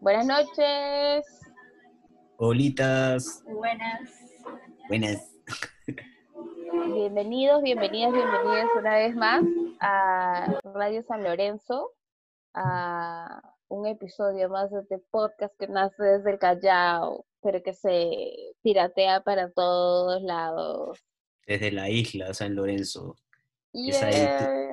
Buenas 0.00 0.26
noches. 0.26 1.26
Holitas. 2.38 3.44
Buenas. 3.44 4.00
Buenas. 4.88 5.34
Bienvenidos, 6.94 7.62
bienvenidas, 7.62 8.12
bienvenidas 8.12 8.68
una 8.76 8.94
vez 8.94 9.14
más 9.14 9.44
a 9.80 10.60
Radio 10.64 11.02
San 11.02 11.22
Lorenzo, 11.22 11.92
a 12.54 13.42
un 13.68 13.86
episodio 13.86 14.48
más 14.48 14.70
de 14.70 14.80
este 14.80 14.98
podcast 15.10 15.54
que 15.58 15.68
nace 15.68 16.02
desde 16.02 16.32
el 16.32 16.38
Callao, 16.38 17.26
pero 17.42 17.62
que 17.62 17.72
se 17.74 18.54
piratea 18.62 19.22
para 19.22 19.50
todos 19.50 20.22
lados. 20.22 20.98
Desde 21.46 21.72
la 21.72 21.88
isla 21.90 22.34
San 22.34 22.54
Lorenzo. 22.54 23.16
Esa. 23.72 24.10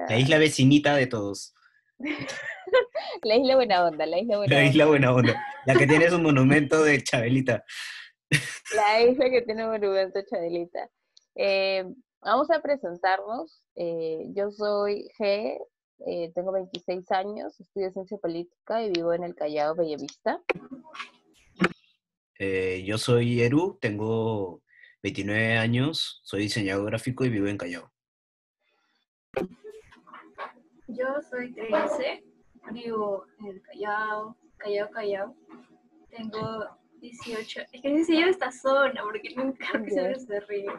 La 0.09 0.17
isla 0.17 0.37
vecinita 0.37 0.95
de 0.95 1.07
todos. 1.07 1.53
La 3.23 3.35
isla 3.35 3.55
buena 3.55 3.85
onda, 3.85 4.05
la 4.05 4.19
isla 4.19 4.37
buena 4.37 4.53
La 4.53 4.59
onda. 4.59 4.69
isla 4.69 4.85
buena 4.85 5.13
onda. 5.13 5.45
La 5.65 5.75
que 5.75 5.87
tiene 5.87 6.09
su 6.09 6.19
monumento 6.19 6.83
de 6.83 7.01
Chabelita. 7.01 7.63
La 8.75 9.01
isla 9.01 9.29
que 9.29 9.41
tiene 9.43 9.65
monumento 9.65 10.19
Chadelita. 10.29 10.89
Eh, 11.35 11.85
vamos 12.21 12.49
a 12.51 12.61
presentarnos. 12.61 13.63
Eh, 13.75 14.25
yo 14.33 14.51
soy 14.51 15.07
G, 15.17 15.57
eh, 16.07 16.31
tengo 16.33 16.51
26 16.51 17.09
años, 17.11 17.59
estudio 17.59 17.91
ciencia 17.91 18.17
política 18.17 18.83
y 18.83 18.91
vivo 18.91 19.13
en 19.13 19.23
el 19.23 19.35
Callao 19.35 19.75
Bellavista. 19.75 20.41
Eh, 22.39 22.83
yo 22.85 22.97
soy 22.97 23.41
Eru, 23.41 23.77
tengo 23.79 24.61
29 25.03 25.57
años, 25.57 26.19
soy 26.23 26.41
diseñador 26.43 26.87
gráfico 26.87 27.23
y 27.23 27.29
vivo 27.29 27.47
en 27.47 27.57
Callao. 27.57 27.91
Yo 30.87 31.07
soy 31.29 31.53
Trace, 31.53 32.23
vivo 32.71 33.25
en 33.39 33.59
Callao, 33.61 34.37
Callao, 34.57 34.91
Callao. 34.91 35.35
Tengo 36.09 36.65
18, 36.99 37.61
es 37.71 37.81
que 37.81 38.03
se 38.05 38.13
llama 38.13 38.31
esta 38.31 38.51
zona 38.51 39.01
porque 39.03 39.33
nunca 39.35 39.67
Ya. 39.87 40.15
se 40.15 40.25
se 40.25 40.39
ríe. 40.41 40.71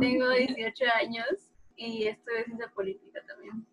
Tengo 0.00 0.28
18 0.30 0.84
años 0.94 1.26
y 1.76 2.06
estudio 2.06 2.44
ciencia 2.44 2.68
política 2.74 3.20
también. 3.26 3.66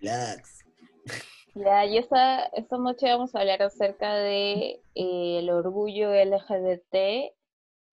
Relax. 0.00 0.64
Ya, 1.56 1.86
y 1.86 1.96
esta, 1.96 2.44
esta 2.48 2.76
noche 2.76 3.06
vamos 3.06 3.34
a 3.34 3.40
hablar 3.40 3.62
acerca 3.62 4.14
de 4.14 4.82
eh, 4.94 5.38
el 5.38 5.48
orgullo 5.48 6.12
LGBT. 6.12 7.32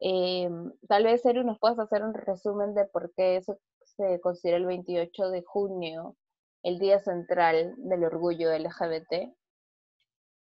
Eh, 0.01 0.49
tal 0.89 1.05
vez, 1.05 1.25
Eru, 1.25 1.45
nos 1.45 1.59
puedas 1.59 1.79
hacer 1.79 2.03
un 2.03 2.13
resumen 2.13 2.75
de 2.75 2.83
por 2.83 3.13
qué 3.15 3.37
eso 3.37 3.57
se 3.85 4.19
considera 4.19 4.57
el 4.57 4.65
28 4.65 5.29
de 5.29 5.43
junio, 5.43 6.17
el 6.61 6.77
día 6.77 6.99
central 6.99 7.75
del 7.77 8.03
orgullo 8.03 8.51
LGBT. 8.51 9.33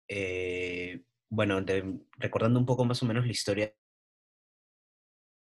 Eh, 0.07 1.03
bueno, 1.29 1.63
recordando 2.17 2.59
un 2.59 2.65
poco 2.65 2.85
más 2.85 3.03
o 3.03 3.05
menos 3.05 3.23
la 3.23 3.31
historia 3.33 3.71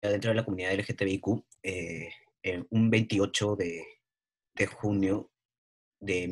dentro 0.02 0.32
de 0.32 0.34
la 0.34 0.44
comunidad 0.44 0.74
LGTBIQ, 0.74 1.26
eh, 1.62 2.12
un 2.68 2.90
28 2.90 3.56
de, 3.56 3.86
de 4.54 4.66
junio 4.66 5.30
de 5.98 6.28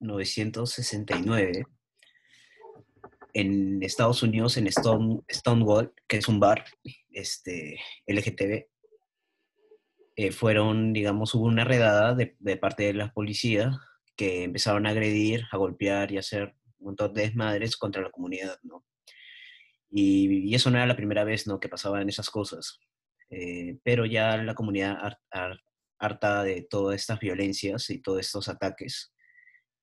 1969, 0.00 1.64
en 3.32 3.82
Estados 3.82 4.22
Unidos, 4.22 4.56
en 4.56 4.66
Stone, 4.66 5.20
Stonewall, 5.30 5.92
que 6.08 6.16
es 6.16 6.28
un 6.28 6.40
bar 6.40 6.64
este, 7.10 7.78
LGTB, 8.06 8.66
eh, 10.16 10.32
fueron, 10.32 10.92
digamos, 10.92 11.34
hubo 11.34 11.44
una 11.46 11.64
redada 11.64 12.14
de, 12.14 12.36
de 12.40 12.56
parte 12.56 12.82
de 12.84 12.94
las 12.94 13.12
policías 13.12 13.76
que 14.16 14.42
empezaron 14.42 14.86
a 14.86 14.90
agredir, 14.90 15.44
a 15.52 15.56
golpear 15.56 16.10
y 16.12 16.16
a 16.16 16.20
hacer 16.20 16.54
un 16.78 16.86
montón 16.86 17.14
de 17.14 17.22
desmadres 17.22 17.76
contra 17.76 18.02
la 18.02 18.10
comunidad, 18.10 18.58
¿no? 18.62 18.84
Y, 19.90 20.48
y 20.50 20.54
eso 20.54 20.70
no 20.70 20.76
era 20.76 20.86
la 20.86 20.96
primera 20.96 21.24
vez, 21.24 21.46
¿no? 21.46 21.58
Que 21.58 21.68
pasaban 21.68 22.08
esas 22.08 22.28
cosas. 22.30 22.78
Eh, 23.30 23.78
pero 23.84 24.04
ya 24.06 24.36
la 24.38 24.54
comunidad 24.54 24.96
har- 25.00 25.20
har- 25.30 25.60
harta 25.98 26.42
de 26.42 26.62
todas 26.62 27.00
estas 27.00 27.20
violencias 27.20 27.88
y 27.90 27.98
todos 28.00 28.20
estos 28.20 28.48
ataques, 28.48 29.12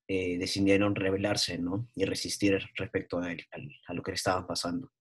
eh, 0.07 0.37
decidieron 0.37 0.95
rebelarse, 0.95 1.57
¿no? 1.57 1.87
Y 1.95 2.05
resistir 2.05 2.57
respecto 2.75 3.19
a, 3.19 3.31
él- 3.31 3.45
a 3.87 3.93
lo 3.93 4.01
que 4.03 4.11
le 4.11 4.15
estaban 4.15 4.47
pasando. 4.47 4.91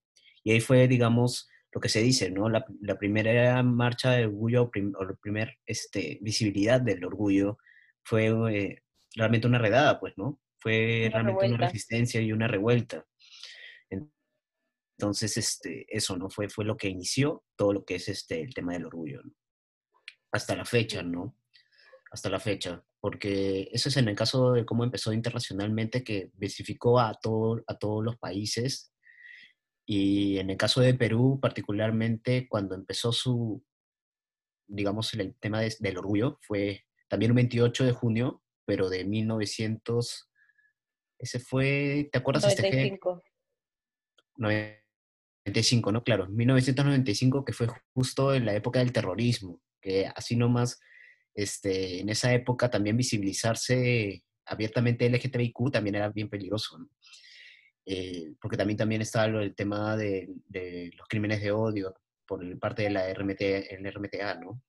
Y 0.42 0.52
ahí 0.52 0.60
fue, 0.60 0.88
digamos, 0.88 1.48
lo 1.72 1.80
que 1.80 1.88
se 1.88 2.02
dice, 2.02 2.30
¿no? 2.30 2.48
La, 2.48 2.64
la 2.80 2.98
primera 2.98 3.62
marcha 3.62 4.12
de 4.12 4.26
orgullo, 4.26 4.62
o 4.64 4.70
prim- 4.70 4.94
o 4.98 5.04
la 5.04 5.14
primera 5.14 5.52
este, 5.66 6.18
visibilidad 6.22 6.80
del 6.80 7.04
orgullo 7.04 7.58
fue 8.04 8.26
eh, 8.54 8.82
realmente 9.14 9.46
una 9.46 9.58
redada, 9.58 10.00
pues, 10.00 10.14
¿no? 10.16 10.40
Fue 10.58 11.02
Una 11.06 11.10
realmente 11.10 11.30
revuelta. 11.42 11.54
una 11.56 11.66
resistencia 11.66 12.20
y 12.20 12.32
una 12.32 12.48
revuelta. 12.48 13.04
En- 13.90 14.10
Entonces, 14.98 15.36
este, 15.36 15.86
eso, 15.94 16.16
¿no? 16.16 16.30
Fue, 16.30 16.48
fue 16.48 16.64
lo 16.64 16.76
que 16.76 16.88
inició 16.88 17.44
todo 17.56 17.72
lo 17.74 17.84
que 17.84 17.96
es 17.96 18.08
este, 18.08 18.40
el 18.40 18.54
tema 18.54 18.72
del 18.72 18.86
orgullo, 18.86 19.22
¿no? 19.22 19.32
Hasta 20.32 20.56
la 20.56 20.64
fecha, 20.64 21.02
¿no? 21.02 21.36
Hasta 22.10 22.30
la 22.30 22.40
fecha. 22.40 22.82
Porque 23.06 23.68
eso 23.70 23.88
es 23.88 23.96
en 23.98 24.08
el 24.08 24.16
caso 24.16 24.50
de 24.50 24.66
cómo 24.66 24.82
empezó 24.82 25.12
internacionalmente, 25.12 26.02
que 26.02 26.32
visificó 26.34 26.98
a, 26.98 27.14
todo, 27.14 27.62
a 27.68 27.78
todos 27.78 28.04
los 28.04 28.16
países. 28.16 28.92
Y 29.86 30.38
en 30.40 30.50
el 30.50 30.56
caso 30.56 30.80
de 30.80 30.92
Perú, 30.92 31.38
particularmente, 31.40 32.48
cuando 32.48 32.74
empezó 32.74 33.12
su, 33.12 33.64
digamos, 34.66 35.14
el 35.14 35.36
tema 35.36 35.60
de- 35.60 35.76
del 35.78 35.98
orgullo, 35.98 36.40
fue 36.42 36.84
también 37.06 37.30
un 37.30 37.36
28 37.36 37.84
de 37.84 37.92
junio, 37.92 38.42
pero 38.64 38.88
de 38.88 39.04
1900, 39.04 40.28
ese 41.20 41.38
fue, 41.38 42.08
¿te 42.10 42.18
acuerdas? 42.18 42.48
Este 42.48 42.62
que 42.68 42.76
95. 42.76 43.22
95, 45.44 45.92
¿no? 45.92 46.02
Claro, 46.02 46.26
1995, 46.28 47.44
que 47.44 47.52
fue 47.52 47.68
justo 47.94 48.34
en 48.34 48.46
la 48.46 48.54
época 48.56 48.80
del 48.80 48.90
terrorismo, 48.90 49.62
que 49.80 50.10
así 50.16 50.34
nomás, 50.34 50.80
este, 51.36 52.00
en 52.00 52.08
esa 52.08 52.32
época 52.32 52.70
también 52.70 52.96
visibilizarse 52.96 54.24
abiertamente 54.46 55.08
LGTBIQ 55.08 55.70
también 55.70 55.96
era 55.96 56.08
bien 56.08 56.28
peligroso, 56.28 56.78
¿no? 56.78 56.88
Eh, 57.84 58.34
porque 58.40 58.56
también, 58.56 58.76
también 58.76 59.02
estaba 59.02 59.26
el 59.26 59.54
tema 59.54 59.96
de, 59.96 60.28
de 60.48 60.90
los 60.96 61.06
crímenes 61.06 61.40
de 61.40 61.52
odio 61.52 61.94
por 62.26 62.58
parte 62.58 62.82
de 62.82 62.90
la 62.90 63.12
RMT, 63.12 63.40
el 63.40 63.92
RMTA, 63.92 64.34
¿no? 64.40 64.60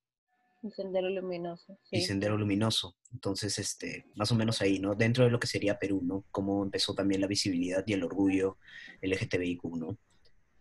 Un 0.62 0.72
sendero 0.72 1.10
luminoso. 1.10 1.80
y 1.92 2.02
Sí. 2.02 2.08
Sendero 2.08 2.38
Luminoso. 2.38 2.98
Entonces, 3.14 3.58
este, 3.60 4.06
más 4.16 4.32
o 4.32 4.36
menos 4.36 4.62
ahí, 4.62 4.80
¿no? 4.80 4.96
Dentro 4.96 5.24
de 5.24 5.30
lo 5.30 5.40
que 5.40 5.48
sería 5.48 5.78
Perú, 5.78 6.02
¿no? 6.04 6.26
Cómo 6.32 6.64
empezó 6.64 6.94
también 6.94 7.22
la 7.22 7.28
visibilidad 7.28 7.84
y 7.86 7.94
el 7.94 8.04
orgullo 8.04 8.58
LGTBIQ, 9.02 9.64
¿no? 9.78 9.98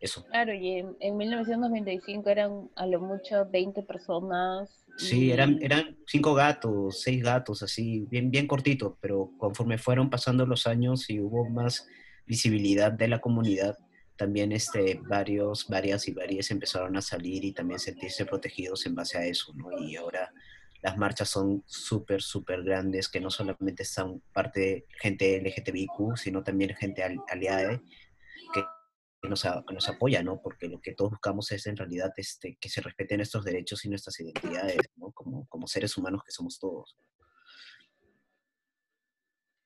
Eso. 0.06 0.24
Claro, 0.26 0.54
y 0.54 0.78
en, 0.78 0.96
en 1.00 1.16
1995 1.16 2.30
eran 2.30 2.70
a 2.76 2.86
lo 2.86 3.00
mucho 3.00 3.44
20 3.50 3.82
personas. 3.82 4.84
Sí, 4.96 5.32
eran, 5.32 5.58
eran 5.60 5.96
cinco 6.06 6.32
gatos, 6.32 7.02
seis 7.02 7.22
gatos, 7.22 7.62
así, 7.62 8.06
bien, 8.08 8.30
bien 8.30 8.46
cortitos, 8.46 8.94
pero 9.00 9.32
conforme 9.36 9.78
fueron 9.78 10.08
pasando 10.08 10.46
los 10.46 10.66
años 10.66 11.10
y 11.10 11.20
hubo 11.20 11.48
más 11.50 11.86
visibilidad 12.24 12.92
de 12.92 13.08
la 13.08 13.20
comunidad, 13.20 13.76
también 14.16 14.52
este, 14.52 15.00
varios, 15.08 15.66
varias 15.68 16.06
y 16.08 16.12
varias 16.12 16.50
empezaron 16.50 16.96
a 16.96 17.02
salir 17.02 17.44
y 17.44 17.52
también 17.52 17.80
sentirse 17.80 18.24
protegidos 18.24 18.86
en 18.86 18.94
base 18.94 19.18
a 19.18 19.26
eso, 19.26 19.52
¿no? 19.54 19.66
Y 19.78 19.96
ahora 19.96 20.32
las 20.82 20.96
marchas 20.96 21.28
son 21.28 21.64
súper, 21.66 22.22
súper 22.22 22.62
grandes, 22.62 23.08
que 23.08 23.20
no 23.20 23.28
solamente 23.30 23.82
están 23.82 24.22
parte 24.32 24.60
de 24.60 24.86
gente 25.00 25.36
LGTBIQ, 25.36 26.16
sino 26.16 26.44
también 26.44 26.74
gente 26.76 27.02
al- 27.02 27.20
aliada 27.28 27.78
que 27.78 27.82
nos, 29.28 29.88
apoya, 29.88 30.22
¿no? 30.22 30.40
Porque 30.40 30.68
lo 30.68 30.80
que 30.80 30.94
todos 30.94 31.12
buscamos 31.12 31.50
es 31.52 31.66
en 31.66 31.76
realidad 31.76 32.12
este, 32.16 32.56
que 32.60 32.68
se 32.68 32.80
respeten 32.80 33.18
nuestros 33.18 33.44
derechos 33.44 33.84
y 33.84 33.88
nuestras 33.88 34.18
identidades, 34.20 34.78
¿no? 34.96 35.12
Como, 35.12 35.46
como 35.46 35.66
seres 35.66 35.96
humanos 35.96 36.22
que 36.24 36.32
somos 36.32 36.58
todos. 36.58 36.96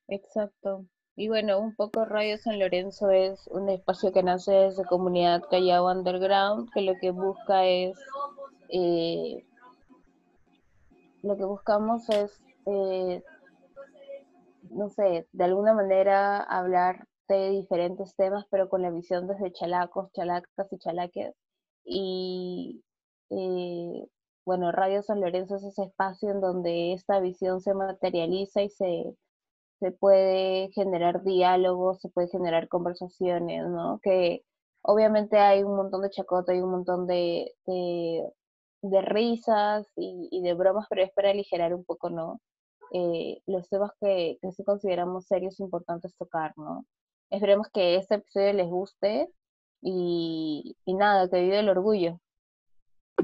Exacto. 0.09 0.87
Y 1.17 1.29
bueno, 1.29 1.61
un 1.61 1.75
poco 1.75 2.05
Radio 2.05 2.39
San 2.39 2.59
Lorenzo 2.59 3.11
es 3.11 3.47
un 3.49 3.69
espacio 3.69 4.12
que 4.12 4.23
nace 4.23 4.53
desde 4.53 4.85
comunidad 4.85 5.43
Callao 5.51 5.91
Underground, 5.91 6.71
que 6.73 6.81
lo 6.81 6.95
que 7.01 7.11
busca 7.11 7.67
es, 7.67 7.99
eh, 8.71 9.45
lo 11.23 11.37
que 11.37 11.45
buscamos 11.45 12.09
es, 12.09 12.41
eh, 12.67 13.23
no 14.71 14.89
sé, 14.89 15.29
de 15.31 15.45
alguna 15.45 15.75
manera 15.75 16.39
hablar 16.43 17.06
de 17.35 17.50
diferentes 17.50 18.15
temas, 18.17 18.47
pero 18.50 18.69
con 18.69 18.82
la 18.82 18.91
visión 18.91 19.27
desde 19.29 19.53
chalacos, 19.53 20.12
chalacas 20.12 20.73
y 20.73 20.79
chalaques. 20.79 21.35
Y 21.85 22.85
eh, 23.31 24.06
bueno, 24.44 24.73
Radio 24.73 25.03
San 25.03 25.21
Lorenzo 25.21 25.56
es 25.56 25.65
ese 25.65 25.85
espacio 25.85 26.31
en 26.31 26.41
donde 26.41 26.93
esta 26.94 27.21
visión 27.21 27.61
se 27.61 27.75
materializa 27.75 28.62
y 28.62 28.71
se, 28.71 29.17
se 29.81 29.93
puede 29.93 30.71
generar 30.73 31.25
diálogos, 31.25 32.00
se 32.00 32.11
puede 32.11 32.29
generar 32.29 32.69
conversaciones, 32.69 33.67
¿no? 33.69 34.00
Que 34.03 34.44
obviamente 34.82 35.38
hay 35.38 35.62
un 35.65 35.77
montón 35.77 36.03
de 36.03 36.11
chacota, 36.11 36.53
hay 36.53 36.61
un 36.61 36.71
montón 36.71 37.06
de, 37.06 37.55
de, 37.67 39.03
risas 39.03 39.87
y, 39.97 40.43
de 40.43 40.55
bromas, 40.55 40.87
pero 40.88 41.03
es 41.03 41.12
para 41.12 41.31
aligerar 41.31 41.75
un 41.75 41.85
poco, 41.85 42.11
¿no? 42.11 42.41
Eh, 42.93 43.41
los 43.47 43.69
temas 43.69 43.93
que, 44.00 44.38
sí 44.53 44.65
consideramos 44.65 45.27
serios 45.27 45.61
e 45.61 45.62
importantes 45.65 46.15
tocar, 46.17 46.53
¿no? 46.56 46.85
Esperemos 47.31 47.69
que 47.73 47.97
este 47.97 48.17
episodio 48.17 48.53
les 48.53 48.67
guste 48.67 49.29
y, 49.81 50.77
y 50.85 50.94
nada, 50.94 51.29
que 51.31 51.41
vive 51.41 51.61
el 51.61 51.69
orgullo. 51.69 52.21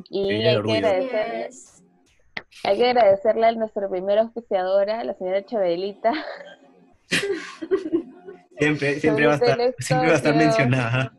Y 0.08 0.30
hay, 0.30 0.62
Que 0.62 0.76
agradecerle, 0.76 1.48
hay 2.64 2.76
que 2.78 2.90
agradecerle 2.90 3.46
a 3.46 3.52
nuestra 3.52 3.88
primera 3.88 4.22
auspiciadora, 4.22 5.02
la 5.02 5.14
señora 5.14 5.44
Chabelita. 5.44 6.12
Siempre, 8.58 8.98
siempre, 9.00 9.26
va 9.26 9.32
a 9.32 9.36
estar, 9.36 9.74
siempre 9.78 10.08
va 10.08 10.14
a 10.14 10.16
estar 10.16 10.34
mencionada. 10.34 11.12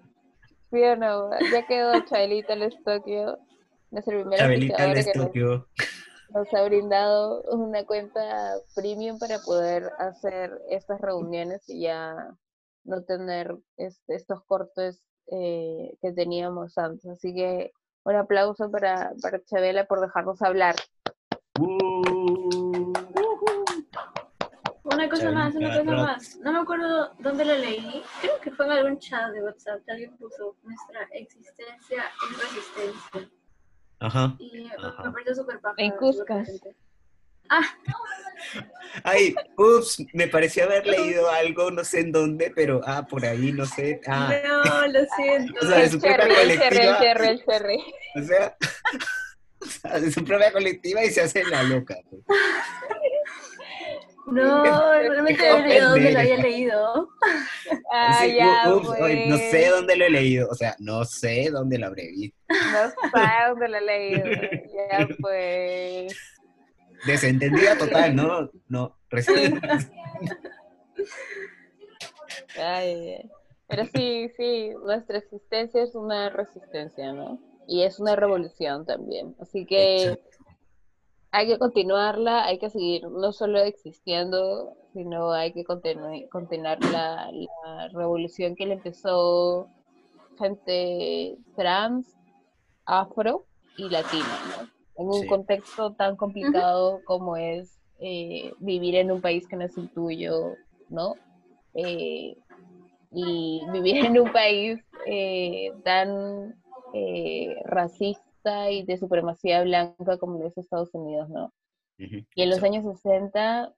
Sí 0.72 0.82
o 0.82 0.96
no, 0.96 1.30
ya 1.52 1.68
quedó 1.68 2.04
Chabelita 2.06 2.56
Les 2.56 2.84
Tokio, 2.84 3.38
nuestra 3.92 4.16
primera 4.16 4.38
Chabelita 4.44 5.14
Tokio. 5.14 5.68
Nos, 6.34 6.52
ha 6.52 6.64
brindado 6.64 7.44
una 7.52 7.86
cuenta 7.86 8.56
premium 8.74 9.20
para 9.20 9.38
poder 9.38 9.92
hacer 10.00 10.60
estas 10.68 11.00
reuniones 11.00 11.62
y 11.70 11.82
ya 11.82 12.36
no 12.88 13.04
tener 13.04 13.56
este, 13.78 14.16
estos 14.16 14.44
cortes 14.46 15.04
eh, 15.28 15.96
que 16.02 16.12
teníamos 16.14 16.78
antes. 16.78 17.06
Así 17.06 17.34
que 17.34 17.72
un 18.04 18.16
aplauso 18.16 18.72
para, 18.72 19.12
para 19.22 19.44
Chabela 19.44 19.86
por 19.86 20.00
dejarnos 20.00 20.42
hablar. 20.42 20.76
Una 24.84 25.10
cosa 25.10 25.32
más, 25.32 25.54
una 25.56 25.70
cosa 25.78 25.84
más. 25.84 26.38
No 26.38 26.54
me 26.54 26.60
acuerdo 26.60 27.12
dónde 27.20 27.44
lo 27.44 27.56
leí. 27.58 28.02
Creo 28.22 28.40
que 28.42 28.52
fue 28.52 28.66
en 28.66 28.72
algún 28.72 29.00
chat 29.00 29.32
de 29.34 29.44
WhatsApp 29.44 29.84
que 29.86 29.92
alguien 29.92 30.16
puso 30.18 30.56
nuestra 30.64 31.04
existencia 31.12 32.06
es 32.32 32.42
resistencia. 32.42 33.30
Ajá. 34.00 34.36
Y 34.40 34.70
me 35.04 35.12
pareció 35.12 35.36
súper 35.36 35.60
paja. 35.60 35.76
En 35.78 35.92
Cuscas. 35.98 36.50
Ah. 37.50 37.64
Ay, 39.04 39.36
ups, 39.58 40.04
me 40.14 40.28
pareció 40.28 40.64
haber 40.64 40.86
leído 40.86 41.30
algo, 41.30 41.72
no 41.72 41.84
sé 41.84 42.02
en 42.02 42.12
dónde, 42.12 42.52
pero 42.56 42.82
ah, 42.86 43.06
por 43.06 43.26
ahí, 43.26 43.52
no 43.52 43.66
sé. 43.66 44.02
Ah. 44.08 44.34
No, 44.44 44.88
lo 44.88 45.00
siento. 45.16 45.54
o 45.62 45.68
sea, 45.68 45.80
de 45.80 45.90
su 45.90 46.00
propia 46.00 46.28
colectiva. 46.28 47.00
El 47.26 47.44
cherry, 47.46 47.84
O 48.16 48.22
sea, 48.24 48.58
o 49.62 49.66
sea, 49.66 50.00
de 50.00 50.12
su 50.12 50.24
propia 50.24 50.52
colectiva 50.52 51.04
y 51.04 51.10
se 51.10 51.22
hace 51.22 51.44
la 51.46 51.64
loca. 51.64 51.96
Pues. 52.10 52.24
No, 54.28 54.92
realmente 55.00 55.48
he 55.48 55.54
olvidado 55.54 55.92
dónde 55.92 56.12
lo 56.12 56.20
había 56.20 56.38
leído. 56.38 57.10
Ah, 57.92 58.26
ya, 58.26 58.74
ups, 58.74 58.88
no 58.88 59.38
sé 59.38 59.50
pues. 59.52 59.72
dónde 59.72 59.96
lo 59.96 60.06
he 60.06 60.10
leído, 60.10 60.50
o 60.50 60.56
sea, 60.56 60.76
no 60.80 61.06
sé 61.06 61.50
dónde 61.52 61.78
lo 61.78 61.88
habré 61.88 62.08
visto. 62.12 62.38
No 62.50 62.90
sé 62.90 63.28
dónde 63.48 63.68
lo 63.70 63.78
he 63.78 63.82
leído, 63.82 64.26
ya 64.90 65.08
pues. 65.20 66.37
Desentendida 67.06 67.78
total, 67.78 68.16
¿no? 68.16 68.50
No, 68.68 68.98
Ay, 72.60 73.30
pero 73.68 73.86
sí, 73.86 74.30
sí, 74.36 74.72
nuestra 74.84 75.18
existencia 75.20 75.84
es 75.84 75.96
una 75.96 76.30
resistencia, 76.30 77.14
¿no? 77.14 77.40
Y 77.68 77.84
es 77.84 78.00
una 78.00 78.16
revolución 78.16 78.86
también. 78.86 79.36
Así 79.40 79.66
que 79.66 80.20
hay 81.32 81.48
que 81.48 81.60
continuarla, 81.60 82.46
hay 82.46 82.60
que 82.60 82.70
seguir 82.70 83.08
no 83.10 83.34
solo 83.34 83.60
existiendo, 83.60 84.76
sino 84.94 85.32
hay 85.34 85.54
que 85.54 85.66
continuar 85.66 86.84
la, 86.86 87.30
la 87.32 87.90
revolución 87.90 88.56
que 88.56 88.66
le 88.66 88.76
empezó 88.76 89.70
gente 90.40 91.38
trans, 91.56 92.16
afro 92.86 93.46
y 93.78 93.90
latina, 93.90 94.40
¿no? 94.58 94.77
En 94.98 95.08
un 95.08 95.28
contexto 95.28 95.94
tan 95.94 96.16
complicado 96.16 97.02
como 97.06 97.38
es 97.38 97.80
eh, 98.00 98.52
vivir 98.60 98.96
en 98.96 99.12
un 99.12 99.22
país 99.22 99.48
que 99.48 99.56
no 99.56 99.66
es 99.66 99.78
el 99.78 99.90
tuyo, 99.90 100.56
¿no? 100.90 101.16
Eh, 101.74 102.36
y 103.12 103.62
vivir 103.72 104.06
en 104.06 104.20
un 104.20 104.32
país 104.32 104.80
eh, 105.06 105.72
tan 105.84 106.56
racista 107.66 108.72
y 108.72 108.84
de 108.84 108.98
supremacía 108.98 109.62
blanca 109.62 110.18
como 110.18 110.44
es 110.44 110.58
Estados 110.58 110.90
Unidos, 110.94 111.30
¿no? 111.30 111.54
Y 111.98 112.44
en 112.44 112.50
los 112.50 112.64
años 112.64 112.86
60, 112.86 113.74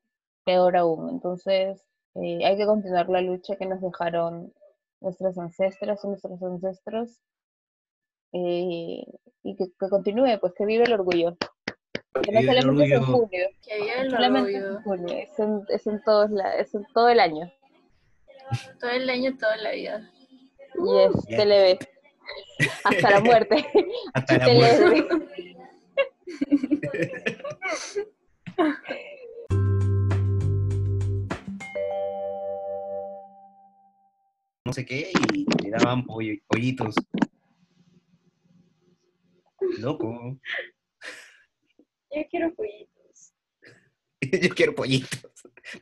peor 0.45 0.77
aún. 0.77 1.09
Entonces, 1.09 1.85
hay 2.15 2.57
que 2.57 2.65
continuar 2.65 3.09
la 3.09 3.21
lucha 3.21 3.55
que 3.55 3.65
nos 3.65 3.81
dejaron 3.81 4.53
nuestras 5.01 5.37
ancestras 5.37 6.03
y 6.03 6.07
nuestros 6.07 6.41
ancestros 6.43 7.19
eh, 8.33 9.03
y 9.43 9.55
que, 9.55 9.71
continúe, 9.89 10.37
pues 10.39 10.53
que 10.53 10.65
vive 10.65 10.83
el 10.83 10.93
orgullo. 10.93 11.35
Que 12.21 12.31
no 12.31 12.41
solamente 12.41 12.85
es 12.85 12.93
en 12.93 13.03
junio, 13.03 13.47
que 13.63 13.79
vive 13.79 14.01
el 14.01 14.13
orgullo. 14.13 14.69
en 14.69 14.81
junio, 14.83 15.17
es 15.17 15.39
en, 15.39 15.65
es 15.69 15.87
en, 15.87 16.03
todos 16.03 16.29
la, 16.31 16.55
es 16.55 16.73
en 16.73 16.85
todo 16.93 17.09
el 17.09 17.19
año. 17.19 17.51
Todo 18.79 18.91
el 18.91 19.09
año, 19.09 19.35
toda 19.37 19.57
la 19.57 19.71
vida. 19.71 20.09
Y 20.75 20.99
es 20.99 21.11
yeah. 21.27 21.77
Hasta 22.83 23.09
la 23.11 23.19
muerte. 23.21 23.65
Hasta 24.13 24.37
la 24.37 24.53
muerte. 24.53 25.07
no 34.65 34.73
sé 34.73 34.85
qué 34.85 35.11
y 35.33 35.45
le 35.63 35.69
daban 35.71 36.05
pollitos 36.05 36.93
Loco. 39.77 40.39
Yo 42.11 42.23
quiero 42.29 42.53
pollitos. 42.55 43.33
Yo 44.21 44.49
quiero 44.55 44.75
pollitos. 44.75 45.21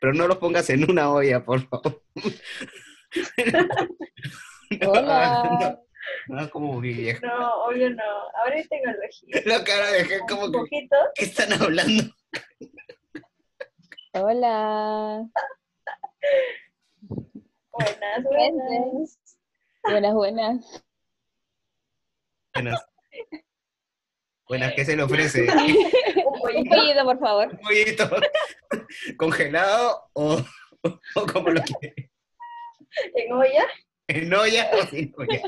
Pero 0.00 0.12
no 0.12 0.28
los 0.28 0.38
pongas 0.38 0.68
en 0.70 0.88
una 0.90 1.10
olla, 1.10 1.44
por 1.44 1.68
favor. 1.68 2.02
Hola. 4.86 5.80
No, 6.28 6.48
como 6.50 6.80
viejo. 6.80 7.26
No, 7.26 7.64
obvio 7.64 7.90
no. 7.90 8.04
Ahora 8.36 8.56
tengo 8.68 8.90
el 8.90 9.00
registro. 9.00 9.40
La 9.46 9.64
cara 9.64 9.90
de 9.90 10.20
como 10.28 10.64
que. 10.64 10.88
¿Qué 11.14 11.24
están 11.24 11.52
hablando? 11.54 12.04
Hola. 14.12 15.26
Buenas, 17.72 18.24
buenas. 18.24 19.18
Buenas, 19.82 20.14
buenas. 20.14 20.84
Buenas. 22.52 22.86
Buenas, 24.48 24.72
¿qué 24.74 24.84
se 24.84 24.96
le 24.96 25.02
ofrece? 25.04 25.42
un 25.42 26.68
pollito, 26.68 27.04
por 27.04 27.18
favor. 27.18 27.48
Un 27.52 27.58
pollito. 27.58 28.10
¿Congelado 29.18 30.10
o, 30.14 30.38
o 31.14 31.26
como 31.26 31.50
lo 31.50 31.60
quiere? 31.62 32.10
¿En 33.14 33.32
olla? 33.32 33.66
¿En 34.08 34.32
olla 34.32 34.70
o 34.72 34.86
sin 34.86 35.14
olla? 35.16 35.42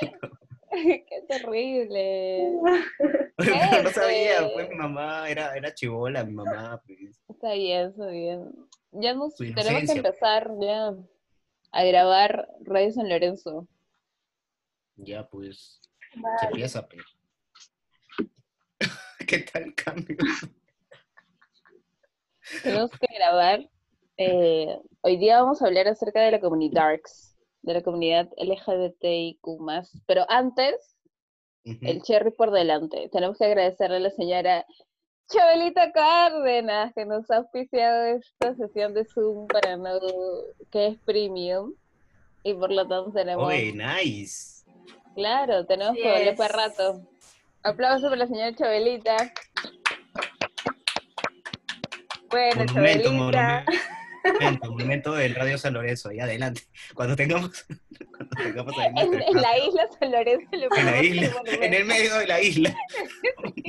Qué 0.70 1.22
terrible. 1.28 2.50
no 3.38 3.90
sabía, 3.90 4.46
pues 4.52 4.68
mi 4.68 4.74
mamá 4.74 5.30
era, 5.30 5.56
era 5.56 5.72
chivola, 5.72 6.22
mi 6.24 6.34
mamá. 6.34 6.82
Pues. 6.86 7.22
Está 7.28 7.54
bien, 7.54 7.88
está 7.88 8.08
bien. 8.08 8.50
Ya 8.92 9.14
nos 9.14 9.36
tenemos 9.36 9.64
que 9.90 9.92
empezar 9.92 10.50
ya 10.60 10.92
a 11.72 11.84
grabar 11.84 12.48
Radio 12.60 12.92
San 12.92 13.08
Lorenzo. 13.08 13.66
Ya, 14.96 15.26
pues. 15.28 15.80
Se 16.40 16.46
empieza, 16.46 16.86
pero. 16.86 17.04
¿Qué 19.28 19.38
tal 19.40 19.74
cambio? 19.74 20.16
Tenemos 22.62 22.90
que 22.92 23.06
grabar. 23.14 23.68
Eh, 24.18 24.78
hoy 25.00 25.16
día 25.16 25.40
vamos 25.40 25.60
a 25.60 25.66
hablar 25.66 25.88
acerca 25.88 26.20
de 26.20 26.30
la 26.30 26.40
comunidad 26.40 26.82
Darks, 26.82 27.36
de 27.62 27.74
la 27.74 27.82
comunidad 27.82 28.28
LGBTIQ. 28.36 29.40
Pero 30.06 30.24
antes, 30.28 30.96
el 31.64 32.02
cherry 32.02 32.30
por 32.30 32.52
delante. 32.52 33.08
Tenemos 33.10 33.36
que 33.36 33.46
agradecerle 33.46 33.96
a 33.96 34.00
la 34.00 34.10
señora 34.10 34.64
Chabelita 35.28 35.90
Cárdenas 35.90 36.94
que 36.94 37.04
nos 37.04 37.28
ha 37.32 37.38
auspiciado 37.38 38.04
esta 38.04 38.54
sesión 38.54 38.94
de 38.94 39.04
Zoom 39.06 39.48
para 39.48 39.76
no 39.76 39.98
que 40.70 40.86
es 40.86 40.98
premium. 40.98 41.74
Y 42.44 42.54
por 42.54 42.70
lo 42.70 42.86
tanto 42.86 43.10
tenemos. 43.10 43.44
Oye, 43.44 43.72
nice. 43.72 44.64
Claro, 45.16 45.66
tenemos 45.66 45.96
que 45.96 46.08
volver 46.08 46.36
para 46.36 46.68
rato. 46.68 47.15
Aplauso 47.66 48.04
para 48.04 48.16
la 48.16 48.26
señora 48.28 48.54
Chabelita. 48.54 49.16
Bueno, 52.30 52.64
Chabelita. 52.66 53.64
Monumento, 54.24 54.70
monumento 54.70 55.12
del 55.14 55.34
Radio 55.36 55.58
San 55.58 55.74
Lorenzo, 55.74 56.08
ahí 56.08 56.20
adelante. 56.20 56.62
Cuando 56.94 57.16
tengamos, 57.16 57.66
cuando 58.10 58.36
tengamos 58.36 58.74
en, 58.78 58.96
en 59.14 59.40
la 59.40 59.58
isla 59.58 59.88
San 59.98 60.12
Lorenzo. 60.12 60.46
En 60.52 60.86
la 60.86 61.02
isla, 61.02 61.32
en 61.44 61.74
el 61.74 61.84
medio 61.84 62.16
de 62.18 62.26
la 62.26 62.40
isla. 62.40 62.74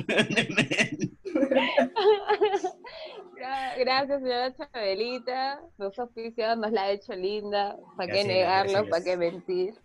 Gracias, 3.77 4.21
señora 4.21 4.55
Chabelita. 4.55 5.59
Nos 5.77 5.99
oficios, 5.99 6.57
nos 6.57 6.71
la 6.71 6.83
ha 6.83 6.91
hecho 6.91 7.13
linda. 7.13 7.75
¿Para 7.95 8.13
qué 8.13 8.23
negarlo? 8.23 8.87
¿Para 8.89 9.03
qué 9.03 9.17
mentir? 9.17 9.75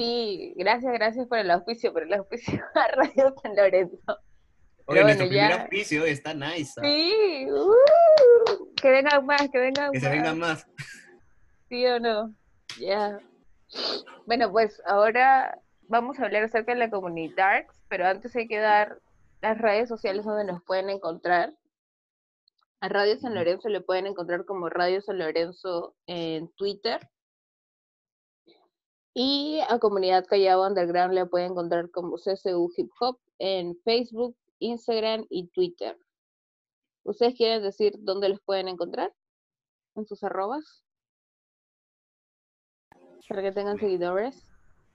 Sí, 0.00 0.54
gracias, 0.56 0.92
gracias 0.94 1.26
por 1.28 1.38
el 1.38 1.50
auspicio, 1.50 1.92
por 1.92 2.04
el 2.04 2.14
auspicio 2.14 2.58
a 2.74 2.88
Radio 2.88 3.34
San 3.42 3.54
Lorenzo. 3.54 4.18
Oye, 4.86 5.02
nuestro 5.02 5.26
ya- 5.26 5.30
primer 5.30 5.60
auspicio 5.60 6.04
está 6.06 6.32
nice. 6.32 6.80
Sí, 6.80 7.46
uh, 7.50 8.72
que 8.76 8.90
vengan 8.90 9.26
más, 9.26 9.48
que 9.50 9.58
vengan 9.58 9.92
Que 9.92 10.00
se 10.00 10.06
más. 10.06 10.14
vengan 10.16 10.38
más. 10.38 10.66
¿Sí 11.68 11.84
o 11.86 12.00
no? 12.00 12.34
Ya. 12.78 13.18
Bueno, 14.24 14.50
pues 14.50 14.80
ahora 14.86 15.60
vamos 15.82 16.18
a 16.18 16.24
hablar 16.24 16.44
acerca 16.44 16.72
de 16.72 16.78
la 16.78 16.90
comunidad 16.90 17.66
pero 17.88 18.06
antes 18.06 18.34
hay 18.36 18.48
que 18.48 18.58
dar 18.58 19.00
las 19.42 19.58
redes 19.58 19.88
sociales 19.88 20.24
donde 20.24 20.50
nos 20.50 20.62
pueden 20.62 20.88
encontrar. 20.88 21.52
A 22.80 22.88
Radio 22.88 23.18
San 23.18 23.34
Lorenzo 23.34 23.68
le 23.68 23.82
pueden 23.82 24.06
encontrar 24.06 24.46
como 24.46 24.70
Radio 24.70 25.02
San 25.02 25.18
Lorenzo 25.18 25.94
en 26.06 26.48
Twitter. 26.56 27.06
Y 29.14 29.60
a 29.68 29.78
Comunidad 29.78 30.26
Callao 30.26 30.66
Underground 30.66 31.14
le 31.14 31.26
pueden 31.26 31.52
encontrar 31.52 31.90
como 31.90 32.16
CCU 32.16 32.70
Hip 32.76 32.90
Hop 33.00 33.18
en 33.38 33.76
Facebook, 33.84 34.36
Instagram 34.60 35.26
y 35.28 35.48
Twitter. 35.48 35.98
¿Ustedes 37.02 37.34
quieren 37.34 37.62
decir 37.62 37.94
dónde 37.98 38.28
los 38.28 38.40
pueden 38.40 38.68
encontrar? 38.68 39.12
¿En 39.96 40.06
sus 40.06 40.22
arrobas? 40.22 40.84
Para 43.28 43.42
que 43.42 43.52
tengan 43.52 43.78
seguidores. 43.78 44.44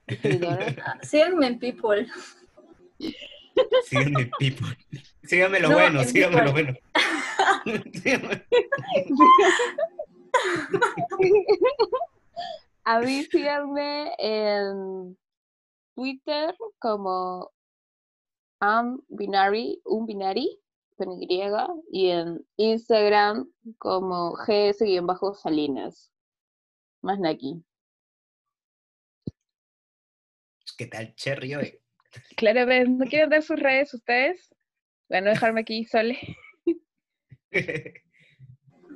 Síganme 1.02 1.48
en 1.48 1.60
People. 1.60 2.08
Síganme, 3.86 4.32
people. 4.40 4.78
Síganme 5.24 5.60
lo 5.60 5.70
No, 5.70 5.76
bueno, 5.76 6.02
en 6.02 6.08
síganme 6.08 6.44
lo 6.44 6.52
bueno. 6.52 6.74
Síganme. 7.94 8.46
A 12.86 13.00
mí 13.00 13.24
síganme 13.32 14.14
en 14.20 15.18
Twitter 15.96 16.56
como 16.80 17.52
ambinary, 18.60 19.82
un 19.86 20.06
binary, 20.06 20.60
con 20.96 21.22
Y, 21.22 21.28
y 21.92 22.10
en 22.10 22.46
Instagram 22.58 23.52
como 23.80 24.34
gs-salinas. 24.34 26.12
Más 27.02 27.20
naki. 27.20 27.64
¿Qué 30.78 30.88
tal, 30.88 31.14
Cherry? 31.16 31.56
hoy? 31.56 31.82
Claro, 32.38 32.66
¿ves? 32.66 32.88
¿no 32.90 33.06
quieren 33.06 33.30
dar 33.30 33.42
sus 33.42 33.60
redes 33.60 33.94
ustedes? 33.94 34.56
Para 35.10 35.22
no 35.22 35.30
dejarme 35.32 35.62
aquí 35.62 35.86
sole. 35.86 36.18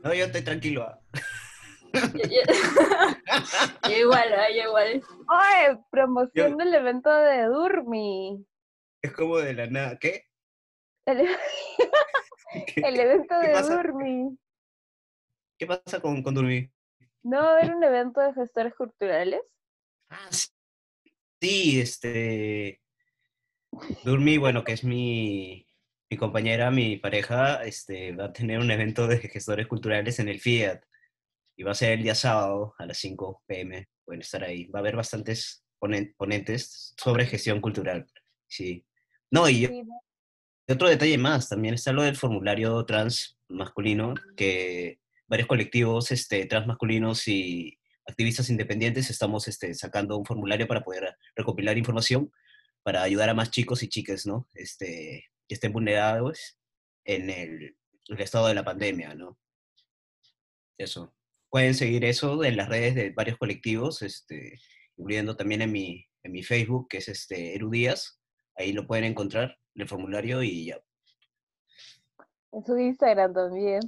No, 0.01 0.13
yo 0.13 0.25
estoy 0.25 0.41
tranquilo. 0.43 0.98
Yo, 1.93 2.01
yo- 2.23 3.89
yo 3.89 3.97
igual, 3.97 4.29
yo 4.55 4.63
igual. 4.69 5.03
¡Ay! 5.27 5.77
Promoción 5.91 6.57
del 6.57 6.73
evento 6.73 7.11
de 7.13 7.43
Durmi. 7.45 8.45
Es 9.01 9.11
como 9.13 9.37
de 9.37 9.53
la 9.53 9.67
nada. 9.67 9.97
¿Qué? 9.97 10.25
El, 11.05 11.27
¿Qué, 12.67 12.81
el 12.81 12.99
evento 12.99 13.35
qué 13.41 13.47
de 13.47 13.53
pasa? 13.53 13.75
Durmi. 13.77 14.37
qué 15.57 15.65
pasa 15.67 15.99
con, 16.01 16.21
con 16.23 16.33
Durmi? 16.35 16.69
¿No 17.23 17.37
va 17.41 17.49
a 17.49 17.53
haber 17.53 17.75
un 17.75 17.83
evento 17.83 18.21
de 18.21 18.33
gestores 18.33 18.73
culturales? 18.75 19.41
Ah, 20.09 20.27
sí. 20.29 20.47
Sí, 21.41 21.79
este. 21.81 22.81
Durmi, 24.03 24.37
bueno, 24.37 24.63
que 24.63 24.73
es 24.73 24.83
mi, 24.83 25.65
mi 26.09 26.17
compañera, 26.17 26.69
mi 26.71 26.97
pareja, 26.97 27.63
este, 27.63 28.13
va 28.13 28.25
a 28.25 28.33
tener 28.33 28.59
un 28.59 28.71
evento 28.71 29.07
de 29.07 29.19
gestores 29.19 29.67
culturales 29.67 30.19
en 30.19 30.27
el 30.27 30.39
Fiat. 30.41 30.83
Y 31.59 31.63
va 31.63 31.71
a 31.71 31.75
ser 31.75 31.91
el 31.91 32.03
día 32.03 32.15
sábado 32.15 32.73
a 32.77 32.85
las 32.85 32.97
5 32.99 33.43
pm. 33.45 33.89
Pueden 34.05 34.21
estar 34.21 34.41
ahí. 34.45 34.67
Va 34.67 34.79
a 34.79 34.81
haber 34.81 34.95
bastantes 34.95 35.65
ponen- 35.77 36.15
ponentes 36.15 36.93
sobre 36.97 37.25
gestión 37.25 37.59
cultural. 37.59 38.07
Sí. 38.47 38.85
No, 39.29 39.49
y 39.49 39.65
Sí, 39.65 39.83
¿no? 39.83 40.01
Y 40.65 40.71
otro 40.71 40.87
detalle 40.87 41.17
más, 41.17 41.49
también 41.49 41.73
está 41.73 41.91
lo 41.91 42.03
del 42.03 42.15
formulario 42.15 42.85
trans 42.85 43.37
masculino, 43.49 44.13
que 44.37 45.01
varios 45.27 45.49
colectivos 45.49 46.11
este, 46.11 46.45
trans 46.45 46.65
masculinos 46.65 47.27
y 47.27 47.77
activistas 48.07 48.49
independientes 48.49 49.09
estamos 49.09 49.49
este, 49.49 49.73
sacando 49.73 50.15
un 50.15 50.25
formulario 50.25 50.65
para 50.65 50.81
poder 50.81 51.17
recopilar 51.35 51.77
información 51.77 52.31
para 52.83 53.03
ayudar 53.03 53.27
a 53.27 53.33
más 53.33 53.51
chicos 53.51 53.83
y 53.83 53.89
chicas, 53.89 54.25
¿no? 54.25 54.47
Este, 54.53 55.25
que 55.45 55.55
estén 55.55 55.73
vulnerados 55.73 56.57
en 57.03 57.29
el, 57.29 57.75
el 58.07 58.21
estado 58.21 58.47
de 58.47 58.53
la 58.53 58.63
pandemia, 58.63 59.13
¿no? 59.13 59.37
Eso. 60.77 61.13
Pueden 61.49 61.73
seguir 61.73 62.05
eso 62.05 62.43
en 62.43 62.57
las 62.57 62.69
redes 62.69 62.95
de 62.95 63.09
varios 63.11 63.37
colectivos, 63.37 64.01
este, 64.01 64.59
incluyendo 64.97 65.35
también 65.35 65.61
en 65.61 65.71
mi, 65.71 66.05
en 66.23 66.31
mi 66.31 66.43
Facebook, 66.43 66.87
que 66.89 66.97
es 66.97 67.07
este, 67.07 67.55
Erudías. 67.55 68.21
Ahí 68.55 68.73
lo 68.73 68.85
pueden 68.85 69.05
encontrar, 69.05 69.57
el 69.75 69.87
formulario 69.87 70.43
y 70.43 70.65
ya. 70.67 70.79
En 72.51 72.65
su 72.65 72.77
Instagram 72.77 73.33
también. 73.33 73.79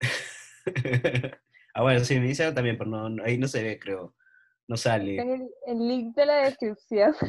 ah, 1.74 1.82
bueno, 1.82 2.04
sí, 2.04 2.18
mi 2.20 2.28
Instagram 2.28 2.54
también, 2.54 2.78
pero 2.78 2.90
no, 2.90 3.08
no- 3.08 3.24
ahí 3.24 3.38
no 3.38 3.48
se 3.48 3.62
ve, 3.62 3.78
creo. 3.78 4.14
No 4.68 4.76
sale. 4.76 5.16
Está 5.16 5.22
en 5.22 5.30
el, 5.42 5.50
el 5.66 5.88
link 5.88 6.14
de 6.16 6.26
la 6.26 6.36
descripción. 6.44 7.14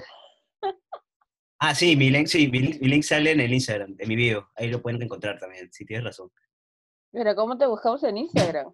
Ah, 1.63 1.75
sí, 1.75 1.95
mi 1.95 2.09
link, 2.09 2.25
sí, 2.25 2.47
mi 2.47 2.57
link, 2.57 2.81
mi 2.81 2.87
link 2.87 3.03
sale 3.03 3.29
en 3.33 3.39
el 3.39 3.53
Instagram, 3.53 3.95
en 3.99 4.07
mi 4.09 4.15
video. 4.15 4.49
Ahí 4.55 4.67
lo 4.67 4.81
pueden 4.81 4.99
encontrar 5.03 5.37
también, 5.39 5.71
si 5.71 5.85
tienes 5.85 6.03
razón. 6.03 6.31
Pero 7.11 7.35
¿cómo 7.35 7.55
te 7.55 7.67
buscamos 7.67 8.03
en 8.03 8.17
Instagram? 8.17 8.71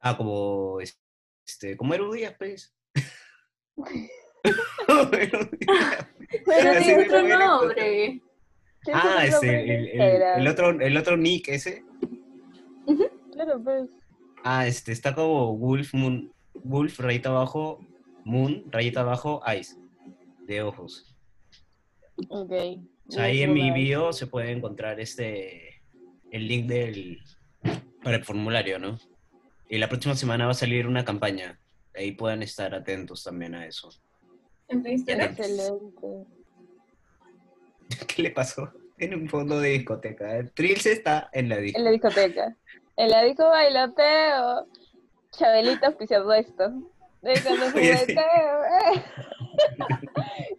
Ah, 0.00 0.16
como, 0.16 0.78
este, 1.44 1.76
como 1.76 1.94
Erudías, 1.94 2.34
pues. 2.38 2.74
Pero 6.46 6.82
tiene 6.82 7.06
otro 7.06 7.28
nombre. 7.28 8.22
Ah, 8.92 9.24
nombre 9.30 10.38
el, 10.38 10.48
otro, 10.48 10.70
el 10.80 10.96
otro 10.96 11.16
nick 11.16 11.48
ese. 11.48 11.84
Claro, 13.32 13.62
pues. 13.62 13.90
Ah, 14.42 14.66
este, 14.66 14.92
está 14.92 15.14
como 15.14 15.56
Wolf 15.56 15.92
Moon, 15.92 16.32
Wolf, 16.54 16.98
rayita 16.98 17.28
abajo, 17.28 17.80
Moon, 18.24 18.64
rayita 18.70 19.00
abajo, 19.00 19.42
Ice, 19.58 19.76
de 20.46 20.62
ojos. 20.62 21.14
Ok. 22.28 22.52
O 23.08 23.12
sea, 23.12 23.24
ahí 23.24 23.42
en 23.42 23.52
mi 23.52 23.70
bio 23.70 24.12
se 24.12 24.26
puede 24.26 24.52
encontrar 24.52 25.00
este, 25.00 25.82
el 26.30 26.48
link 26.48 26.66
del, 26.66 27.20
para 28.02 28.16
el 28.16 28.24
formulario, 28.24 28.78
¿no? 28.78 28.98
Y 29.70 29.78
la 29.78 29.88
próxima 29.88 30.14
semana 30.16 30.44
va 30.46 30.50
a 30.50 30.54
salir 30.54 30.86
una 30.86 31.04
campaña. 31.04 31.58
Ahí 31.94 32.12
pueden 32.12 32.42
estar 32.42 32.74
atentos 32.74 33.24
también 33.24 33.54
a 33.54 33.66
eso. 33.66 33.88
En. 34.68 34.84
Excelente. 34.86 36.06
¿Qué 38.06 38.22
le 38.22 38.30
pasó? 38.30 38.70
En 38.98 39.14
un 39.14 39.28
fondo 39.28 39.58
de 39.60 39.70
discoteca. 39.70 40.36
El 40.36 40.52
Trilce 40.52 40.92
está 40.92 41.30
en 41.32 41.48
la 41.48 41.56
En 41.56 41.62
discoteca. 41.62 41.84
la 41.84 41.90
discoteca. 41.92 42.56
En 42.96 43.10
la 43.10 43.22
disco 43.22 43.48
bailoteo. 43.48 44.66
Chabelita 45.32 45.86
auspiciando 45.86 46.32
esto. 46.34 46.70
De 47.22 47.40
cuando 47.42 47.66
Oye, 47.74 47.96
sí. 47.96 48.00
jugueteo. 48.14 48.64
eh. 48.64 49.04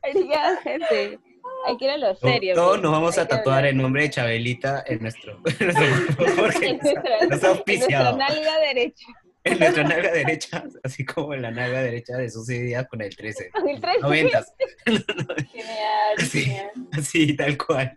Oigan, 0.15 0.57
gente. 0.57 1.19
Hay 1.65 1.77
que 1.77 1.85
ir 1.85 1.91
a 1.91 1.97
lo 1.97 2.15
serio. 2.15 2.55
Todos 2.55 2.69
pues. 2.71 2.81
nos 2.81 2.91
vamos 2.91 3.17
a 3.17 3.27
tatuar 3.27 3.65
el 3.65 3.77
nombre 3.77 4.03
de 4.03 4.09
Chabelita 4.09 4.83
en 4.87 5.01
nuestro, 5.01 5.33
en 5.59 5.67
nuestro 5.67 6.35
porque 6.35 6.67
En 6.69 6.77
nuestra, 6.77 7.01
nos 7.01 7.11
ha 7.11 7.23
en 7.23 7.29
nuestra 7.29 7.49
auspiciado. 7.49 8.17
nalga 8.17 8.59
derecha. 8.59 9.07
En 9.43 9.59
nuestra 9.59 9.83
nalga 9.83 10.11
derecha, 10.11 10.63
así 10.83 11.03
como 11.05 11.33
en 11.33 11.41
la 11.41 11.51
nalga 11.51 11.81
derecha 11.81 12.17
de 12.17 12.29
sus 12.29 12.47
con 12.89 13.01
el 13.01 13.15
13. 13.15 13.49
Con 13.51 13.69
el 13.69 13.81
13. 13.81 13.99
Noventas. 14.01 14.53
Genial, 14.85 16.17
Sí. 16.19 16.41
genial. 16.43 16.71
Así, 16.91 17.35
tal 17.35 17.57
cual. 17.57 17.95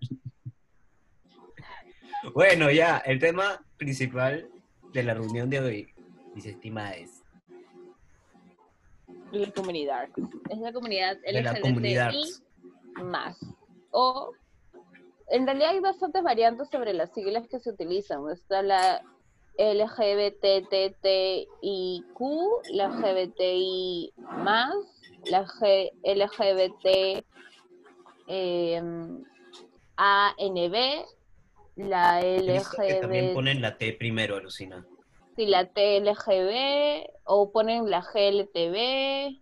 Bueno, 2.32 2.70
ya, 2.70 2.98
el 3.04 3.18
tema 3.18 3.62
principal 3.76 4.48
de 4.92 5.02
la 5.02 5.14
reunión 5.14 5.50
de 5.50 5.60
hoy, 5.60 5.94
mis 6.34 6.46
estimadas, 6.46 7.22
La 9.32 9.50
comunidad. 9.50 10.08
Es 10.48 10.58
la 10.58 10.72
comunidad 10.72 11.16
de 11.18 11.42
la 11.42 11.60
comunidad. 11.60 12.12
Más. 13.02 13.38
O, 13.90 14.32
en 15.28 15.46
realidad 15.46 15.70
hay 15.70 15.80
bastantes 15.80 16.22
variantes 16.22 16.68
sobre 16.68 16.92
las 16.92 17.10
siglas 17.12 17.48
que 17.48 17.60
se 17.60 17.70
utilizan. 17.70 18.28
Está 18.30 18.62
la 18.62 19.02
LGBTTIQ, 19.56 19.94
la 22.72 22.88
GBTI 22.90 24.12
más, 24.36 24.74
la 25.26 25.46
G- 25.46 25.90
LGBT 26.02 27.24
em, 28.26 29.24
ANB, 29.96 31.04
la 31.76 32.20
visto 32.20 32.76
que 32.86 32.94
también 32.96 33.26
LGBT, 33.26 33.34
ponen 33.34 33.62
la 33.62 33.78
T 33.78 33.92
primero, 33.94 34.36
alucina. 34.36 34.84
sí, 35.36 35.46
la 35.46 35.66
TLGB, 35.66 37.06
o 37.24 37.50
ponen 37.52 37.88
la 37.90 38.00
GLTB. 38.00 39.40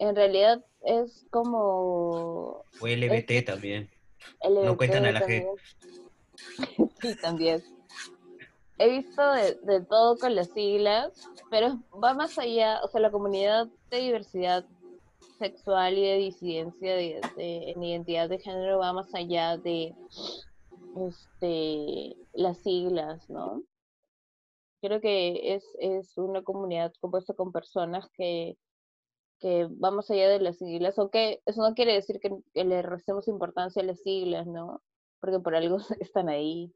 En 0.00 0.16
realidad 0.16 0.64
es 0.82 1.26
como 1.30 2.64
O 2.80 2.86
LBT 2.86 3.44
también. 3.44 3.88
LGBT 4.42 4.64
No 4.64 4.76
cuentan 4.76 5.04
a 5.04 5.12
la 5.12 5.20
G. 5.20 5.46
también. 5.46 6.90
sí, 7.00 7.16
también. 7.20 7.62
he 8.78 8.88
visto 8.88 9.32
de, 9.32 9.54
de, 9.62 9.80
todo 9.82 10.16
con 10.16 10.34
las 10.34 10.48
siglas, 10.48 11.12
pero 11.50 11.78
va 12.02 12.14
más 12.14 12.38
allá, 12.38 12.80
o 12.82 12.88
sea, 12.88 13.00
la 13.00 13.10
comunidad 13.10 13.68
de 13.90 13.98
diversidad 13.98 14.64
sexual 15.38 15.98
y 15.98 16.02
de 16.02 16.16
disidencia 16.16 16.94
de, 16.94 17.20
en 17.36 17.82
identidad 17.82 18.30
de 18.30 18.38
género 18.38 18.78
va 18.78 18.94
más 18.94 19.14
allá 19.14 19.58
de 19.58 19.94
este, 20.96 22.16
las 22.32 22.58
siglas, 22.58 23.28
¿no? 23.28 23.62
Creo 24.80 25.00
que 25.02 25.54
es, 25.54 25.64
es 25.78 26.16
una 26.16 26.42
comunidad 26.42 26.92
compuesta 27.00 27.34
con 27.34 27.52
personas 27.52 28.08
que, 28.16 28.56
que 29.40 29.66
va 29.82 29.90
más 29.90 30.10
allá 30.10 30.28
de 30.28 30.40
las 30.40 30.58
siglas, 30.58 30.98
aunque 30.98 31.42
eso 31.46 31.62
no 31.66 31.74
quiere 31.74 31.94
decir 31.94 32.20
que, 32.20 32.30
que 32.54 32.64
le 32.64 32.82
restemos 32.82 33.26
importancia 33.28 33.82
a 33.82 33.86
las 33.86 34.00
siglas, 34.00 34.46
¿no? 34.46 34.82
Porque 35.20 35.40
por 35.40 35.54
algo 35.54 35.78
están 36.00 36.28
ahí. 36.28 36.72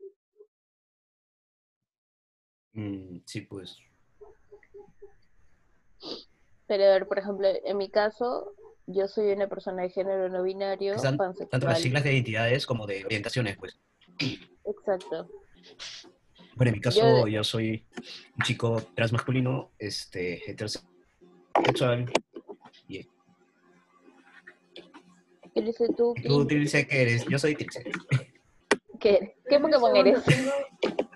Mm, 2.73 3.19
sí, 3.25 3.43
pues. 3.43 3.79
Pero 6.67 6.85
a 6.85 6.89
ver, 6.89 7.07
por 7.07 7.19
ejemplo, 7.19 7.47
en 7.65 7.77
mi 7.77 7.91
caso, 7.91 8.55
yo 8.87 9.07
soy 9.09 9.33
una 9.33 9.49
persona 9.49 9.83
de 9.83 9.91
género 9.91 10.29
no 10.29 10.43
binario, 10.43 10.97
Tanto 10.97 11.67
las 11.67 11.81
siglas 11.81 12.05
de 12.05 12.15
identidades 12.15 12.67
como 12.67 12.87
de 12.87 13.05
orientaciones, 13.05 13.57
pues. 13.57 13.79
Exacto. 14.65 15.29
Bueno, 16.57 16.71
en 16.71 16.75
mi 16.75 16.81
caso, 16.81 17.27
yo, 17.27 17.43
soy 17.43 17.85
un 18.37 18.45
chico 18.45 18.83
transmasculino, 18.95 19.73
este, 19.79 20.51
heterosexual. 20.51 22.11
Y... 22.89 23.09
¿Qué 25.55 25.63
dices 25.63 25.91
tú? 25.97 26.15
¿Tú, 26.27 26.47
Tilce, 26.47 26.87
qué 26.87 27.03
eres? 27.03 27.25
Yo 27.27 27.39
soy 27.39 27.55
Tilce. 27.55 27.85
¿Qué, 28.99 29.37
¿Qué 29.49 29.61
Pokémon 29.61 29.97
eres? 29.97 30.19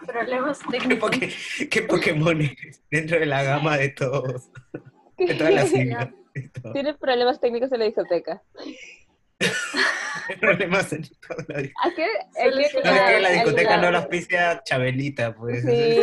Problemas 0.07 0.61
técnicos. 0.71 1.11
¿Qué, 1.11 1.69
¿Qué, 1.69 1.83
Pokémon 1.83 2.41
eres? 2.41 2.83
Dentro 2.91 3.19
de 3.19 3.27
la 3.27 3.43
gama 3.43 3.77
de 3.77 3.89
todos. 3.89 4.51
De 5.17 5.35
todas 5.35 5.55
las 5.55 5.71
siglas. 5.71 6.09
Tienes 6.73 6.97
problemas 6.99 7.41
técnicos 7.41 7.73
en 7.73 7.81
la 7.81 7.85
discoteca. 7.87 8.43
problemas 10.41 10.93
en 10.93 11.03
la 11.49 11.63
discoteca. 11.63 13.07
que 13.09 13.21
la 13.21 13.31
discoteca 13.31 13.77
no 13.79 13.91
la 13.91 13.99
auspicia 13.99 14.63
Chabelita, 14.65 15.35
pues. 15.35 15.65
Sí. 15.65 15.97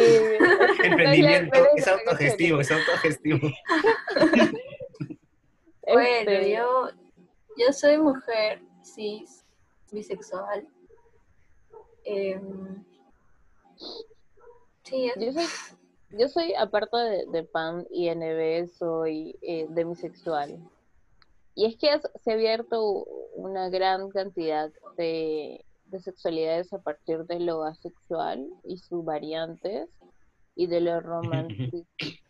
Emprendimiento, 0.83 1.67
es 1.77 1.87
autogestivo, 1.87 2.59
es 2.59 2.71
autogestivo. 2.71 3.49
Bueno, 5.87 6.31
yo, 6.47 6.89
yo 7.57 7.73
soy 7.73 7.97
mujer 7.97 8.61
cis, 8.83 9.45
bisexual. 9.91 10.67
Eh, 12.03 12.39
sí, 14.83 15.11
yo 15.17 15.33
soy 15.33 15.45
yo 16.17 16.29
soy, 16.29 16.53
aparte 16.53 16.95
de, 16.97 17.25
de 17.31 17.43
PAN 17.43 17.85
y 17.89 18.09
NB, 18.09 18.69
soy 18.69 19.35
eh, 19.41 19.67
demisexual. 19.69 20.59
Y 21.55 21.65
es 21.65 21.77
que 21.77 21.89
se 22.23 22.31
ha 22.31 22.33
abierto 22.33 23.05
una 23.35 23.69
gran 23.69 24.09
cantidad 24.09 24.71
de, 24.97 25.65
de 25.87 25.99
sexualidades 25.99 26.71
a 26.73 26.79
partir 26.79 27.25
de 27.25 27.39
lo 27.39 27.63
asexual 27.63 28.47
y 28.63 28.77
sus 28.77 29.03
variantes, 29.03 29.89
y 30.55 30.67
de 30.67 30.81
lo 30.81 30.99
romántico 31.01 31.85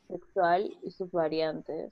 sexual 0.08 0.76
y 0.82 0.92
sus 0.92 1.12
variantes. 1.12 1.92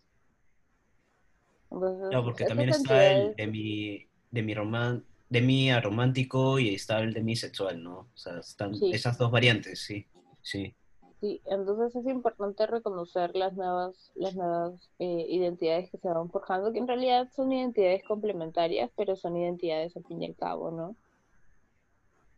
No, 1.74 2.24
porque 2.24 2.46
también 2.46 2.70
está 2.70 3.12
el 3.12 3.36
de 3.36 3.48
mi, 3.48 4.08
de 4.32 4.42
mi 4.42 4.53
román, 4.53 5.03
de 5.30 5.42
mi 5.42 5.72
aromántico 5.72 6.60
y 6.60 6.75
está 6.75 7.00
el 7.00 7.13
de 7.13 7.22
mi 7.22 7.36
sexual, 7.36 7.82
¿no? 7.82 7.98
O 8.00 8.18
sea, 8.18 8.39
están 8.39 8.74
esas 8.92 9.18
dos 9.18 9.32
variantes, 9.32 9.80
sí, 9.80 10.06
sí. 10.42 10.75
Sí, 11.20 11.42
entonces 11.46 11.96
es 11.96 12.06
importante 12.12 12.68
reconocer 12.68 13.34
las 13.34 13.53
nuevas, 13.53 14.12
las 14.15 14.36
nuevas 14.36 14.74
eh, 15.00 15.25
identidades 15.30 15.89
que 15.89 15.98
se 15.98 16.10
van 16.10 16.30
forjando, 16.30 16.74
que 16.74 16.80
en 16.80 16.88
realidad 16.88 17.30
son 17.34 17.51
identidades 17.53 18.03
complementarias, 18.03 18.92
pero 18.98 19.15
son 19.15 19.38
identidades 19.38 19.96
al 19.96 20.03
fin 20.03 20.22
y 20.22 20.25
al 20.25 20.36
cabo, 20.36 20.70
¿no? 20.70 20.88
O 20.88 20.96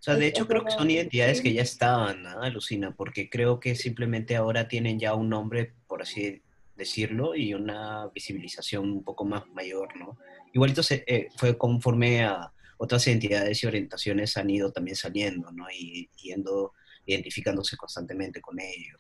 sea, 0.05 0.15
de 0.15 0.27
hecho 0.27 0.45
creo 0.45 0.63
que 0.63 0.69
son 0.69 0.91
identidades 0.91 1.41
que 1.41 1.51
ya 1.51 1.63
estaban, 1.63 2.21
¿no? 2.21 2.43
Alucina, 2.43 2.93
porque 2.95 3.27
creo 3.27 3.59
que 3.59 3.73
simplemente 3.73 4.35
ahora 4.35 4.67
tienen 4.67 4.99
ya 4.99 5.15
un 5.15 5.29
nombre, 5.29 5.73
por 5.87 6.03
así 6.03 6.43
decirlo, 6.75 7.35
y 7.35 7.53
una 7.53 8.07
visibilización 8.07 8.91
un 8.91 9.03
poco 9.03 9.25
más 9.25 9.47
mayor, 9.49 9.95
¿no? 9.97 10.17
Igualito 10.53 10.83
se, 10.83 11.03
eh, 11.07 11.29
fue 11.37 11.57
conforme 11.57 12.23
a 12.23 12.51
otras 12.77 13.07
identidades 13.07 13.63
y 13.63 13.67
orientaciones 13.67 14.35
han 14.37 14.49
ido 14.49 14.71
también 14.71 14.95
saliendo, 14.95 15.51
¿no? 15.51 15.65
Y 15.71 16.09
yendo 16.21 16.73
identificándose 17.05 17.77
constantemente 17.77 18.41
con 18.41 18.59
ello. 18.59 18.97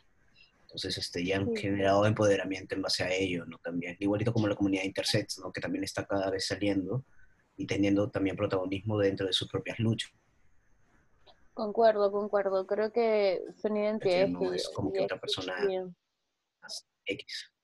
Entonces, 0.61 0.97
este, 0.97 1.23
ya 1.23 1.37
han 1.37 1.55
generado 1.55 2.05
empoderamiento 2.05 2.75
en 2.75 2.81
base 2.81 3.03
a 3.03 3.11
ello, 3.11 3.45
¿no? 3.45 3.57
También, 3.59 3.95
igualito 3.99 4.33
como 4.33 4.47
la 4.47 4.55
comunidad 4.55 4.83
intersex, 4.83 5.39
¿no? 5.39 5.51
Que 5.51 5.61
también 5.61 5.83
está 5.83 6.05
cada 6.05 6.29
vez 6.29 6.47
saliendo 6.47 7.05
y 7.57 7.65
teniendo 7.65 8.09
también 8.09 8.35
protagonismo 8.35 8.97
dentro 8.97 9.25
de 9.25 9.33
sus 9.33 9.49
propias 9.49 9.79
luchas. 9.79 10.11
Concuerdo, 11.53 12.11
concuerdo. 12.11 12.67
Creo 12.67 12.91
que 12.91 13.41
son 13.61 13.77
identidades 13.77 14.29
no 14.29 14.53
es 14.53 14.69
como 14.69 14.91
que 14.91 15.01
otra 15.01 15.19
persona 15.19 15.55
X. 17.05 17.54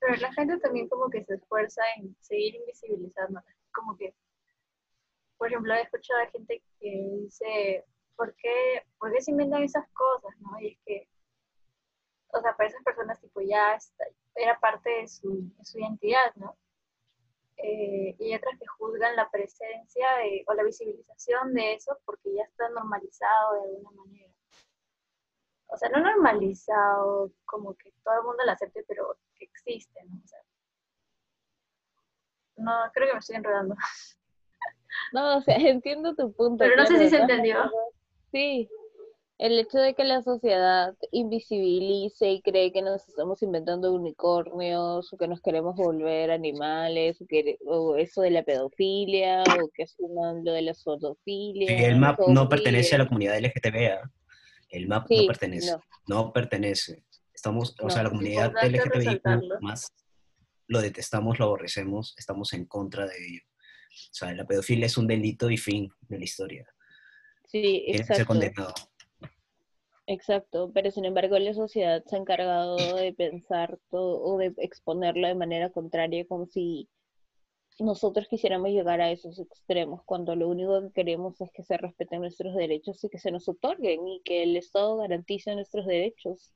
Pero 0.00 0.16
la 0.16 0.32
gente 0.32 0.58
también 0.58 0.88
como 0.88 1.10
que 1.10 1.24
se 1.24 1.34
esfuerza 1.34 1.82
en 1.96 2.16
seguir 2.20 2.54
invisibilizando. 2.56 3.40
Como 3.72 3.96
que, 3.96 4.14
por 5.36 5.48
ejemplo, 5.48 5.74
he 5.74 5.82
escuchado 5.82 6.20
a 6.20 6.30
gente 6.30 6.62
que 6.80 6.90
dice, 7.22 7.84
¿por 8.16 8.34
qué, 8.36 8.82
¿por 8.98 9.12
qué 9.12 9.20
se 9.20 9.30
inventan 9.32 9.62
esas 9.62 9.88
cosas? 9.92 10.32
¿no? 10.40 10.58
Y 10.60 10.68
es 10.68 10.78
que, 10.84 11.08
o 12.28 12.40
sea, 12.40 12.56
para 12.56 12.68
esas 12.68 12.82
personas, 12.82 13.20
tipo, 13.20 13.40
ya 13.40 13.78
era 14.34 14.58
parte 14.60 14.90
de 14.90 15.08
su, 15.08 15.50
su 15.62 15.78
identidad, 15.78 16.34
¿no? 16.36 16.56
Eh, 17.56 18.14
y 18.20 18.34
otras 18.36 18.56
que 18.58 18.66
juzgan 18.66 19.16
la 19.16 19.28
presencia 19.30 20.06
o 20.46 20.54
la 20.54 20.62
visibilización 20.62 21.54
de 21.54 21.74
eso 21.74 21.98
porque 22.04 22.32
ya 22.32 22.44
está 22.44 22.68
normalizado 22.68 23.54
de 23.54 23.60
alguna 23.62 23.90
manera. 23.90 24.32
O 25.68 25.76
sea, 25.76 25.88
no 25.90 26.00
normalizado 26.00 27.30
como 27.44 27.74
que 27.74 27.92
todo 28.02 28.14
el 28.20 28.24
mundo 28.24 28.42
lo 28.44 28.52
acepte, 28.52 28.84
pero 28.88 29.16
que 29.38 29.44
existe, 29.44 30.00
¿no? 30.04 30.16
O 30.24 30.26
sea, 30.26 30.38
no, 32.56 32.72
creo 32.92 33.06
que 33.08 33.12
me 33.14 33.18
estoy 33.18 33.36
enredando. 33.36 33.74
No, 35.12 35.36
o 35.36 35.40
sea, 35.42 35.56
entiendo 35.56 36.14
tu 36.14 36.32
punto. 36.32 36.64
Pero 36.64 36.76
no 36.76 36.86
sé 36.86 36.98
si 36.98 37.10
se 37.10 37.18
entendió. 37.18 37.70
Sí, 38.32 38.68
el 39.38 39.58
hecho 39.58 39.78
de 39.78 39.94
que 39.94 40.02
la 40.02 40.22
sociedad 40.22 40.94
invisibilice 41.12 42.28
y 42.32 42.42
cree 42.42 42.72
que 42.72 42.82
nos 42.82 43.08
estamos 43.08 43.40
inventando 43.42 43.94
unicornios 43.94 45.12
o 45.12 45.16
que 45.16 45.28
nos 45.28 45.40
queremos 45.40 45.76
volver 45.76 46.32
animales 46.32 47.20
o, 47.20 47.26
que, 47.26 47.56
o 47.66 47.96
eso 47.96 48.22
de 48.22 48.32
la 48.32 48.42
pedofilia 48.42 49.44
o 49.62 49.68
que 49.72 49.84
asuman 49.84 50.44
lo 50.44 50.52
de 50.52 50.62
la 50.62 50.74
zoofilia. 50.74 51.86
el 51.86 51.96
MAP 51.96 52.18
no 52.28 52.48
pertenece 52.48 52.96
a 52.96 52.98
la 52.98 53.06
comunidad 53.06 53.38
LGTB. 53.38 54.10
El 54.68 54.88
MAP 54.88 55.10
no 55.10 55.26
pertenece. 55.26 55.76
No. 56.06 56.32
pertenece. 56.32 57.04
Estamos, 57.32 57.74
o 57.80 57.90
sea, 57.90 58.02
la 58.02 58.10
comunidad 58.10 58.52
LGTBI 58.62 59.20
más 59.60 59.92
lo 60.66 60.80
detestamos, 60.80 61.38
lo 61.38 61.46
aborrecemos, 61.46 62.14
estamos 62.18 62.52
en 62.52 62.66
contra 62.66 63.06
de 63.06 63.16
ello. 63.16 63.42
O 63.90 64.14
sea, 64.14 64.32
la 64.34 64.46
pedofilia 64.46 64.86
es 64.86 64.98
un 64.98 65.06
delito 65.06 65.50
y 65.50 65.56
fin 65.56 65.90
de 66.08 66.18
la 66.18 66.24
historia. 66.24 66.66
Sí, 67.46 67.84
exacto. 67.88 68.74
Exacto, 70.10 70.70
pero 70.72 70.90
sin 70.90 71.04
embargo 71.04 71.38
la 71.38 71.52
sociedad 71.52 72.02
se 72.06 72.16
ha 72.16 72.18
encargado 72.18 72.76
de 72.96 73.12
pensar 73.12 73.78
todo 73.90 74.22
o 74.22 74.38
de 74.38 74.54
exponerlo 74.56 75.28
de 75.28 75.34
manera 75.34 75.68
contraria, 75.68 76.26
como 76.26 76.46
si 76.46 76.88
nosotros 77.78 78.26
quisiéramos 78.28 78.70
llegar 78.70 79.00
a 79.00 79.10
esos 79.10 79.38
extremos, 79.38 80.02
cuando 80.04 80.34
lo 80.36 80.48
único 80.48 80.80
que 80.82 80.92
queremos 80.92 81.40
es 81.40 81.50
que 81.52 81.62
se 81.62 81.76
respeten 81.76 82.20
nuestros 82.20 82.54
derechos 82.54 83.02
y 83.04 83.08
que 83.08 83.18
se 83.18 83.30
nos 83.30 83.48
otorguen 83.48 84.06
y 84.08 84.20
que 84.22 84.42
el 84.42 84.56
Estado 84.56 84.96
garantice 84.96 85.54
nuestros 85.54 85.86
derechos. 85.86 86.52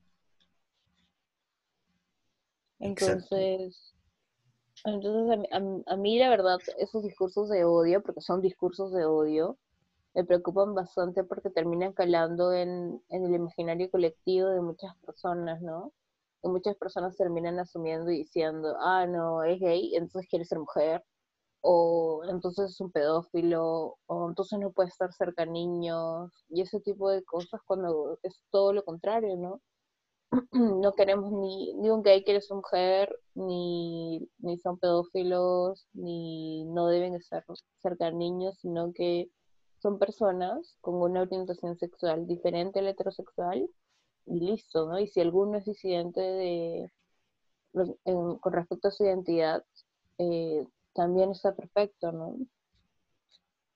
Entonces, 2.79 3.93
entonces 4.83 5.47
a, 5.51 5.93
a 5.93 5.97
mí 5.97 6.19
la 6.19 6.29
verdad, 6.29 6.59
esos 6.77 7.03
discursos 7.03 7.49
de 7.49 7.63
odio, 7.63 8.01
porque 8.03 8.21
son 8.21 8.41
discursos 8.41 8.91
de 8.91 9.05
odio, 9.05 9.57
me 10.13 10.23
preocupan 10.23 10.75
bastante 10.75 11.23
porque 11.23 11.49
terminan 11.49 11.93
calando 11.93 12.53
en, 12.53 13.01
el 13.09 13.33
imaginario 13.33 13.89
colectivo 13.89 14.49
de 14.49 14.61
muchas 14.61 14.95
personas, 14.97 15.61
¿no? 15.61 15.91
Y 16.43 16.49
muchas 16.49 16.75
personas 16.75 17.17
terminan 17.17 17.59
asumiendo 17.59 18.11
y 18.11 18.19
diciendo, 18.19 18.75
ah, 18.79 19.07
no, 19.07 19.43
es 19.43 19.59
gay, 19.59 19.95
entonces 19.95 20.29
quiere 20.29 20.45
ser 20.45 20.59
mujer, 20.59 21.03
o 21.63 22.23
entonces 22.29 22.71
es 22.71 22.81
un 22.81 22.91
pedófilo, 22.91 23.97
o 24.07 24.29
entonces 24.29 24.59
no 24.59 24.71
puede 24.71 24.89
estar 24.89 25.13
cerca 25.13 25.43
a 25.43 25.45
niños, 25.45 26.45
y 26.49 26.61
ese 26.61 26.81
tipo 26.81 27.09
de 27.09 27.23
cosas 27.23 27.61
cuando 27.65 28.19
es 28.23 28.43
todo 28.51 28.73
lo 28.73 28.83
contrario, 28.83 29.37
¿no? 29.37 29.61
no 30.51 30.93
queremos 30.93 31.31
ni, 31.31 31.73
ni 31.75 31.89
un 31.89 32.03
gay 32.03 32.23
quiere 32.23 32.41
ser 32.41 32.57
mujer, 32.57 33.17
ni, 33.35 34.29
ni 34.39 34.57
son 34.59 34.77
pedófilos, 34.77 35.87
ni 35.93 36.65
no 36.65 36.87
deben 36.87 37.15
estar 37.15 37.45
cerca 37.81 38.07
a 38.07 38.11
niños, 38.11 38.57
sino 38.59 38.91
que 38.93 39.29
son 39.79 39.99
personas 39.99 40.77
con 40.81 40.95
una 40.95 41.21
orientación 41.21 41.77
sexual 41.77 42.27
diferente 42.27 42.79
al 42.79 42.87
heterosexual 42.87 43.69
y 44.25 44.39
listo, 44.39 44.87
¿no? 44.89 44.99
Y 44.99 45.07
si 45.07 45.21
alguno 45.21 45.57
es 45.57 45.65
disidente 45.65 46.21
de, 46.21 46.91
con 47.71 48.53
respecto 48.53 48.89
a 48.89 48.91
su 48.91 49.05
identidad, 49.05 49.63
eh, 50.17 50.65
también 50.93 51.31
está 51.31 51.55
perfecto, 51.55 52.11
¿no? 52.11 52.37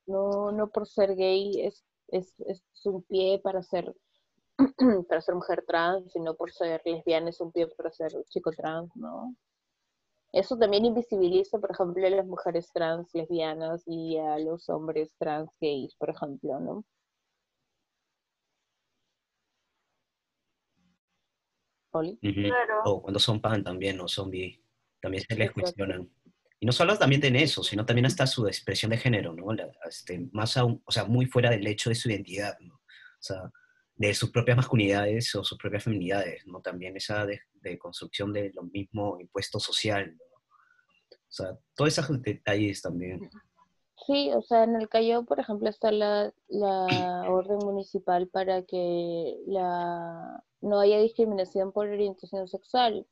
No, 0.05 0.51
no 0.51 0.69
por 0.69 0.87
ser 0.87 1.15
gay 1.15 1.61
es, 1.61 1.83
es, 2.07 2.33
es 2.39 2.63
un 2.85 3.03
pie 3.03 3.39
para 3.43 3.61
ser 3.61 3.93
para 5.07 5.21
ser 5.21 5.35
mujer 5.35 5.63
trans, 5.67 6.11
sino 6.11 6.35
por 6.35 6.51
ser 6.51 6.81
lesbiana 6.85 7.29
es 7.29 7.39
un 7.39 7.51
pie 7.51 7.67
para 7.67 7.91
ser 7.91 8.11
chico 8.29 8.51
trans, 8.51 8.89
¿no? 8.95 9.35
Eso 10.33 10.57
también 10.57 10.85
invisibiliza, 10.85 11.59
por 11.59 11.71
ejemplo, 11.71 12.05
a 12.05 12.09
las 12.09 12.25
mujeres 12.25 12.71
trans 12.73 13.13
lesbianas 13.13 13.83
y 13.85 14.17
a 14.17 14.37
los 14.39 14.67
hombres 14.69 15.15
trans 15.17 15.49
gays, 15.61 15.95
por 15.95 16.09
ejemplo, 16.09 16.59
¿no? 16.59 16.85
O 22.85 23.01
cuando 23.01 23.19
son 23.19 23.41
pan 23.41 23.63
también, 23.63 23.99
o 24.01 24.07
zombie, 24.07 24.61
también 25.01 25.23
se 25.27 25.35
les 25.35 25.51
cuestionan. 25.51 26.09
Y 26.59 26.65
no 26.65 26.71
solo 26.71 26.97
también 26.97 27.23
en 27.23 27.35
eso, 27.35 27.63
sino 27.63 27.85
también 27.85 28.07
hasta 28.07 28.25
su 28.25 28.47
expresión 28.47 28.91
de 28.91 28.97
género, 28.97 29.33
¿no? 29.33 29.45
este, 29.87 30.27
más 30.31 30.57
aún, 30.57 30.81
o 30.85 30.91
sea, 30.91 31.05
muy 31.05 31.27
fuera 31.27 31.51
del 31.51 31.67
hecho 31.67 31.89
de 31.89 31.95
su 31.95 32.09
identidad, 32.09 32.57
¿no? 32.59 32.75
O 32.75 33.21
sea, 33.21 33.51
de 33.95 34.13
sus 34.13 34.31
propias 34.31 34.57
masculinidades 34.57 35.33
o 35.35 35.43
sus 35.43 35.57
propias 35.57 35.83
feminidades, 35.83 36.45
¿no? 36.47 36.61
También 36.61 36.95
esa 36.97 37.25
de, 37.25 37.41
construcción 37.77 38.31
de 38.31 38.51
lo 38.53 38.63
mismo 38.63 39.19
impuesto 39.19 39.59
social, 39.59 40.15
¿no? 40.17 40.25
O 41.11 41.29
sea, 41.29 41.57
todos 41.75 41.97
esos 41.97 42.21
detalles 42.21 42.81
también. 42.81 43.29
Sí, 44.05 44.31
o 44.33 44.41
sea, 44.41 44.63
en 44.63 44.75
el 44.75 44.87
Callao, 44.87 45.25
por 45.25 45.39
ejemplo, 45.39 45.69
está 45.69 45.91
la, 45.91 46.33
la 46.47 46.87
orden 47.29 47.57
municipal 47.59 48.27
para 48.29 48.63
que 48.63 49.35
la, 49.45 50.43
no 50.61 50.79
haya 50.79 50.99
discriminación 50.99 51.71
por 51.71 51.87
orientación 51.87 52.47
sexual, 52.47 53.05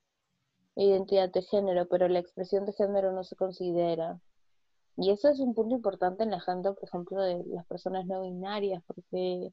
identidad 0.84 1.32
de 1.32 1.42
género, 1.42 1.88
pero 1.88 2.08
la 2.08 2.20
expresión 2.20 2.66
de 2.66 2.74
género 2.74 3.12
no 3.12 3.24
se 3.24 3.36
considera. 3.36 4.20
Y 4.98 5.12
eso 5.12 5.30
es 5.30 5.40
un 5.40 5.54
punto 5.54 5.76
importante 5.76 6.24
en 6.24 6.32
la 6.32 6.38
agenda, 6.38 6.74
por 6.74 6.88
ejemplo, 6.88 7.22
de 7.22 7.44
las 7.48 7.66
personas 7.66 8.06
no 8.06 8.24
binarias, 8.24 8.82
porque 8.86 9.52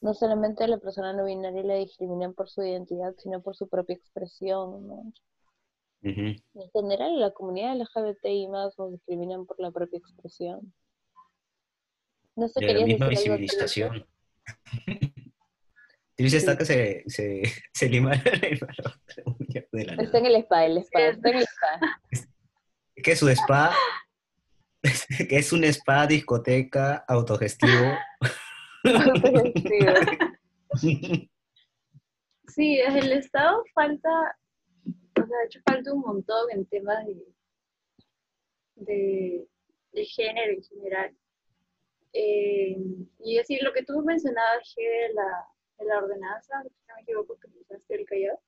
no 0.00 0.14
solamente 0.14 0.64
a 0.64 0.68
la 0.68 0.78
persona 0.78 1.12
no 1.12 1.24
binaria 1.24 1.62
la 1.62 1.74
discriminan 1.76 2.34
por 2.34 2.48
su 2.50 2.62
identidad, 2.62 3.14
sino 3.18 3.40
por 3.40 3.56
su 3.56 3.68
propia 3.68 3.96
expresión. 3.96 5.14
En 6.02 6.42
general, 6.72 7.20
la 7.20 7.30
comunidad 7.30 7.76
LGBTI 7.76 8.48
más 8.48 8.76
nos 8.76 8.90
discriminan 8.90 9.46
por 9.46 9.60
la 9.60 9.70
propia 9.70 9.98
expresión. 9.98 10.74
No 12.34 12.48
sé, 12.48 12.60
la 12.60 12.84
misma 12.84 13.08
visibilización. 13.08 14.06
Dice 16.16 16.36
está 16.36 16.56
que 16.58 16.64
se, 16.64 17.04
se, 17.06 17.42
se 17.72 17.88
lima 17.88 18.10
de 18.16 19.84
la 19.84 20.02
Está 20.02 20.18
en 20.18 20.26
el 20.26 20.36
spa, 20.36 20.66
el 20.66 20.78
spa, 20.78 21.00
está 21.00 21.30
en 21.30 21.36
el 21.36 21.42
spa. 21.44 21.80
que 23.02 23.16
su 23.16 23.28
spa, 23.30 23.74
que 25.28 25.36
es 25.36 25.52
un 25.52 25.64
spa, 25.64 26.06
discoteca, 26.06 27.04
autogestivo. 27.08 27.96
sí, 32.48 32.78
en 32.80 32.96
el 32.96 33.12
Estado 33.12 33.64
falta, 33.74 34.36
o 35.18 35.26
sea, 35.26 35.38
de 35.38 35.46
hecho 35.46 35.60
falta 35.64 35.92
un 35.92 36.00
montón 36.00 36.50
en 36.50 36.66
temas 36.66 37.06
de, 38.76 39.46
de, 39.92 40.04
género 40.04 40.52
en 40.52 40.62
general. 40.62 41.16
Eh, 42.12 42.76
y 43.20 43.36
decir, 43.36 43.62
lo 43.62 43.72
que 43.72 43.84
tú 43.84 44.02
mencionabas, 44.02 44.74
de 44.76 45.14
la, 45.14 45.46
de 45.82 45.88
la 45.88 45.98
ordenanza, 45.98 46.62
si 46.62 46.68
no 46.88 46.94
me 46.94 47.02
equivoco, 47.02 47.38
que 47.38 47.48
usaste 47.60 47.94
el 47.94 48.06
callado, 48.06 48.40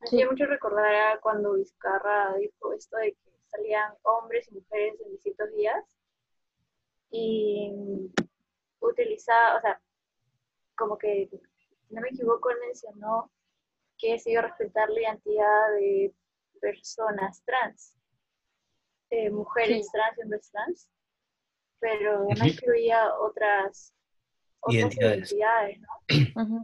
me 0.00 0.06
hacía 0.06 0.30
mucho 0.30 0.46
recordar 0.46 0.94
a 0.94 1.20
cuando 1.20 1.54
Vizcarra 1.54 2.34
dijo 2.36 2.72
esto 2.72 2.96
de 2.96 3.12
que 3.12 3.30
salían 3.46 3.92
hombres 4.02 4.48
y 4.48 4.54
mujeres 4.54 5.00
en 5.00 5.10
distintos 5.12 5.50
días 5.52 5.84
y 7.10 7.72
utilizaba, 8.80 9.56
o 9.56 9.60
sea, 9.60 9.80
como 10.76 10.96
que, 10.96 11.28
si 11.28 11.94
no 11.94 12.00
me 12.00 12.08
equivoco, 12.08 12.50
él 12.50 12.56
mencionó 12.66 13.30
que 13.98 14.18
se 14.18 14.30
iba 14.30 14.40
a 14.40 14.46
respetar 14.46 14.88
la 14.88 15.00
identidad 15.00 15.70
de 15.72 16.14
personas 16.60 17.42
trans, 17.44 17.96
mujeres 19.32 19.90
trans 19.92 20.18
y 20.18 20.22
hombres 20.22 20.50
trans, 20.50 20.88
pero 21.80 22.24
no 22.24 22.46
incluía 22.46 23.14
otras, 23.18 23.92
otras 24.60 24.96
identidades, 24.96 25.78
¿no? 25.80 26.62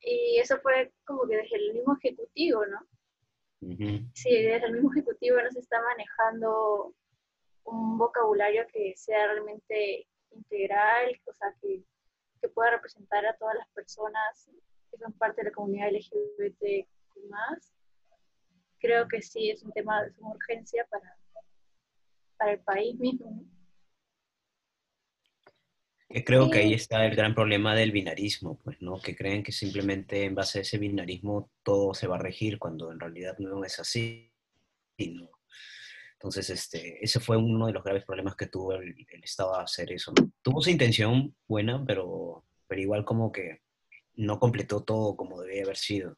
Y 0.00 0.38
eso 0.38 0.58
fue 0.60 0.92
como 1.04 1.26
que 1.26 1.36
desde 1.36 1.56
el 1.56 1.74
mismo 1.74 1.96
ejecutivo, 1.96 2.64
¿no? 2.66 2.86
Sí, 4.14 4.30
desde 4.30 4.66
el 4.66 4.72
mismo 4.74 4.92
ejecutivo 4.92 5.36
no 5.42 5.50
se 5.50 5.58
está 5.58 5.82
manejando 5.82 6.94
un 7.64 7.98
vocabulario 7.98 8.66
que 8.72 8.94
sea 8.96 9.26
realmente 9.26 10.06
integral, 10.30 11.20
o 11.26 11.32
sea, 11.34 11.54
que, 11.60 11.82
que 12.40 12.48
pueda 12.48 12.70
representar 12.70 13.26
a 13.26 13.36
todas 13.36 13.56
las 13.56 13.68
personas 13.70 14.48
que 14.90 14.98
son 14.98 15.12
parte 15.14 15.42
de 15.42 15.50
la 15.50 15.54
comunidad 15.54 15.90
LGBT 15.92 16.86
más. 17.28 17.72
Creo 18.78 19.08
que 19.08 19.20
sí 19.20 19.50
es 19.50 19.62
un 19.62 19.72
tema 19.72 20.02
de 20.02 20.12
suma 20.12 20.30
urgencia 20.30 20.86
para, 20.88 21.16
para 22.38 22.52
el 22.52 22.60
país 22.60 22.96
mismo. 22.98 23.44
Creo 26.24 26.50
que 26.50 26.58
ahí 26.58 26.72
está 26.72 27.04
el 27.04 27.14
gran 27.14 27.34
problema 27.34 27.74
del 27.74 27.92
binarismo, 27.92 28.58
pues, 28.64 28.80
¿no? 28.80 29.00
Que 29.00 29.14
creen 29.14 29.42
que 29.42 29.52
simplemente 29.52 30.24
en 30.24 30.34
base 30.34 30.58
a 30.58 30.62
ese 30.62 30.78
binarismo 30.78 31.50
todo 31.62 31.92
se 31.94 32.06
va 32.06 32.16
a 32.16 32.20
regir, 32.20 32.58
cuando 32.58 32.90
en 32.90 33.00
realidad 33.00 33.36
no 33.38 33.62
es 33.64 33.78
así. 33.78 34.32
¿no? 34.98 35.30
Entonces, 36.14 36.50
este, 36.50 37.04
ese 37.04 37.20
fue 37.20 37.36
uno 37.36 37.66
de 37.66 37.72
los 37.72 37.84
graves 37.84 38.04
problemas 38.04 38.34
que 38.34 38.46
tuvo 38.46 38.72
el, 38.74 38.94
Estado 39.22 39.54
a 39.54 39.62
hacer 39.62 39.92
eso. 39.92 40.12
Tuvo 40.42 40.62
su 40.62 40.70
intención 40.70 41.36
buena, 41.46 41.84
pero, 41.86 42.44
pero 42.66 42.80
igual 42.80 43.04
como 43.04 43.30
que 43.30 43.60
no 44.14 44.40
completó 44.40 44.82
todo 44.82 45.14
como 45.14 45.42
debía 45.42 45.62
haber 45.62 45.76
sido. 45.76 46.16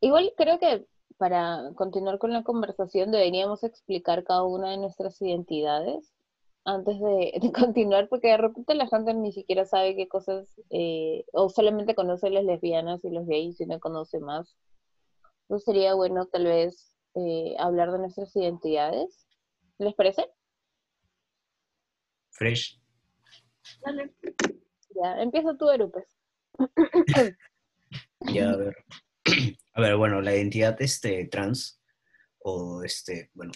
Igual 0.00 0.32
creo 0.36 0.58
que 0.58 0.86
para 1.16 1.70
continuar 1.74 2.18
con 2.18 2.32
la 2.32 2.42
conversación 2.42 3.12
deberíamos 3.12 3.64
explicar 3.64 4.24
cada 4.24 4.42
una 4.42 4.70
de 4.72 4.78
nuestras 4.78 5.20
identidades 5.22 6.12
antes 6.64 6.98
de, 7.00 7.52
continuar, 7.52 8.08
porque 8.08 8.28
de 8.28 8.36
repente 8.36 8.74
la 8.74 8.88
gente 8.88 9.14
ni 9.14 9.32
siquiera 9.32 9.64
sabe 9.64 9.96
qué 9.96 10.08
cosas, 10.08 10.48
eh, 10.70 11.24
o 11.32 11.48
solamente 11.48 11.94
conoce 11.94 12.30
las 12.30 12.44
lesbianas 12.44 13.04
y 13.04 13.10
los 13.10 13.26
gays 13.26 13.60
y 13.60 13.66
no 13.66 13.80
conoce 13.80 14.20
más. 14.20 14.56
Entonces 15.42 15.64
sería 15.64 15.94
bueno 15.94 16.26
tal 16.26 16.44
vez 16.44 16.94
eh, 17.14 17.56
hablar 17.58 17.92
de 17.92 17.98
nuestras 17.98 18.34
identidades. 18.36 19.26
¿Les 19.78 19.94
parece? 19.94 20.26
Fresh. 22.30 22.80
Dale. 23.82 24.12
Ya, 24.94 25.22
empieza 25.22 25.56
tú, 25.56 25.70
Erupes. 25.70 26.06
ya, 28.32 28.50
a 28.50 28.56
ver. 28.56 28.76
A 29.74 29.80
ver, 29.80 29.94
bueno, 29.94 30.20
la 30.20 30.34
identidad 30.34 30.76
este, 30.82 31.26
trans, 31.26 31.80
o 32.40 32.82
este, 32.82 33.30
bueno, 33.34 33.52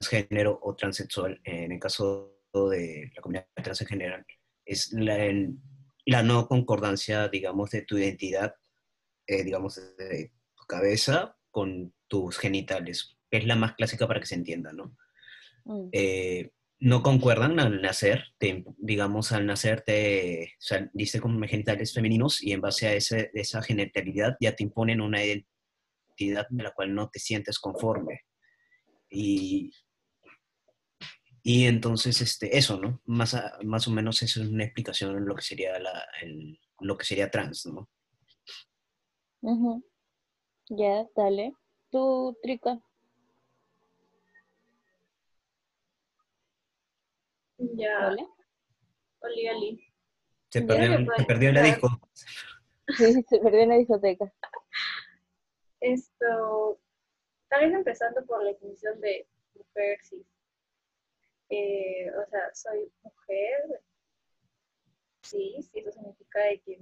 transgénero 0.00 0.58
o 0.62 0.74
transexual, 0.74 1.40
en 1.44 1.72
el 1.72 1.78
caso 1.78 2.38
de 2.52 3.10
la 3.14 3.22
comunidad 3.22 3.46
trans 3.62 3.80
en 3.82 3.86
general, 3.86 4.26
es 4.64 4.92
la, 4.92 5.18
la 6.06 6.22
no 6.22 6.48
concordancia, 6.48 7.28
digamos, 7.28 7.70
de 7.70 7.82
tu 7.82 7.98
identidad, 7.98 8.54
eh, 9.26 9.44
digamos, 9.44 9.76
de 9.98 10.32
tu 10.54 10.64
cabeza 10.66 11.36
con 11.50 11.94
tus 12.08 12.38
genitales. 12.38 13.16
Es 13.30 13.44
la 13.44 13.56
más 13.56 13.74
clásica 13.74 14.08
para 14.08 14.20
que 14.20 14.26
se 14.26 14.34
entienda, 14.34 14.72
¿no? 14.72 14.96
Mm. 15.64 15.88
Eh, 15.92 16.50
no 16.80 17.02
concuerdan 17.02 17.60
al 17.60 17.82
nacer, 17.82 18.24
digamos, 18.78 19.32
al 19.32 19.44
nacer 19.44 19.82
te, 19.82 20.54
o 20.58 20.62
sea, 20.62 20.90
dice 20.94 21.20
con 21.20 21.42
genitales 21.46 21.92
femeninos 21.92 22.42
y 22.42 22.52
en 22.52 22.62
base 22.62 22.86
a 22.86 22.94
ese, 22.94 23.30
esa 23.34 23.60
genitalidad 23.62 24.36
ya 24.40 24.56
te 24.56 24.62
imponen 24.62 25.02
una 25.02 25.22
identidad 25.22 26.46
de 26.48 26.62
la 26.62 26.70
cual 26.70 26.94
no 26.94 27.10
te 27.10 27.18
sientes 27.18 27.58
conforme. 27.58 28.22
Y, 29.10 29.72
y 31.42 31.66
entonces, 31.66 32.20
este, 32.20 32.56
eso, 32.56 32.78
¿no? 32.78 33.00
Más, 33.06 33.36
más 33.64 33.88
o 33.88 33.90
menos 33.90 34.22
eso 34.22 34.42
es 34.42 34.48
una 34.48 34.64
explicación 34.64 35.16
en 35.16 35.26
lo 35.26 35.34
que 35.34 35.42
sería, 35.42 35.78
la, 35.78 36.06
lo 36.80 36.96
que 36.96 37.04
sería 37.04 37.30
trans, 37.30 37.66
¿no? 37.66 37.88
Ya, 40.68 41.06
dale. 41.16 41.54
Tú, 41.90 42.36
Trica. 42.42 42.80
Ya. 47.58 47.98
¿Vale? 47.98 48.26
Oli, 49.20 49.48
oli. 49.48 49.84
Se 50.50 50.62
perdió, 50.62 51.06
se 51.16 51.24
perdió 51.24 51.48
en 51.48 51.54
la 51.54 51.62
disco. 51.62 51.88
Sí, 52.98 53.24
se 53.28 53.38
perdió 53.38 53.60
en 53.60 53.68
la 53.68 53.76
discoteca. 53.76 54.32
Esto, 55.78 56.80
tal 57.48 57.60
vez 57.60 57.72
empezando 57.72 58.26
por 58.26 58.42
la 58.42 58.50
definición 58.50 59.00
de 59.00 59.28
mujer, 59.54 59.98
sí. 60.02 60.26
Eh, 61.50 62.10
o 62.12 62.30
sea, 62.30 62.54
soy 62.54 62.92
mujer, 63.02 63.82
sí, 65.22 65.56
sí, 65.60 65.80
eso 65.80 65.90
significa 65.90 66.40
de 66.44 66.60
que 66.60 66.78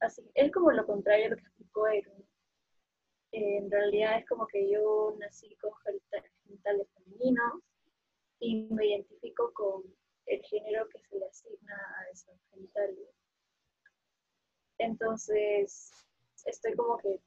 así, 0.00 0.22
es 0.34 0.52
como 0.52 0.70
lo 0.70 0.86
contrario 0.86 1.26
a 1.26 1.28
lo 1.30 1.36
que 1.36 1.42
explicó 1.42 1.86
Aaron. 1.86 2.24
en 3.32 3.70
realidad 3.70 4.18
es 4.18 4.28
como 4.28 4.46
que 4.46 4.70
yo 4.70 5.16
nací 5.18 5.56
con 5.56 5.72
genitales 6.44 6.88
femeninos 6.94 7.62
y 8.38 8.62
me 8.70 8.86
identifico 8.86 9.52
con 9.54 9.82
el 10.26 10.42
género 10.42 10.88
que 10.88 11.00
se 11.00 11.18
le 11.18 11.26
asigna 11.26 11.74
a 11.98 12.10
esos 12.12 12.38
genitales. 12.50 13.08
Entonces, 14.78 15.90
estoy 16.44 16.74
como 16.74 16.98
que 16.98 17.20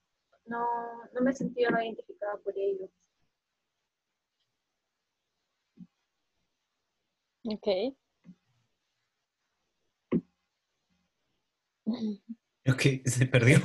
no, 0.45 1.03
no 1.13 1.21
me 1.21 1.31
he 1.31 1.33
sentido 1.33 1.71
no 1.71 1.81
identificada 1.81 2.37
por 2.37 2.57
ellos. 2.57 2.89
Ok. 7.45 7.67
Ok, 12.67 12.81
se 13.05 13.25
perdió. 13.25 13.59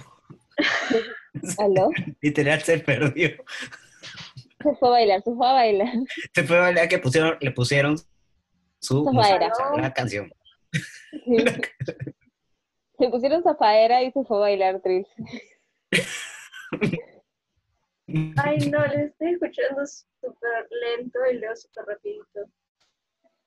¿Aló? 1.58 1.90
Literal 2.20 2.60
se 2.62 2.78
perdió. 2.78 3.30
Se 4.62 4.74
fue 4.76 4.88
a 4.88 4.92
bailar, 4.92 5.22
se 5.22 5.34
fue 5.34 5.46
a 5.48 5.52
bailar. 5.52 5.88
Se 6.34 6.44
fue 6.44 6.56
a 6.56 6.60
bailar 6.60 6.88
que 6.88 6.98
pusieron, 6.98 7.36
le 7.40 7.50
pusieron 7.50 7.96
su 8.80 9.04
Zafaera. 9.04 9.48
música, 9.48 9.76
la 9.82 9.92
canción. 9.92 10.32
Sí. 10.72 11.36
Se 12.98 13.08
pusieron 13.08 13.42
zafaera 13.42 14.02
y 14.02 14.12
se 14.12 14.24
fue 14.24 14.36
a 14.36 14.40
bailar 14.40 14.80
Tris. 14.80 15.06
Ay, 18.36 18.58
no, 18.70 18.86
les 18.86 19.10
estoy 19.10 19.32
escuchando 19.32 19.84
súper 19.86 20.68
lento 20.70 21.18
y 21.30 21.38
leo 21.38 21.56
súper 21.56 21.84
rapidito. 21.86 22.40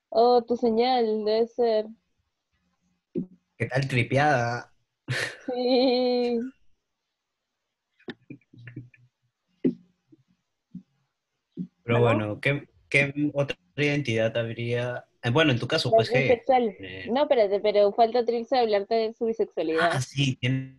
Oh, 0.10 0.42
tu 0.44 0.58
señal, 0.58 1.24
debe 1.26 1.48
ser. 1.48 1.88
¿Qué 3.58 3.66
tal 3.66 3.88
tripeada? 3.88 4.72
Sí. 5.46 6.40
Pero 11.84 11.98
¿Aló? 11.98 12.06
bueno, 12.06 12.40
¿qué, 12.42 12.68
qué 12.90 13.14
otra 13.34 13.58
identidad 13.78 14.36
habría? 14.38 15.06
Eh, 15.24 15.30
Bueno, 15.30 15.52
en 15.52 15.60
tu 15.60 15.68
caso, 15.68 15.90
pues, 15.92 16.10
¿qué? 16.10 16.22
bisexual. 16.22 16.76
Eh, 16.80 17.10
No, 17.12 17.22
espérate, 17.24 17.60
pero 17.62 17.92
falta 17.94 18.26
Trilce 18.26 18.58
hablarte 18.58 18.96
de 18.96 19.14
su 19.14 19.26
bisexualidad. 19.26 19.90
Ah, 19.94 20.02
sí, 20.02 20.36
tienes, 20.36 20.76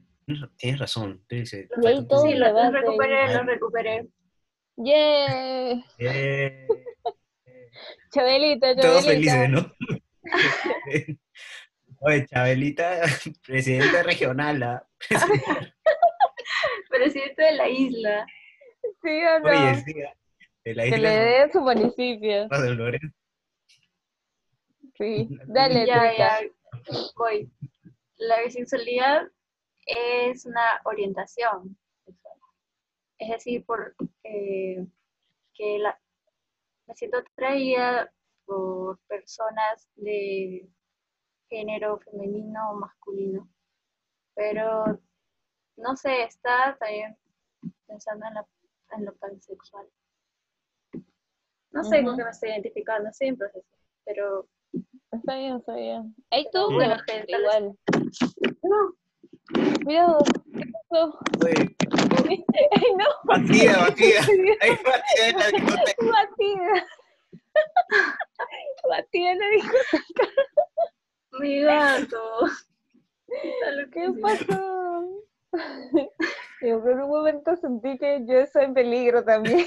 tienes 0.56 0.78
razón. 0.80 1.22
Trilce, 1.26 1.68
Y 1.82 1.86
ahí 1.86 1.94
falta 1.94 2.08
todo 2.08 2.22
Sí, 2.26 2.34
lo, 2.34 2.52
lo 2.52 2.70
recuperé, 2.70 3.34
lo 3.34 3.42
recuperé. 3.44 4.06
¡Yeah! 4.76 5.82
Eh, 5.98 6.68
Chabelita, 8.12 8.76
todos 8.76 9.04
Chabelita. 9.04 9.32
felices, 9.32 9.50
¿no? 9.50 9.72
Oye, 12.00 12.26
Chabelita, 12.26 13.00
presidente 13.46 14.02
regional. 14.02 14.62
¿ah? 14.62 14.86
Presidente 16.90 17.42
de 17.42 17.52
la 17.52 17.68
isla. 17.68 18.26
¿Sí 19.02 19.08
o 19.10 19.40
no? 19.40 19.48
Oye, 19.48 19.74
sí, 19.84 20.02
¿ah? 20.02 20.14
de 20.64 20.74
la 20.74 20.82
que 20.84 20.88
isla 20.88 20.98
le 20.98 21.08
dé 21.08 21.52
su 21.52 21.60
municipio. 21.60 22.48
de 22.48 22.66
Dolores. 22.66 23.00
Sí. 24.96 25.28
Dale, 25.46 25.86
Ya, 25.86 26.16
ya, 26.16 26.40
voy. 27.16 27.50
La 28.16 28.42
bisexualidad 28.42 29.28
es 29.86 30.44
una 30.44 30.80
orientación 30.84 31.78
sexual. 32.04 32.34
Es 33.18 33.28
decir, 33.30 33.64
por 33.64 33.94
eh, 34.24 34.84
que 35.54 35.78
la, 35.78 35.98
me 36.88 36.94
siento 36.94 37.18
atraída 37.18 38.10
por 38.46 38.98
personas 39.06 39.88
de 39.96 40.66
género 41.50 41.98
femenino 41.98 42.70
o 42.72 42.76
masculino. 42.76 43.48
Pero, 44.34 44.98
no 45.76 45.96
sé, 45.96 46.22
está 46.24 46.76
también 46.80 47.16
pensando 47.86 48.26
en, 48.26 48.34
la, 48.34 48.46
en 48.96 49.04
lo 49.04 49.14
pansexual. 49.16 49.86
No 51.70 51.84
sé 51.84 52.02
con 52.02 52.08
Ujú. 52.08 52.16
qué 52.16 52.24
me 52.24 52.30
estoy 52.30 52.50
identificando, 52.50 53.10
estoy 53.10 53.28
en 53.28 53.36
proceso. 53.36 53.66
Pero, 54.04 54.48
Está 55.12 55.36
bien, 55.36 55.56
está 55.56 55.74
bien. 55.74 56.14
Hay 56.30 56.48
todo 56.50 56.68
un 56.68 56.74
Bueno, 56.76 56.96
igual. 57.26 57.78
no, 58.62 58.94
Cuidado. 59.84 60.18
¿Qué 60.54 60.72
pasó? 60.90 61.18
Oye, 62.28 62.44
Ay, 62.72 62.94
no. 62.96 63.06
batida, 63.24 63.78
batida. 63.78 64.20
Ahí 64.60 64.78
batida 64.84 65.28
en 65.28 65.38
la 65.38 65.48
discoteca. 65.48 66.06
Batida. 66.12 66.86
Batida 68.88 69.30
en 69.32 69.38
la 69.38 69.48
discoteca. 69.48 70.28
mi 71.40 71.62
gato. 71.62 72.22
¿Qué 73.92 74.10
pasó? 74.20 75.24
Digo, 76.60 76.82
por 76.82 76.90
un 76.92 77.08
momento 77.08 77.56
sentí 77.56 77.98
que 77.98 78.24
yo 78.26 78.38
estoy 78.38 78.64
en 78.64 78.74
peligro 78.74 79.24
también. 79.24 79.66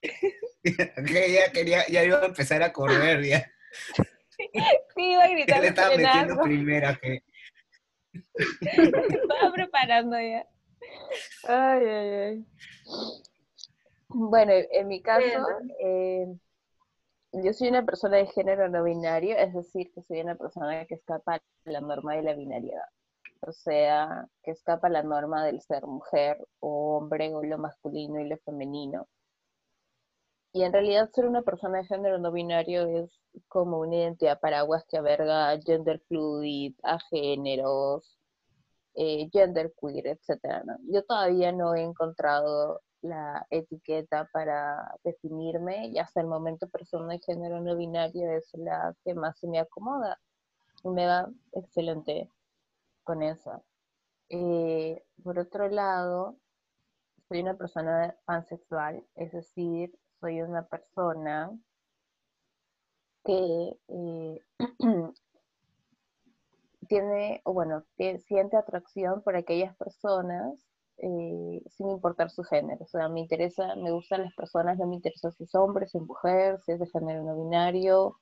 Que 0.00 1.32
ya 1.32 1.52
quería, 1.52 1.86
ya 1.88 2.04
iba 2.04 2.20
a 2.20 2.26
empezar 2.26 2.62
a 2.62 2.72
correr, 2.72 3.22
ya. 3.24 3.50
Sí, 4.36 4.50
iba 4.96 5.24
a 5.24 5.28
gritar 5.28 5.60
le 5.60 5.68
estaba 5.68 5.96
metiendo 5.96 6.42
primera 6.42 6.96
que. 6.96 7.22
Estaba 8.60 9.52
preparando 9.52 10.18
ya. 10.18 10.46
Ay, 11.48 11.86
ay, 11.86 12.10
ay. 12.10 12.46
Bueno, 14.08 14.52
en 14.52 14.88
mi 14.88 15.02
caso, 15.02 15.46
eh, 15.80 16.26
yo 17.32 17.52
soy 17.52 17.68
una 17.68 17.84
persona 17.84 18.18
de 18.18 18.26
género 18.26 18.68
no 18.68 18.84
binario, 18.84 19.36
es 19.36 19.52
decir, 19.52 19.92
que 19.92 20.02
soy 20.02 20.20
una 20.20 20.36
persona 20.36 20.84
que 20.86 20.94
escapa 20.94 21.34
a 21.36 21.40
la 21.64 21.80
norma 21.80 22.14
de 22.14 22.22
la 22.22 22.34
binariedad. 22.34 22.86
O 23.40 23.52
sea, 23.52 24.28
que 24.42 24.52
escapa 24.52 24.86
a 24.86 24.90
la 24.90 25.02
norma 25.02 25.44
del 25.44 25.60
ser 25.60 25.84
mujer 25.84 26.38
o 26.60 26.96
hombre 26.96 27.34
o 27.34 27.42
lo 27.42 27.58
masculino 27.58 28.20
y 28.20 28.28
lo 28.28 28.38
femenino. 28.38 29.08
Y 30.54 30.62
en 30.62 30.72
realidad 30.72 31.10
ser 31.12 31.26
una 31.26 31.42
persona 31.42 31.78
de 31.78 31.86
género 31.86 32.16
no 32.18 32.30
binario 32.30 32.86
es 32.86 33.10
como 33.48 33.80
una 33.80 33.96
identidad 33.96 34.38
paraguas 34.38 34.84
que 34.88 34.96
aberga 34.96 35.58
gender 35.60 36.00
fluid, 36.06 36.76
a 36.84 37.00
géneros, 37.10 38.16
eh, 38.94 39.28
gender 39.32 39.74
queer, 39.76 40.16
¿no? 40.64 40.76
Yo 40.88 41.02
todavía 41.02 41.50
no 41.50 41.74
he 41.74 41.82
encontrado 41.82 42.82
la 43.02 43.44
etiqueta 43.50 44.28
para 44.32 44.96
definirme 45.02 45.88
y 45.88 45.98
hasta 45.98 46.20
el 46.20 46.28
momento 46.28 46.68
persona 46.68 47.14
de 47.14 47.18
género 47.18 47.60
no 47.60 47.76
binario 47.76 48.30
es 48.30 48.48
la 48.54 48.94
que 49.04 49.12
más 49.12 49.36
se 49.40 49.48
me 49.48 49.58
acomoda 49.58 50.20
y 50.84 50.88
me 50.88 51.04
va 51.04 51.28
excelente 51.52 52.30
con 53.02 53.24
eso. 53.24 53.64
Eh, 54.28 55.02
por 55.24 55.36
otro 55.40 55.68
lado, 55.68 56.36
soy 57.28 57.40
una 57.40 57.56
persona 57.56 58.16
pansexual, 58.24 59.04
es 59.16 59.32
decir, 59.32 59.92
soy 60.24 60.40
una 60.40 60.62
persona 60.66 61.50
que 63.24 63.76
eh, 63.88 64.40
tiene, 66.88 67.42
o 67.44 67.52
bueno, 67.52 67.84
que 67.98 68.18
siente 68.20 68.56
atracción 68.56 69.22
por 69.22 69.36
aquellas 69.36 69.76
personas 69.76 70.54
eh, 70.96 71.62
sin 71.68 71.90
importar 71.90 72.30
su 72.30 72.42
género. 72.42 72.84
O 72.84 72.88
sea, 72.88 73.10
me 73.10 73.20
interesa, 73.20 73.76
me 73.76 73.90
gustan 73.90 74.22
las 74.22 74.34
personas, 74.34 74.78
no 74.78 74.86
me 74.86 74.94
interesa 74.96 75.30
si 75.30 75.44
es 75.44 75.54
hombre, 75.54 75.86
si 75.88 75.98
es 75.98 76.04
mujer, 76.04 76.58
si 76.64 76.72
es 76.72 76.80
de 76.80 76.86
género 76.86 77.22
no 77.22 77.36
binario, 77.36 78.16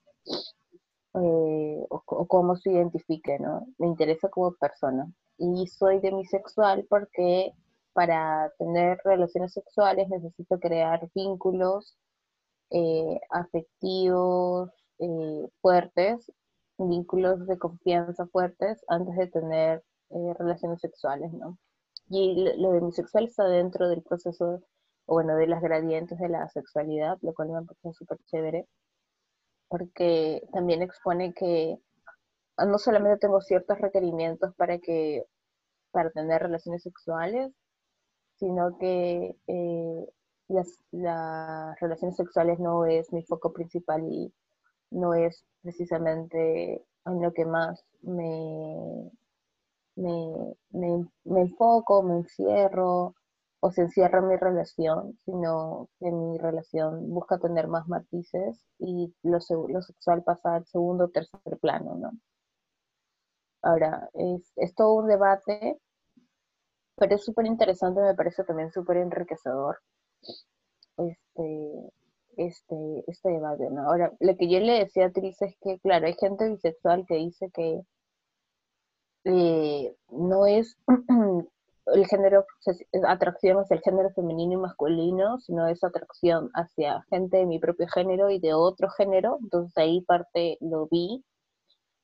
eh, 1.14 1.86
o, 1.88 2.02
o 2.04 2.26
cómo 2.26 2.56
se 2.56 2.72
identifique, 2.72 3.38
¿no? 3.38 3.68
Me 3.78 3.86
interesa 3.86 4.28
como 4.28 4.54
persona. 4.54 5.06
Y 5.38 5.68
soy 5.68 6.00
demisexual 6.00 6.84
porque 6.88 7.52
para 7.92 8.52
tener 8.58 8.98
relaciones 9.04 9.52
sexuales 9.52 10.08
necesito 10.08 10.58
crear 10.58 11.08
vínculos 11.14 11.96
eh, 12.70 13.20
afectivos 13.30 14.70
eh, 14.98 15.48
fuertes, 15.60 16.32
vínculos 16.78 17.46
de 17.46 17.58
confianza 17.58 18.26
fuertes 18.28 18.82
antes 18.88 19.16
de 19.16 19.26
tener 19.28 19.84
eh, 20.10 20.34
relaciones 20.38 20.80
sexuales, 20.80 21.32
¿no? 21.32 21.58
Y 22.08 22.34
lo, 22.44 22.56
lo 22.56 22.72
demisexual 22.72 23.24
está 23.24 23.44
dentro 23.44 23.88
del 23.88 24.02
proceso, 24.02 24.62
o 25.06 25.14
bueno, 25.14 25.36
de 25.36 25.46
las 25.46 25.62
gradientes 25.62 26.18
de 26.18 26.28
la 26.28 26.48
sexualidad, 26.48 27.18
lo 27.22 27.34
cual 27.34 27.50
me 27.50 27.62
parece 27.62 27.92
súper 27.92 28.18
chévere, 28.26 28.66
porque 29.68 30.42
también 30.52 30.82
expone 30.82 31.34
que 31.34 31.78
ah, 32.56 32.66
no 32.66 32.78
solamente 32.78 33.18
tengo 33.18 33.40
ciertos 33.40 33.78
requerimientos 33.80 34.54
para 34.56 34.78
que 34.78 35.24
para 35.92 36.10
tener 36.10 36.42
relaciones 36.42 36.82
sexuales, 36.82 37.52
sino 38.42 38.76
que 38.76 39.36
eh, 39.46 40.12
las, 40.48 40.66
relaciones 41.80 42.16
sexuales 42.16 42.58
no 42.58 42.84
es 42.86 43.12
mi 43.12 43.22
foco 43.22 43.52
principal 43.52 44.02
y 44.10 44.32
no 44.90 45.14
es 45.14 45.46
precisamente 45.62 46.84
en 47.06 47.22
lo 47.22 47.32
que 47.32 47.44
más 47.44 47.84
me, 48.02 49.12
me, 49.94 50.56
me, 50.70 51.06
me 51.22 51.40
enfoco, 51.42 52.02
me 52.02 52.16
encierro, 52.16 53.14
o 53.60 53.70
se 53.70 53.82
encierra 53.82 54.18
en 54.18 54.26
mi 54.26 54.36
relación, 54.36 55.16
sino 55.24 55.88
que 56.00 56.10
mi 56.10 56.36
relación 56.36 57.10
busca 57.14 57.38
tener 57.38 57.68
más 57.68 57.86
matices 57.86 58.66
y 58.80 59.14
lo, 59.22 59.38
lo 59.68 59.82
sexual 59.82 60.24
pasa 60.24 60.56
al 60.56 60.66
segundo 60.66 61.04
o 61.04 61.10
tercer 61.10 61.58
plano, 61.60 61.94
¿no? 61.94 62.10
Ahora, 63.62 64.10
es, 64.14 64.52
es 64.56 64.74
todo 64.74 64.94
un 64.94 65.06
debate, 65.06 65.78
pero 67.02 67.16
es 67.16 67.24
súper 67.24 67.46
interesante, 67.46 68.00
me 68.00 68.14
parece 68.14 68.44
también 68.44 68.70
súper 68.70 68.98
enriquecedor 68.98 69.80
este, 70.96 71.90
este, 72.36 73.04
este 73.08 73.28
debate, 73.28 73.68
¿no? 73.72 73.88
Ahora, 73.88 74.12
lo 74.20 74.36
que 74.36 74.48
yo 74.48 74.60
le 74.60 74.78
decía 74.84 75.06
a 75.06 75.10
Tris 75.10 75.42
es 75.42 75.56
que, 75.60 75.80
claro, 75.80 76.06
hay 76.06 76.14
gente 76.14 76.48
bisexual 76.48 77.04
que 77.08 77.16
dice 77.16 77.50
que 77.52 77.80
eh, 79.24 79.96
no 80.10 80.46
es 80.46 80.76
el 81.86 82.06
género, 82.06 82.46
atracción 83.08 83.58
hacia 83.58 83.74
el 83.74 83.82
género 83.82 84.10
femenino 84.10 84.52
y 84.52 84.56
masculino, 84.58 85.40
sino 85.40 85.66
es 85.66 85.82
atracción 85.82 86.50
hacia 86.54 87.02
gente 87.10 87.38
de 87.38 87.46
mi 87.46 87.58
propio 87.58 87.88
género 87.88 88.30
y 88.30 88.38
de 88.38 88.54
otro 88.54 88.90
género, 88.90 89.38
entonces 89.42 89.76
ahí 89.76 90.02
parte 90.02 90.56
lo 90.60 90.86
vi, 90.86 91.24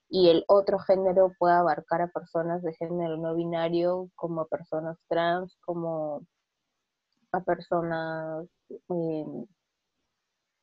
y 0.08 0.30
el 0.30 0.44
otro 0.48 0.78
género 0.78 1.32
puede 1.38 1.54
abarcar 1.54 2.02
a 2.02 2.08
personas 2.08 2.62
de 2.62 2.74
género 2.74 3.16
no 3.16 3.34
binario, 3.34 4.10
como 4.14 4.42
a 4.42 4.48
personas 4.48 4.98
trans, 5.08 5.56
como 5.64 6.22
a 7.32 7.40
personas 7.42 8.46
eh, 8.70 9.24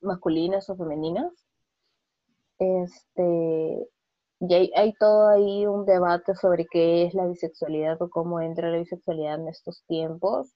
masculinas 0.01 0.69
o 0.69 0.75
femeninas. 0.75 1.31
Este, 2.59 3.87
y 4.39 4.53
hay, 4.53 4.93
todo 4.99 5.29
ahí 5.29 5.65
un 5.67 5.85
debate 5.85 6.35
sobre 6.35 6.65
qué 6.65 7.05
es 7.05 7.13
la 7.13 7.27
bisexualidad 7.27 8.01
o 8.01 8.09
cómo 8.09 8.41
entra 8.41 8.69
la 8.69 8.79
bisexualidad 8.79 9.35
en 9.35 9.47
estos 9.49 9.83
tiempos, 9.87 10.53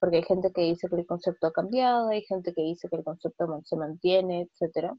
porque 0.00 0.18
hay 0.18 0.24
gente 0.24 0.52
que 0.52 0.62
dice 0.62 0.88
que 0.88 0.96
el 0.96 1.06
concepto 1.06 1.48
ha 1.48 1.52
cambiado, 1.52 2.08
hay 2.08 2.22
gente 2.24 2.52
que 2.54 2.62
dice 2.62 2.88
que 2.88 2.96
el 2.96 3.04
concepto 3.04 3.60
se 3.64 3.76
mantiene, 3.76 4.42
etcétera. 4.42 4.94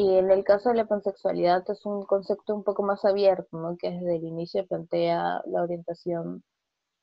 Y 0.00 0.16
en 0.16 0.30
el 0.30 0.44
caso 0.44 0.68
de 0.68 0.76
la 0.76 0.86
pansexualidad 0.86 1.68
es 1.68 1.84
un 1.84 2.04
concepto 2.04 2.54
un 2.54 2.62
poco 2.62 2.84
más 2.84 3.04
abierto, 3.04 3.58
¿no? 3.58 3.76
que 3.76 3.90
desde 3.90 4.14
el 4.14 4.24
inicio 4.26 4.64
plantea 4.64 5.42
la 5.46 5.62
orientación, 5.64 6.44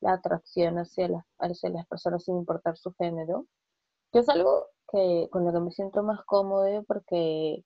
la 0.00 0.14
atracción 0.14 0.78
hacia 0.78 1.08
las, 1.08 1.24
hacia 1.38 1.68
las 1.68 1.86
personas 1.88 2.24
sin 2.24 2.38
importar 2.38 2.78
su 2.78 2.94
género, 2.94 3.44
que 4.12 4.20
es 4.20 4.28
algo 4.30 4.68
que 4.90 5.28
con 5.30 5.44
lo 5.44 5.52
que 5.52 5.60
me 5.60 5.72
siento 5.72 6.02
más 6.02 6.24
cómodo 6.24 6.84
porque 6.84 7.62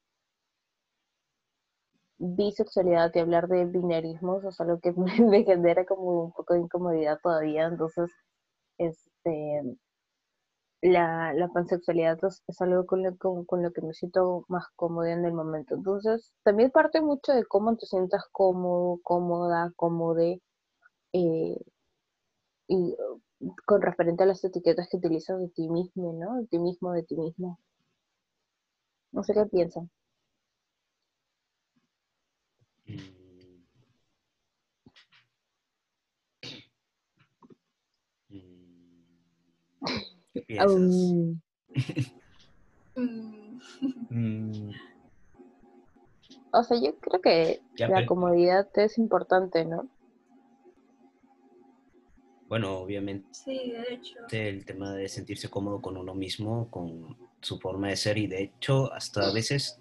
bisexualidad 2.19 3.13
y 3.15 3.21
hablar 3.21 3.47
de 3.47 3.67
binarismos 3.67 4.43
es 4.45 4.61
algo 4.61 4.81
que 4.81 4.93
me, 5.31 5.45
genera 5.45 5.85
como 5.87 6.25
un 6.25 6.33
poco 6.33 6.55
de 6.55 6.61
incomodidad 6.63 7.21
todavía, 7.23 7.67
entonces 7.67 8.11
este 8.79 9.63
la, 10.83 11.33
la 11.35 11.49
pansexualidad 11.49 12.19
es, 12.25 12.61
algo 12.61 12.87
con 12.87 13.03
lo, 13.03 13.17
con, 13.17 13.63
lo, 13.63 13.73
que 13.73 13.83
me 13.83 13.95
siento 13.95 14.45
más 14.49 14.67
cómoda 14.77 15.13
en 15.13 15.25
el 15.25 15.33
momento. 15.33 15.75
Entonces, 15.75 16.33
también 16.43 16.71
parte 16.71 17.01
mucho 17.03 17.33
de 17.33 17.45
cómo 17.45 17.77
te 17.77 17.87
sientas 17.87 18.25
cómodo, 18.33 18.99
cómoda, 19.03 19.73
cómode, 19.77 20.41
eh, 21.13 21.57
y 22.69 22.97
con 23.67 23.83
referente 23.83 24.23
a 24.25 24.27
las 24.27 24.45
etiquetas 24.45 24.89
que 24.91 24.99
utilizas 24.99 25.39
de 25.41 25.49
ti 25.49 25.69
mismo, 25.69 26.13
¿no? 26.13 26.37
De 26.37 26.47
ti 26.47 26.59
mismo, 26.59 26.93
de 26.93 27.03
ti 27.03 27.17
mismo. 27.17 27.59
No 29.13 29.23
sé 29.23 29.35
qué 29.35 29.45
piensan. 29.47 29.91
¿Qué 40.51 40.57
piensas? 40.57 41.41
Mm. 44.11 44.71
O 46.53 46.65
sea, 46.65 46.77
yo 46.83 46.97
creo 46.99 47.21
que 47.21 47.61
la 47.77 48.05
comodidad 48.05 48.69
es 48.77 48.99
importante, 48.99 49.65
¿no? 49.65 49.89
Bueno, 52.49 52.79
obviamente. 52.79 53.29
Sí, 53.31 53.71
de 53.71 53.95
hecho. 53.95 54.19
El 54.33 54.65
tema 54.65 54.93
de 54.93 55.09
sentirse 55.09 55.49
cómodo 55.49 55.81
con 55.81 55.97
uno 55.97 56.17
mismo, 56.17 56.69
con 56.69 57.17
su 57.41 57.61
forma 57.61 57.89
de 57.89 57.97
ser 57.97 58.19
y 58.19 58.27
de 58.27 58.43
hecho 58.43 58.93
hasta 58.93 59.29
a 59.29 59.33
veces 59.33 59.81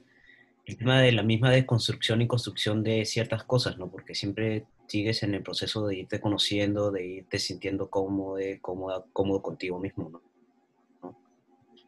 el 0.65 0.77
tema 0.77 1.01
de 1.01 1.11
la 1.11 1.23
misma 1.23 1.49
deconstrucción 1.49 2.21
y 2.21 2.27
construcción 2.27 2.83
de 2.83 3.05
ciertas 3.05 3.43
cosas, 3.43 3.79
¿no? 3.79 3.89
Porque 3.89 4.13
siempre 4.13 4.67
sigues 4.85 5.23
en 5.23 5.33
el 5.33 5.41
proceso 5.41 5.87
de 5.87 5.97
irte 5.97 6.21
conociendo, 6.21 6.91
de 6.91 7.05
irte 7.07 7.39
sintiendo 7.39 7.89
cómodo, 7.89 8.37
cómodo, 8.61 9.07
cómodo 9.11 9.41
contigo 9.41 9.79
mismo, 9.79 10.09
¿no? 10.09 10.28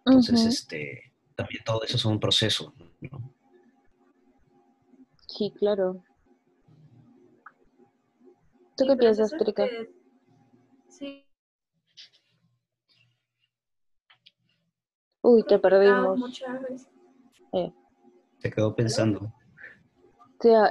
Entonces, 0.06 0.46
este, 0.46 1.14
también 1.36 1.64
todo 1.64 1.84
eso 1.84 1.98
es 1.98 2.06
un 2.06 2.20
proceso, 2.20 2.74
¿no? 3.02 3.34
Sí, 5.28 5.52
claro. 5.58 6.04
¿Tú 8.76 8.86
qué 8.88 8.96
piensas, 8.96 9.32
Trika? 9.38 9.66
Sí. 10.90 11.26
Uy, 15.22 15.44
te 15.44 15.60
perdimos. 15.60 16.18
Muchas 16.18 16.62
veces. 16.62 16.90
Eh. 17.54 17.72
Te 18.40 18.52
quedó 18.52 18.76
pensando. 18.76 19.34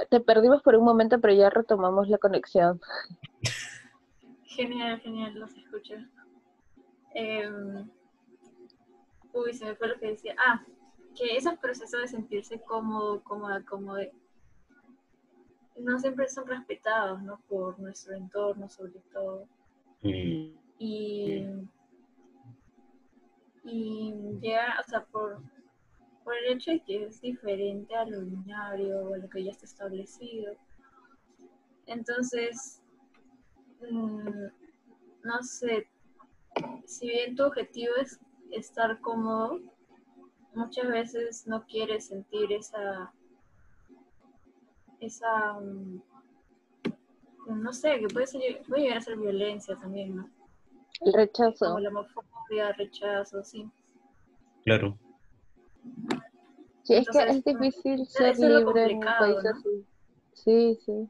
te 0.09 0.19
perdimos 0.19 0.61
por 0.61 0.75
un 0.75 0.83
momento, 0.83 1.19
pero 1.21 1.33
ya 1.33 1.49
retomamos 1.49 2.09
la 2.09 2.17
conexión. 2.17 2.81
Genial, 4.43 4.99
genial, 4.99 5.33
los 5.35 5.55
escucho. 5.55 5.95
Eh, 7.15 7.49
uy, 9.33 9.53
se 9.53 9.65
me 9.65 9.75
fue 9.75 9.87
lo 9.87 9.99
que 9.99 10.07
decía. 10.07 10.35
Ah, 10.37 10.65
que 11.15 11.35
esos 11.35 11.57
procesos 11.59 12.01
de 12.01 12.07
sentirse 12.07 12.61
cómodo, 12.61 13.21
cómoda, 13.23 13.63
cómodo, 13.65 13.99
no 15.77 15.99
siempre 15.99 16.27
son 16.27 16.47
respetados, 16.47 17.21
¿no? 17.21 17.39
Por 17.47 17.79
nuestro 17.79 18.15
entorno, 18.15 18.69
sobre 18.69 18.99
todo. 19.11 19.47
Mm. 20.01 20.55
Y, 20.79 21.45
y 23.63 24.13
llega, 24.41 24.79
o 24.79 24.89
sea, 24.89 25.05
por, 25.05 25.41
por 26.23 26.35
el 26.35 26.53
hecho 26.53 26.71
de 26.71 26.81
que 26.81 27.05
es 27.05 27.21
diferente 27.21 27.95
a 27.95 28.05
lo 28.05 28.21
binario 28.21 28.99
o 28.99 29.13
a 29.13 29.17
lo 29.17 29.29
que 29.29 29.43
ya 29.43 29.51
está 29.51 29.65
establecido. 29.65 30.53
Entonces, 31.85 32.81
mm, 33.81 34.47
no 35.23 35.43
sé, 35.43 35.87
si 36.85 37.09
bien 37.09 37.35
tu 37.35 37.43
objetivo 37.43 37.93
es 37.99 38.19
estar 38.51 38.99
cómodo, 39.01 39.59
muchas 40.53 40.87
veces 40.87 41.47
no 41.47 41.65
quieres 41.65 42.07
sentir 42.07 42.51
esa, 42.51 43.13
esa, 44.99 45.53
mm, 45.59 46.01
no 47.47 47.73
sé, 47.73 47.99
que 47.99 48.07
puede, 48.07 48.27
ser, 48.27 48.61
puede 48.67 48.83
llegar 48.83 48.97
a 48.97 49.01
ser 49.01 49.17
violencia 49.17 49.75
también, 49.75 50.15
¿no? 50.15 50.29
El 51.01 51.13
rechazo. 51.13 51.65
Como 51.65 51.79
la 51.79 51.89
homofobia, 51.89 52.71
rechazo, 52.73 53.43
sí. 53.43 53.69
Claro. 54.63 54.97
Sí, 56.83 56.95
es 56.95 57.07
que 57.09 57.23
es 57.23 57.43
difícil 57.43 58.05
ser 58.07 58.37
libre 58.37 58.91
en 58.91 58.97
un 58.97 59.05
país 59.05 59.37
así. 59.45 59.87
Sí, 60.33 60.79
sí. 60.85 61.09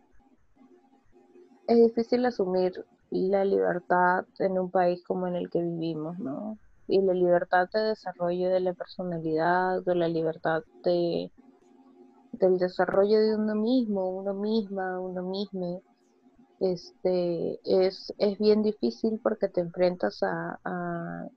Es 1.67 1.77
difícil 1.77 2.25
asumir 2.25 2.86
la 3.10 3.43
libertad 3.45 4.25
en 4.39 4.58
un 4.58 4.71
país 4.71 5.04
como 5.04 5.27
en 5.27 5.36
el 5.36 5.49
que 5.49 5.62
vivimos, 5.62 6.17
¿no? 6.19 6.58
Y 6.91 7.01
la 7.01 7.13
libertad 7.13 7.69
de 7.73 7.82
desarrollo 7.82 8.49
de 8.49 8.60
la 8.60 8.73
personalidad, 8.73 9.88
o 9.88 9.95
la 9.95 10.10
libertad 10.10 10.63
de, 10.84 11.32
del 12.34 12.58
desarrollo 12.58 13.19
de 13.19 13.36
uno 13.36 13.56
mismo, 13.56 14.10
uno 14.10 14.34
misma, 14.34 14.99
uno 14.99 15.23
mismo, 15.23 15.82
este, 16.60 17.60
es, 17.63 18.13
es 18.17 18.38
bien 18.38 18.62
difícil 18.62 19.19
porque 19.23 19.47
te 19.47 19.62
enfrentas 19.62 20.21
a, 20.21 20.60
a, 20.63 21.27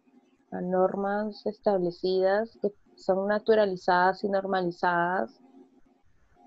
normas 0.60 1.44
establecidas 1.46 2.56
que 2.62 2.72
son 2.94 3.26
naturalizadas 3.26 4.22
y 4.22 4.28
normalizadas 4.28 5.40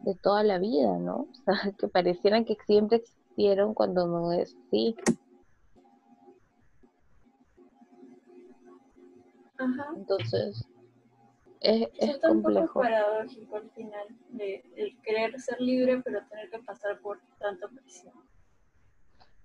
de 0.03 0.15
toda 0.15 0.43
la 0.43 0.59
vida, 0.59 0.97
¿no? 0.97 1.27
O 1.31 1.43
sea, 1.45 1.71
que 1.77 1.87
parecieran 1.87 2.45
que 2.45 2.57
siempre 2.65 2.97
existieron 2.97 3.73
cuando 3.73 4.05
no 4.07 4.31
es 4.31 4.55
así. 4.67 4.95
Entonces, 9.95 10.67
es, 11.61 11.87
es, 11.97 12.17
complejo. 12.19 12.59
un 12.61 12.67
poco 12.67 12.81
paradójico 12.81 13.57
al 13.57 13.69
final, 13.71 14.07
de 14.29 14.63
el 14.75 14.97
querer 15.01 15.39
ser 15.39 15.59
libre, 15.59 16.01
pero 16.03 16.19
tener 16.27 16.49
que 16.49 16.59
pasar 16.59 16.99
por 16.99 17.19
tanta 17.39 17.67
presión. 17.67 18.13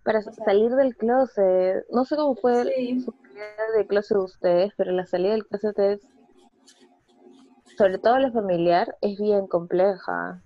Para 0.02 0.20
salir 0.22 0.70
del 0.72 0.96
closet, 0.96 1.86
no 1.90 2.04
sé 2.04 2.16
cómo 2.16 2.34
fue 2.34 2.64
su 2.64 3.14
salida 3.22 3.72
del 3.76 3.86
closet 3.86 4.16
de 4.16 4.24
ustedes, 4.24 4.72
pero 4.76 4.92
la 4.92 5.06
salida 5.06 5.32
del 5.32 5.46
closet 5.46 5.78
es, 5.78 6.00
sobre 7.78 7.98
todo 7.98 8.18
la 8.18 8.32
familiar, 8.32 8.96
es 9.00 9.18
bien 9.18 9.46
compleja. 9.46 10.42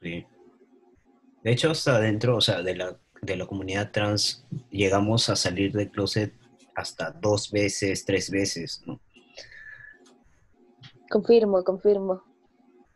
Sí. 0.00 0.26
De 1.42 1.52
hecho, 1.52 1.70
hasta 1.70 1.98
dentro, 1.98 2.36
o 2.36 2.40
sea, 2.40 2.62
de 2.62 2.76
la 2.76 2.96
de 3.22 3.36
la 3.36 3.46
comunidad 3.46 3.90
trans 3.90 4.44
llegamos 4.70 5.28
a 5.28 5.36
salir 5.36 5.72
del 5.72 5.90
closet 5.90 6.32
hasta 6.78 7.10
dos 7.10 7.50
veces, 7.50 8.04
tres 8.04 8.30
veces, 8.30 8.82
¿no? 8.86 9.00
Confirmo, 11.10 11.64
confirmo. 11.64 12.22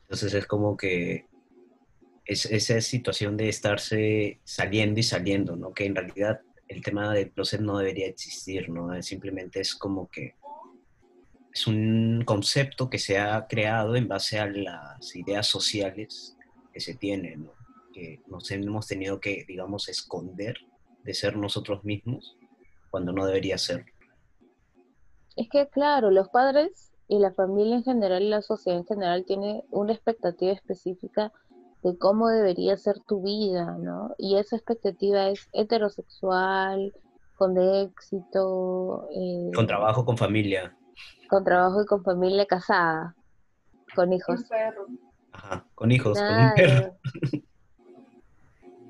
Entonces 0.03 0.35
es 0.35 0.47
como 0.47 0.77
que 0.77 1.27
es 2.25 2.47
esa 2.47 2.81
situación 2.81 3.37
de 3.37 3.49
estarse 3.49 4.41
saliendo 4.45 5.01
y 5.01 5.03
saliendo, 5.03 5.57
¿no? 5.57 5.73
Que 5.73 5.87
en 5.87 5.97
realidad 5.97 6.43
el 6.69 6.83
tema 6.83 7.13
del 7.13 7.33
closet 7.33 7.61
no 7.61 7.79
debería 7.79 8.07
existir, 8.07 8.69
¿no? 8.69 9.03
Simplemente 9.03 9.61
es 9.61 9.75
como 9.75 10.09
que 10.09 10.37
es 11.53 11.67
un 11.67 12.23
concepto 12.25 12.89
que 12.89 12.99
se 12.99 13.19
ha 13.19 13.47
creado 13.49 13.97
en 13.97 14.09
base 14.09 14.39
a 14.39 14.47
las 14.47 15.15
ideas 15.17 15.47
sociales 15.47 16.37
que 16.73 16.81
se 16.81 16.95
tienen, 16.95 17.45
¿no? 17.45 17.53
que 17.93 18.23
nos 18.27 18.51
hemos 18.51 18.87
tenido 18.87 19.21
que, 19.21 19.45
digamos, 19.47 19.91
esconder 19.91 20.57
de 21.05 21.13
ser 21.13 21.37
nosotros 21.37 21.85
mismos 21.85 22.39
cuando 22.93 23.11
no 23.13 23.25
debería 23.25 23.57
ser. 23.57 23.87
Es 25.35 25.49
que, 25.49 25.67
claro, 25.71 26.11
los 26.11 26.29
padres 26.29 26.93
y 27.09 27.19
la 27.19 27.33
familia 27.33 27.77
en 27.77 27.85
general 27.85 28.23
y 28.23 28.29
la 28.29 28.43
sociedad 28.43 28.79
en 28.79 28.85
general 28.85 29.25
tiene 29.25 29.65
una 29.71 29.95
expectativa 29.95 30.53
específica 30.53 31.33
de 31.83 31.97
cómo 31.97 32.29
debería 32.29 32.77
ser 32.77 33.01
tu 33.01 33.23
vida, 33.23 33.79
¿no? 33.79 34.15
Y 34.19 34.37
esa 34.37 34.57
expectativa 34.57 35.31
es 35.31 35.49
heterosexual, 35.55 36.93
con 37.37 37.57
éxito. 37.57 39.09
Eh, 39.11 39.51
con 39.55 39.67
trabajo, 39.67 40.05
con 40.05 40.19
familia. 40.19 40.77
Con 41.31 41.45
trabajo 41.45 41.83
y 41.83 41.87
con 41.87 42.05
familia 42.05 42.45
casada, 42.45 43.17
con 43.95 44.13
hijos. 44.13 44.45
Ajá, 45.33 45.65
con 45.75 45.91
hijos, 45.91 46.19
con 46.19 46.29
un 46.29 46.55
perro. 46.55 46.95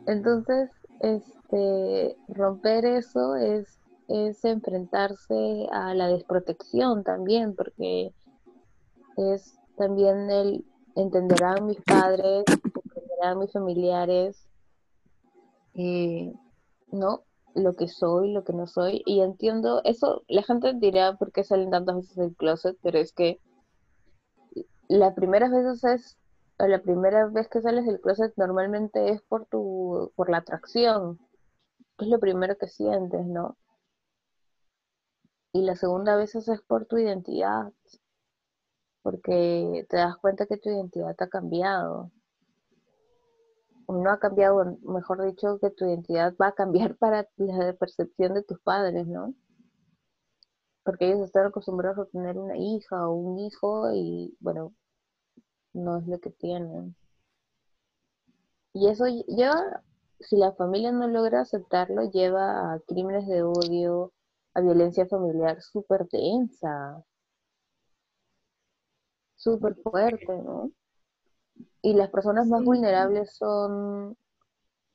Entonces, 0.06 0.70
este, 1.00 2.16
romper 2.28 2.84
eso 2.84 3.36
es, 3.36 3.78
es 4.08 4.44
enfrentarse 4.44 5.68
a 5.72 5.94
la 5.94 6.08
desprotección 6.08 7.04
también, 7.04 7.54
porque 7.54 8.12
es 9.16 9.58
también 9.76 10.30
el 10.30 10.64
entenderán 10.94 11.66
mis 11.66 11.80
padres, 11.80 12.44
entenderán 12.48 13.38
mis 13.38 13.52
familiares, 13.52 14.46
eh, 15.74 16.32
¿no? 16.90 17.24
Lo 17.54 17.76
que 17.76 17.88
soy, 17.88 18.32
lo 18.32 18.44
que 18.44 18.52
no 18.52 18.66
soy. 18.66 19.02
Y 19.06 19.20
entiendo, 19.20 19.80
eso 19.84 20.22
la 20.28 20.42
gente 20.42 20.74
dirá 20.74 21.16
por 21.16 21.32
qué 21.32 21.44
salen 21.44 21.70
tantas 21.70 21.96
veces 21.96 22.16
del 22.16 22.36
closet, 22.36 22.76
pero 22.82 22.98
es 22.98 23.12
que 23.12 23.40
las 24.88 25.14
primeras 25.14 25.50
veces 25.50 25.84
es 25.84 26.18
la 26.58 26.80
primera 26.80 27.26
vez 27.26 27.48
que 27.48 27.60
sales 27.60 27.86
del 27.86 28.00
closet 28.00 28.32
normalmente 28.36 29.10
es 29.10 29.22
por 29.22 29.46
tu, 29.46 30.12
por 30.14 30.30
la 30.30 30.38
atracción, 30.38 31.18
es 31.98 32.08
lo 32.08 32.18
primero 32.20 32.56
que 32.56 32.68
sientes, 32.68 33.26
¿no? 33.26 33.56
Y 35.52 35.62
la 35.62 35.76
segunda 35.76 36.16
vez 36.16 36.34
es 36.34 36.48
por 36.62 36.86
tu 36.86 36.96
identidad, 36.96 37.72
porque 39.02 39.86
te 39.90 39.96
das 39.98 40.16
cuenta 40.16 40.46
que 40.46 40.56
tu 40.56 40.70
identidad 40.70 41.14
ha 41.18 41.28
cambiado. 41.28 42.10
No 43.88 44.10
ha 44.10 44.18
cambiado, 44.18 44.78
mejor 44.82 45.22
dicho, 45.26 45.58
que 45.58 45.70
tu 45.70 45.84
identidad 45.84 46.34
va 46.40 46.48
a 46.48 46.54
cambiar 46.54 46.96
para 46.98 47.28
la 47.36 47.72
percepción 47.74 48.34
de 48.34 48.42
tus 48.42 48.60
padres, 48.60 49.06
¿no? 49.06 49.34
Porque 50.84 51.08
ellos 51.08 51.20
están 51.20 51.46
acostumbrados 51.46 51.98
a 51.98 52.10
tener 52.10 52.38
una 52.38 52.56
hija 52.56 53.08
o 53.08 53.14
un 53.14 53.38
hijo 53.38 53.92
y, 53.92 54.36
bueno, 54.40 54.74
no 55.74 55.98
es 55.98 56.06
lo 56.06 56.18
que 56.18 56.30
tienen. 56.30 56.96
Y 58.72 58.88
eso 58.88 59.04
lleva, 59.06 59.82
si 60.20 60.36
la 60.36 60.52
familia 60.52 60.92
no 60.92 61.06
logra 61.08 61.42
aceptarlo, 61.42 62.10
lleva 62.10 62.72
a 62.72 62.80
crímenes 62.80 63.26
de 63.28 63.42
odio, 63.42 64.12
a 64.54 64.60
violencia 64.60 65.06
familiar 65.06 65.60
súper 65.62 66.08
densa, 66.08 67.04
súper 69.36 69.74
fuerte, 69.76 70.26
¿no? 70.42 70.70
Y 71.82 71.94
las 71.94 72.10
personas 72.10 72.46
más 72.46 72.64
vulnerables 72.64 73.34
son 73.36 74.16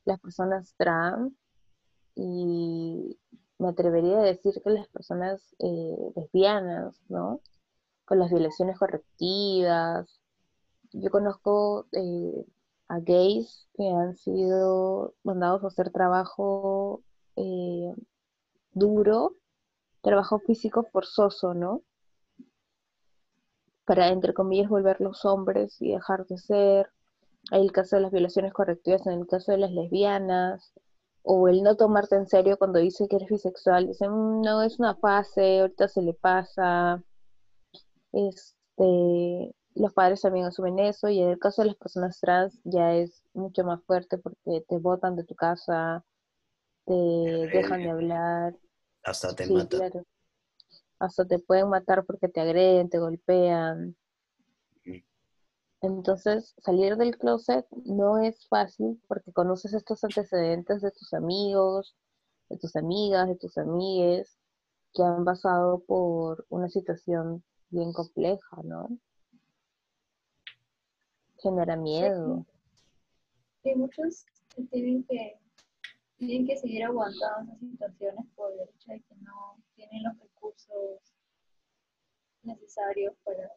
las 0.06 0.20
personas 0.20 0.74
trans 0.78 1.34
y 2.16 3.20
me 3.60 3.70
atrevería 3.70 4.20
a 4.20 4.24
decir 4.24 4.54
que 4.64 4.70
las 4.70 4.88
personas 4.88 5.56
eh, 5.60 6.12
lesbianas, 6.16 7.02
¿no? 7.10 7.42
Con 8.06 8.20
las 8.20 8.32
violaciones 8.32 8.78
correctivas, 8.78 10.22
yo 10.94 11.10
conozco 11.12 11.88
eh, 11.92 12.46
a 12.88 13.00
gays 13.00 13.68
que 13.74 13.90
han 13.90 14.16
sido 14.16 15.14
mandados 15.24 15.64
a 15.64 15.68
hacer 15.68 15.92
trabajo 15.92 17.02
eh, 17.36 17.94
duro, 18.72 19.36
trabajo 20.08 20.40
físico 20.40 20.84
forzoso, 20.84 21.54
¿no? 21.54 21.82
Para, 23.86 24.08
entre 24.08 24.34
comillas, 24.34 24.70
volverlos 24.70 25.26
hombres 25.26 25.82
y 25.82 25.92
dejar 25.92 26.26
de 26.28 26.38
ser. 26.38 26.90
Hay 27.52 27.62
el 27.62 27.74
caso 27.74 27.98
de 27.98 28.04
las 28.04 28.12
violaciones 28.12 28.54
correctivas 28.54 29.06
en 29.06 29.20
el 29.20 29.28
caso 29.28 29.52
de 29.52 29.58
las 29.58 29.72
lesbianas, 29.72 30.74
o 31.24 31.50
el 31.50 31.62
no 31.62 31.76
tomarte 31.76 32.16
en 32.16 32.26
serio 32.26 32.58
cuando 32.58 32.80
dice 32.80 33.08
que 33.10 33.18
eres 33.18 33.30
bisexual. 33.30 33.88
Dicen, 33.88 34.12
mm, 34.12 34.42
no, 34.44 34.62
es 34.62 34.80
una 34.80 34.96
fase, 34.96 35.60
ahorita 35.60 35.90
se 35.90 36.02
le 36.02 36.14
pasa. 36.14 37.04
Este, 38.14 39.54
los 39.76 39.94
padres 39.94 40.22
también 40.22 40.46
asumen 40.46 40.80
eso 40.80 41.10
y 41.10 41.22
en 41.22 41.30
el 41.30 41.40
caso 41.40 41.62
de 41.62 41.68
las 41.70 41.78
personas 41.78 42.20
trans 42.22 42.62
ya 42.64 42.96
es 42.96 43.24
mucho 43.34 43.66
más 43.66 43.84
fuerte 43.84 44.18
porque 44.18 44.64
te 44.70 44.78
botan 44.78 45.18
de 45.18 45.26
tu 45.26 45.36
casa, 45.36 46.06
te 46.86 46.94
dejan 46.94 47.84
de 47.84 47.90
hablar. 47.90 48.56
Hasta 49.08 49.36
te 49.36 49.48
matan. 49.48 49.92
Hasta 51.00 51.26
te 51.26 51.40
pueden 51.40 51.70
matar 51.70 52.06
porque 52.06 52.28
te 52.28 52.42
agreden, 52.42 52.90
te 52.90 53.00
golpean. 53.00 53.96
Entonces, 55.82 56.56
salir 56.58 56.98
del 56.98 57.18
closet 57.18 57.66
no 57.86 58.18
es 58.18 58.48
fácil 58.48 59.00
porque 59.08 59.32
conoces 59.32 59.74
estos 59.74 60.04
antecedentes 60.04 60.82
de 60.82 60.92
tus 60.92 61.14
amigos, 61.14 61.96
de 62.50 62.58
tus 62.58 62.76
amigas, 62.76 63.28
de 63.28 63.36
tus 63.36 63.58
amigues, 63.58 64.38
que 64.94 65.04
han 65.04 65.24
pasado 65.24 65.80
por 65.86 66.46
una 66.50 66.68
situación 66.68 67.44
bien 67.70 67.94
compleja, 67.94 68.58
¿no? 68.64 68.90
genera 71.42 71.76
miedo. 71.76 72.46
Sí, 73.64 73.76
muchos 73.76 74.26
tienen 74.72 75.04
que, 75.04 75.40
tienen 76.18 76.48
que 76.48 76.58
seguir 76.58 76.84
aguantando 76.84 77.54
esas 77.54 77.70
situaciones 77.70 78.26
por 78.36 78.52
el 78.54 78.62
hecho 78.62 78.92
de 78.92 79.02
que 79.02 79.16
no 79.18 79.58
tienen 79.76 80.04
los 80.04 80.18
recursos 80.20 81.14
necesarios 82.42 83.14
para, 83.24 83.52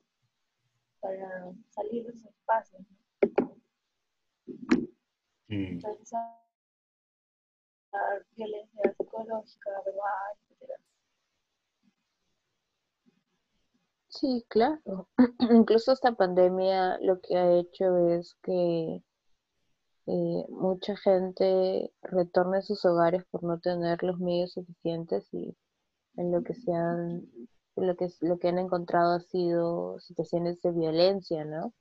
para 1.00 1.52
salir 1.70 2.04
de 2.04 2.12
esos 2.12 2.30
espacios. 2.30 2.82
Mm. 5.48 5.80
violencia 8.36 8.94
psicológica, 8.96 9.70
verbal, 9.84 10.36
etcétera. 10.38 10.74
Sí, 14.08 14.44
claro. 14.48 15.08
Incluso 15.50 15.92
esta 15.92 16.12
pandemia 16.12 16.98
lo 17.00 17.20
que 17.20 17.36
ha 17.36 17.52
hecho 17.58 17.96
es 18.08 18.36
que 18.42 19.02
eh, 20.12 20.44
mucha 20.48 20.96
gente 20.96 21.92
retorne 22.02 22.58
a 22.58 22.62
sus 22.62 22.84
hogares 22.84 23.22
por 23.30 23.44
no 23.44 23.60
tener 23.60 24.02
los 24.02 24.18
medios 24.18 24.54
suficientes 24.54 25.28
y 25.32 25.56
en 26.16 26.32
lo 26.32 26.42
que 26.42 26.54
se 26.54 26.72
han, 26.72 27.22
lo 27.76 27.96
que 27.96 28.08
lo 28.22 28.40
que 28.40 28.48
han 28.48 28.58
encontrado 28.58 29.12
ha 29.12 29.20
sido 29.20 30.00
situaciones 30.00 30.60
de 30.62 30.72
violencia, 30.72 31.44
¿no? 31.44 31.72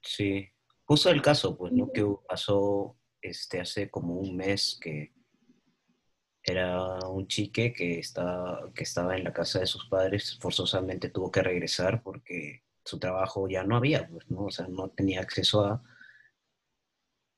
Sí, 0.00 0.48
justo 0.86 1.10
el 1.10 1.20
caso, 1.20 1.54
pues, 1.54 1.70
¿no? 1.74 1.92
Que 1.92 2.02
pasó 2.26 2.96
este 3.20 3.60
hace 3.60 3.90
como 3.90 4.14
un 4.14 4.34
mes 4.36 4.78
que 4.80 5.12
era 6.42 6.98
un 7.10 7.26
chique 7.26 7.74
que, 7.74 7.98
estaba, 7.98 8.72
que 8.72 8.84
estaba 8.84 9.18
en 9.18 9.24
la 9.24 9.34
casa 9.34 9.58
de 9.58 9.66
sus 9.66 9.86
padres, 9.86 10.38
forzosamente 10.40 11.10
tuvo 11.10 11.30
que 11.30 11.42
regresar 11.42 12.02
porque 12.02 12.62
su 12.82 12.98
trabajo 12.98 13.48
ya 13.48 13.64
no 13.64 13.76
había, 13.76 14.08
pues, 14.08 14.30
¿no? 14.30 14.46
O 14.46 14.50
sea, 14.50 14.66
no 14.66 14.88
tenía 14.88 15.20
acceso 15.20 15.62
a... 15.66 15.82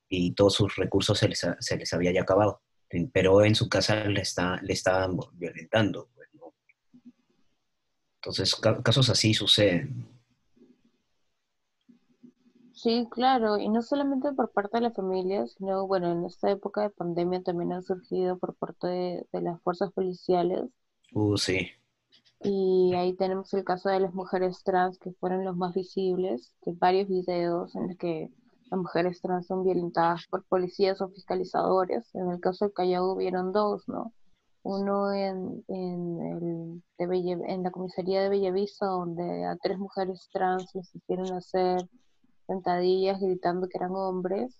y 0.09 0.33
todos 0.33 0.55
sus 0.55 0.75
recursos 0.75 1.17
se 1.17 1.29
les, 1.29 1.47
se 1.59 1.77
les 1.77 1.93
había 1.93 2.11
ya 2.11 2.23
acabado. 2.23 2.61
Pero 3.13 3.45
en 3.45 3.55
su 3.55 3.69
casa 3.69 4.03
le, 4.05 4.21
está, 4.21 4.59
le 4.63 4.73
estaban 4.73 5.17
violentando, 5.33 6.09
pues, 6.15 6.27
¿no? 6.33 6.53
Entonces, 8.15 8.55
casos 8.55 9.09
así 9.09 9.33
suceden. 9.33 10.07
Sí, 12.81 13.09
claro, 13.11 13.57
y 13.57 13.67
no 13.67 13.81
solamente 13.81 14.31
por 14.31 14.51
parte 14.51 14.77
de 14.77 14.83
la 14.83 14.91
familia, 14.91 15.45
sino, 15.47 15.85
bueno, 15.85 16.13
en 16.13 16.23
esta 16.23 16.49
época 16.49 16.81
de 16.81 16.89
pandemia 16.89 17.43
también 17.43 17.73
han 17.73 17.83
surgido 17.83 18.37
por 18.37 18.55
parte 18.55 18.87
de, 18.87 19.41
las 19.41 19.61
fuerzas 19.61 19.91
policiales. 19.91 20.63
Uh, 21.11 21.35
sí. 21.35 21.67
Y 22.41 22.93
ahí 22.95 23.13
tenemos 23.17 23.53
el 23.53 23.65
caso 23.65 23.89
de 23.89 23.99
las 23.99 24.13
mujeres 24.13 24.63
trans 24.63 24.97
que 24.97 25.11
fueron 25.11 25.43
los 25.43 25.57
más 25.57 25.73
visibles, 25.73 26.55
de 26.65 26.71
varios 26.71 27.09
videos 27.09 27.75
en 27.75 27.89
los 27.89 27.97
que 27.97 28.31
las 28.69 28.79
mujeres 28.79 29.21
trans 29.21 29.47
son 29.47 29.63
violentadas 29.63 30.25
por 30.29 30.43
policías 30.45 31.01
o 31.01 31.09
fiscalizadores. 31.09 32.13
En 32.13 32.29
el 32.29 32.39
caso 32.39 32.65
del 32.65 32.73
Callao 32.73 33.13
hubieron 33.13 33.51
dos, 33.51 33.87
¿no? 33.87 34.13
Uno 34.61 35.11
en, 35.11 35.63
en, 35.67 36.21
el, 36.21 37.43
en 37.47 37.63
la 37.63 37.71
comisaría 37.71 38.21
de 38.21 38.29
Bellavista, 38.29 38.85
donde 38.85 39.45
a 39.45 39.55
tres 39.55 39.77
mujeres 39.79 40.29
trans 40.31 40.69
les 40.75 40.93
hicieron 40.93 41.31
hacer 41.33 41.89
sentadillas 42.45 43.19
gritando 43.19 43.67
que 43.67 43.77
eran 43.77 43.95
hombres, 43.95 44.55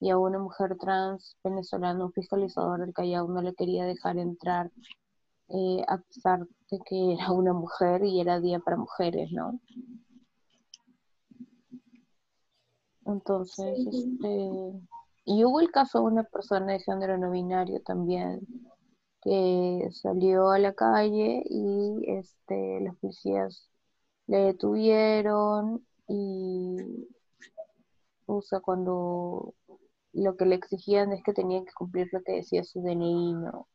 y 0.00 0.10
a 0.10 0.18
una 0.18 0.38
mujer 0.38 0.76
trans 0.78 1.36
venezolana, 1.44 2.04
un 2.04 2.12
fiscalizador 2.12 2.80
del 2.80 2.92
Callao, 2.94 3.28
no 3.28 3.42
le 3.42 3.54
quería 3.54 3.84
dejar 3.84 4.18
entrar 4.18 4.70
eh, 5.48 5.84
a 5.86 5.98
pesar 5.98 6.46
de 6.70 6.78
que 6.84 7.12
era 7.12 7.30
una 7.30 7.52
mujer 7.52 8.04
y 8.04 8.20
era 8.20 8.40
día 8.40 8.58
para 8.58 8.76
mujeres, 8.76 9.30
¿no? 9.32 9.60
Entonces, 13.06 13.78
este, 13.86 14.72
y 15.24 15.44
hubo 15.44 15.60
el 15.60 15.70
caso 15.70 16.00
de 16.00 16.04
una 16.06 16.24
persona 16.24 16.72
de 16.72 16.80
género 16.80 17.18
no 17.18 17.30
binario 17.30 17.80
también, 17.82 18.40
que 19.22 19.88
salió 19.92 20.50
a 20.50 20.58
la 20.58 20.72
calle 20.72 21.42
y 21.48 22.04
este, 22.06 22.80
los 22.80 22.96
policías 22.96 23.68
le 24.26 24.38
detuvieron 24.38 25.86
y 26.08 27.06
o 28.26 28.42
sea, 28.42 28.60
cuando 28.60 29.54
lo 30.12 30.36
que 30.36 30.46
le 30.46 30.54
exigían 30.54 31.12
es 31.12 31.22
que 31.22 31.32
tenía 31.32 31.64
que 31.64 31.72
cumplir 31.72 32.08
lo 32.12 32.22
que 32.22 32.32
decía 32.32 32.64
su 32.64 32.80
DNI, 32.80 33.34
¿no? 33.34 33.68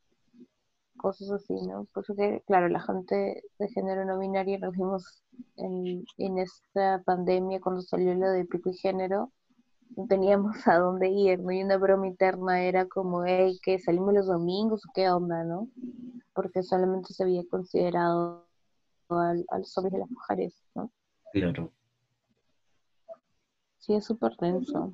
Cosas 0.98 1.30
así, 1.30 1.54
¿no? 1.66 1.86
Por 1.92 2.02
eso 2.04 2.14
que, 2.14 2.42
claro, 2.46 2.68
la 2.68 2.80
gente 2.80 3.42
de 3.58 3.68
género 3.68 4.04
no 4.04 4.18
binario 4.18 4.58
nos 4.58 4.72
vimos 4.72 5.22
en, 5.56 6.04
en 6.18 6.38
esta 6.38 7.02
pandemia 7.04 7.60
cuando 7.60 7.82
salió 7.82 8.14
lo 8.14 8.30
de 8.30 8.44
pico 8.44 8.70
y 8.70 8.74
género, 8.74 9.32
no 9.96 10.06
teníamos 10.06 10.56
a 10.66 10.78
dónde 10.78 11.08
ir, 11.08 11.40
¿no? 11.40 11.52
Y 11.52 11.62
una 11.62 11.76
broma 11.76 12.06
interna 12.06 12.62
era 12.62 12.86
como, 12.86 13.24
hey, 13.24 13.58
que 13.62 13.78
salimos 13.78 14.14
los 14.14 14.26
domingos 14.26 14.84
o 14.86 14.92
qué 14.94 15.10
onda, 15.10 15.44
¿no? 15.44 15.68
Porque 16.34 16.62
solamente 16.62 17.14
se 17.14 17.22
había 17.22 17.44
considerado 17.48 18.46
al, 19.08 19.44
a 19.48 19.58
los 19.58 19.76
hombres 19.78 19.94
y 19.94 19.98
las 19.98 20.10
mujeres, 20.10 20.62
¿no? 20.74 20.90
Claro. 21.32 21.72
Sí, 23.78 23.94
es 23.94 24.04
súper 24.04 24.36
tenso. 24.36 24.92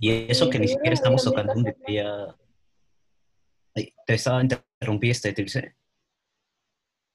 Y 0.00 0.30
eso 0.30 0.48
que 0.48 0.58
ni 0.58 0.68
siquiera 0.68 0.94
estamos 0.94 1.24
tocando 1.24 1.52
un 1.52 1.64
día... 1.86 2.34
Te 3.76 4.14
estaba 4.14 4.42
interrumpí 4.42 5.10
este, 5.10 5.32
Trilce. 5.32 5.76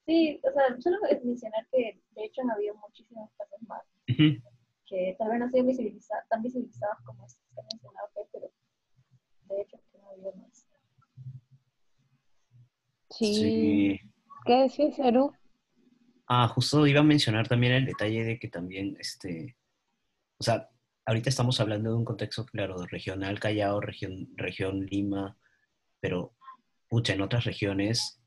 Sí, 0.06 0.40
o 0.44 0.52
sea, 0.52 0.80
solo 0.80 0.98
es 1.10 1.24
mencionar 1.24 1.68
que 1.72 2.00
de 2.12 2.26
hecho 2.26 2.44
no 2.44 2.54
había 2.54 2.74
muchísimos 2.74 3.32
casos 3.38 3.62
más 3.68 3.84
que 4.92 5.16
tal 5.18 5.30
vez 5.30 5.40
no 5.40 5.50
sean 5.50 5.66
visibilizados, 5.66 6.28
tan 6.28 6.44
visibilizados 6.44 6.98
como 7.06 7.28
se 7.28 7.38
ha 7.58 7.62
mencionado, 7.64 8.10
pero 8.34 8.52
de 9.48 9.62
hecho 9.62 9.78
que 9.90 9.98
no 10.00 10.10
había 10.10 10.32
más. 10.34 10.68
Sí. 13.10 14.00
¿Qué 14.46 14.54
decís, 14.54 15.00
Eru? 15.00 15.34
Ah, 16.28 16.48
justo 16.50 16.86
iba 16.88 17.00
a 17.00 17.04
mencionar 17.04 17.48
también 17.48 17.74
el 17.74 17.86
detalle 17.86 18.26
de 18.26 18.40
que 18.40 18.50
también, 18.50 18.98
este, 19.00 19.56
o 20.38 20.44
sea, 20.44 20.70
ahorita 21.06 21.30
estamos 21.30 21.60
hablando 21.62 21.92
de 21.92 21.96
un 21.96 22.06
contexto, 22.06 22.46
claro, 22.46 22.86
regional 22.86 23.40
Callao, 23.40 23.80
región, 23.80 24.28
región 24.36 24.86
Lima, 24.86 25.38
pero, 26.02 26.36
pucha, 26.92 27.14
en 27.14 27.22
otras 27.22 27.46
regiones, 27.46 28.22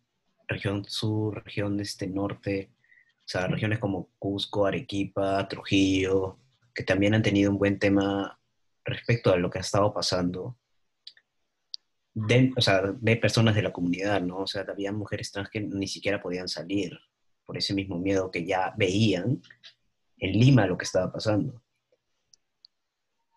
región 0.49 0.87
sur, 0.87 1.45
región 1.45 1.79
este, 1.81 2.07
norte, 2.07 2.71
o 3.19 3.29
sea, 3.29 3.47
regiones 3.47 3.79
como 3.79 4.09
Cusco, 4.19 4.65
Arequipa, 4.65 5.47
Trujillo, 5.47 6.39
que 6.75 6.83
también 6.83 7.13
han 7.13 7.23
tenido 7.23 7.51
un 7.51 7.59
buen 7.59 7.79
tema 7.79 8.41
respecto 8.83 9.31
a 9.31 9.37
lo 9.37 9.51
que 9.51 9.59
ha 9.59 9.61
estado 9.61 9.93
pasando, 9.93 10.57
de, 12.15 12.55
o 12.57 12.63
sea, 12.63 12.81
de 12.81 13.17
personas 13.19 13.55
de 13.55 13.63
la 13.63 13.73
comunidad, 13.73 14.23
¿no? 14.23 14.39
O 14.39 14.47
sea, 14.47 14.65
había 14.67 14.93
mujeres 14.93 15.31
trans 15.31 15.51
que 15.51 15.61
ni 15.61 15.87
siquiera 15.87 16.23
podían 16.23 16.49
salir 16.49 16.99
por 17.45 17.59
ese 17.59 17.75
mismo 17.75 17.99
miedo 17.99 18.31
que 18.31 18.47
ya 18.47 18.73
veían 18.79 19.43
en 20.17 20.33
Lima 20.33 20.67
lo 20.67 20.79
que 20.79 20.85
estaba 20.85 21.13
pasando. 21.13 21.63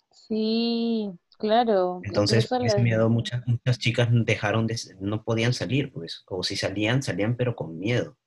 Sí, 0.09 1.11
claro. 1.37 2.01
Entonces, 2.03 2.47
por 2.47 2.65
ese 2.65 2.79
miedo 2.79 3.09
muchas, 3.09 3.45
muchas 3.47 3.79
chicas 3.79 4.09
dejaron 4.11 4.67
de, 4.67 4.77
no 4.99 5.23
podían 5.23 5.53
salir, 5.53 5.91
pues, 5.91 6.23
o 6.27 6.43
si 6.43 6.55
salían, 6.55 7.03
salían 7.03 7.35
pero 7.35 7.55
con 7.55 7.77
miedo. 7.77 8.17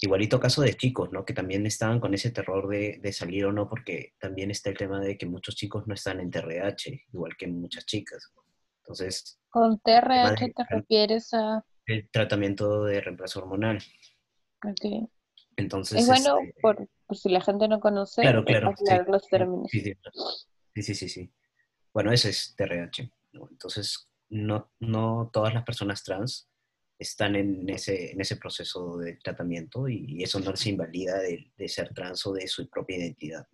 Igualito 0.00 0.38
caso 0.38 0.62
de 0.62 0.74
chicos, 0.74 1.10
¿no? 1.10 1.24
Que 1.24 1.32
también 1.32 1.66
estaban 1.66 1.98
con 1.98 2.14
ese 2.14 2.30
terror 2.30 2.68
de, 2.68 3.12
salir 3.12 3.46
o 3.46 3.52
no, 3.52 3.68
porque 3.68 4.14
también 4.20 4.50
está 4.50 4.70
el 4.70 4.76
tema 4.76 5.00
de 5.00 5.18
que 5.18 5.26
muchos 5.26 5.56
chicos 5.56 5.88
no 5.88 5.94
están 5.94 6.20
en 6.20 6.30
TRH, 6.30 7.06
igual 7.12 7.36
que 7.36 7.48
muchas 7.48 7.84
chicas. 7.84 8.32
Entonces... 8.82 9.40
¿Con 9.50 9.80
TRH 9.80 10.52
te 10.54 10.64
refieres 10.70 11.34
a...? 11.34 11.64
El 11.86 12.08
tratamiento 12.10 12.84
de 12.84 13.00
reemplazo 13.00 13.40
hormonal. 13.40 13.78
Ok. 14.64 15.08
Entonces... 15.56 16.02
Es 16.02 16.06
bueno, 16.06 16.38
este, 16.42 16.60
por, 16.60 16.88
si 17.10 17.28
la 17.28 17.40
gente 17.40 17.66
no 17.66 17.80
conoce, 17.80 18.22
claro, 18.22 18.44
claro, 18.44 18.72
los 19.08 19.26
términos. 19.26 19.66
Sí 19.68 19.80
sí, 19.80 19.94
sí, 20.82 20.94
sí, 20.94 21.32
Bueno, 21.92 22.12
ese 22.12 22.30
es 22.30 22.54
TRH. 22.56 23.10
Entonces, 23.32 24.08
no, 24.30 24.72
no 24.80 25.30
todas 25.32 25.54
las 25.54 25.64
personas 25.64 26.02
trans 26.02 26.48
están 26.98 27.36
en 27.36 27.68
ese, 27.68 28.12
en 28.12 28.20
ese 28.20 28.36
proceso 28.36 28.98
de 28.98 29.16
tratamiento 29.16 29.88
y 29.88 30.22
eso 30.22 30.40
no 30.40 30.56
se 30.56 30.70
invalida 30.70 31.20
de, 31.20 31.68
ser 31.68 31.94
trans 31.94 32.26
o 32.26 32.32
de 32.32 32.48
su 32.48 32.68
propia 32.68 32.98
identidad. 32.98 33.46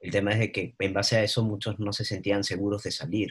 El 0.00 0.10
tema 0.10 0.32
es 0.32 0.40
de 0.40 0.52
que 0.52 0.74
en 0.78 0.92
base 0.92 1.16
a 1.16 1.22
eso 1.22 1.44
muchos 1.44 1.78
no 1.78 1.92
se 1.92 2.04
sentían 2.04 2.42
seguros 2.42 2.82
de 2.82 2.90
salir. 2.90 3.30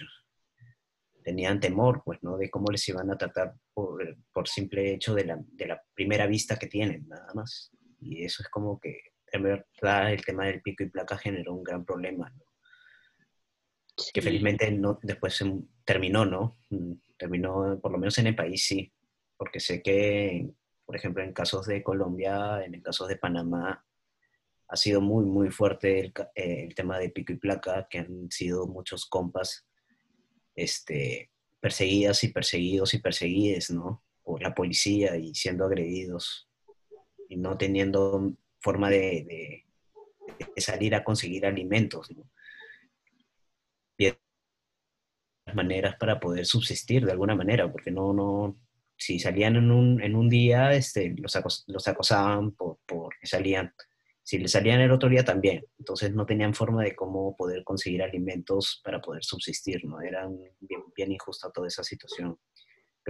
Tenían 1.24 1.59
temor, 1.59 2.01
pues, 2.05 2.20
¿no? 2.22 2.38
De 2.38 2.49
cómo 2.49 2.72
les 2.72 2.88
iban 2.88 3.11
a 3.11 3.17
tratar 3.17 3.55
por, 3.74 4.17
por 4.32 4.47
simple 4.47 4.93
hecho 4.93 5.13
de 5.13 5.26
la, 5.26 5.38
de 5.41 5.67
la, 5.67 5.84
primera 5.93 6.28
vista 6.28 6.57
que 6.57 6.67
tienen, 6.67 7.07
nada 7.07 7.34
más. 7.34 7.72
Y 7.99 8.24
eso 8.24 8.41
es 8.41 8.49
como 8.49 8.80
que, 8.80 9.01
en 9.32 9.43
verdad, 9.43 10.11
el 10.11 10.23
tema 10.23 10.45
del 10.45 10.61
pico 10.61 10.84
y 10.84 10.89
placa 10.89 11.17
generó 11.17 11.53
un 11.53 11.63
gran 11.63 11.86
problema, 11.86 12.30
¿no? 12.30 12.45
Que 14.13 14.21
felizmente 14.21 14.71
no, 14.71 14.97
después 15.03 15.36
se 15.36 15.51
terminó, 15.84 16.25
¿no? 16.25 16.57
terminó, 17.17 17.77
por 17.82 17.91
lo 17.91 17.97
menos 17.97 18.17
en 18.17 18.27
el 18.27 18.36
país 18.36 18.65
sí, 18.65 18.91
porque 19.36 19.59
sé 19.59 19.82
que, 19.82 20.49
por 20.86 20.95
ejemplo, 20.95 21.21
en 21.21 21.34
casos 21.34 21.65
de 21.65 21.84
Colombia, 21.84 22.63
en 22.63 22.75
el 22.75 22.82
caso 22.82 23.05
de 23.07 23.17
Panamá, 23.17 23.86
ha 24.69 24.75
sido 24.77 25.01
muy, 25.01 25.25
muy 25.25 25.49
fuerte 25.49 25.99
el, 25.99 26.13
eh, 26.36 26.63
el, 26.63 26.75
tema 26.75 26.97
de 26.97 27.09
pico 27.09 27.34
y 27.34 27.38
placa, 27.38 27.88
que 27.89 27.99
han 27.99 28.32
sido 28.32 28.67
muchos 28.67 29.05
compas 29.05 29.67
este, 30.55 31.32
perseguidas 31.59 32.23
y 32.23 32.30
perseguidos 32.30 32.93
y 32.93 32.99
perseguidas, 32.99 33.69
¿no? 33.71 34.03
Por 34.23 34.41
la 34.41 34.53
policía 34.53 35.17
y 35.17 35.36
siendo 35.36 35.65
agredidos 35.65 36.47
y 37.27 37.38
no 37.38 37.57
teniendo 37.57 38.34
forma 38.60 38.89
de, 38.89 39.26
de, 39.28 39.66
de 40.55 40.62
salir 40.62 40.95
a 40.95 41.03
conseguir 41.03 41.45
alimentos, 41.45 42.12
¿no? 42.12 42.30
maneras 45.53 45.95
para 45.97 46.20
poder 46.20 46.45
subsistir 46.45 47.05
de 47.05 47.12
alguna 47.12 47.36
manera, 47.36 47.72
porque 47.72 47.91
no, 47.91 48.14
no, 48.14 48.60
si 48.97 49.20
salían 49.20 49.55
en 49.55 49.72
un, 49.72 50.01
en 50.01 50.16
un 50.16 50.30
día, 50.30 50.74
este, 50.74 51.16
los, 51.18 51.64
los 51.68 51.88
acosaban 51.88 52.51
por, 52.51 52.80
porque 52.86 53.26
salían, 53.26 53.74
si 54.24 54.38
les 54.38 54.51
salían 54.51 54.82
el 54.82 54.91
otro 54.91 55.10
día 55.10 55.24
también, 55.24 55.66
entonces 55.78 56.14
no 56.14 56.26
tenían 56.26 56.53
forma 56.53 56.84
de 56.84 56.95
cómo 56.95 57.36
poder 57.36 57.64
conseguir 57.64 58.03
alimentos 58.03 58.82
para 58.84 59.01
poder 59.01 59.24
subsistir, 59.24 59.84
¿no? 59.86 60.01
Era 60.01 60.28
bien, 60.60 60.84
bien 60.95 61.12
injusta 61.12 61.51
toda 61.51 61.68
esa 61.68 61.84
situación. 61.84 62.38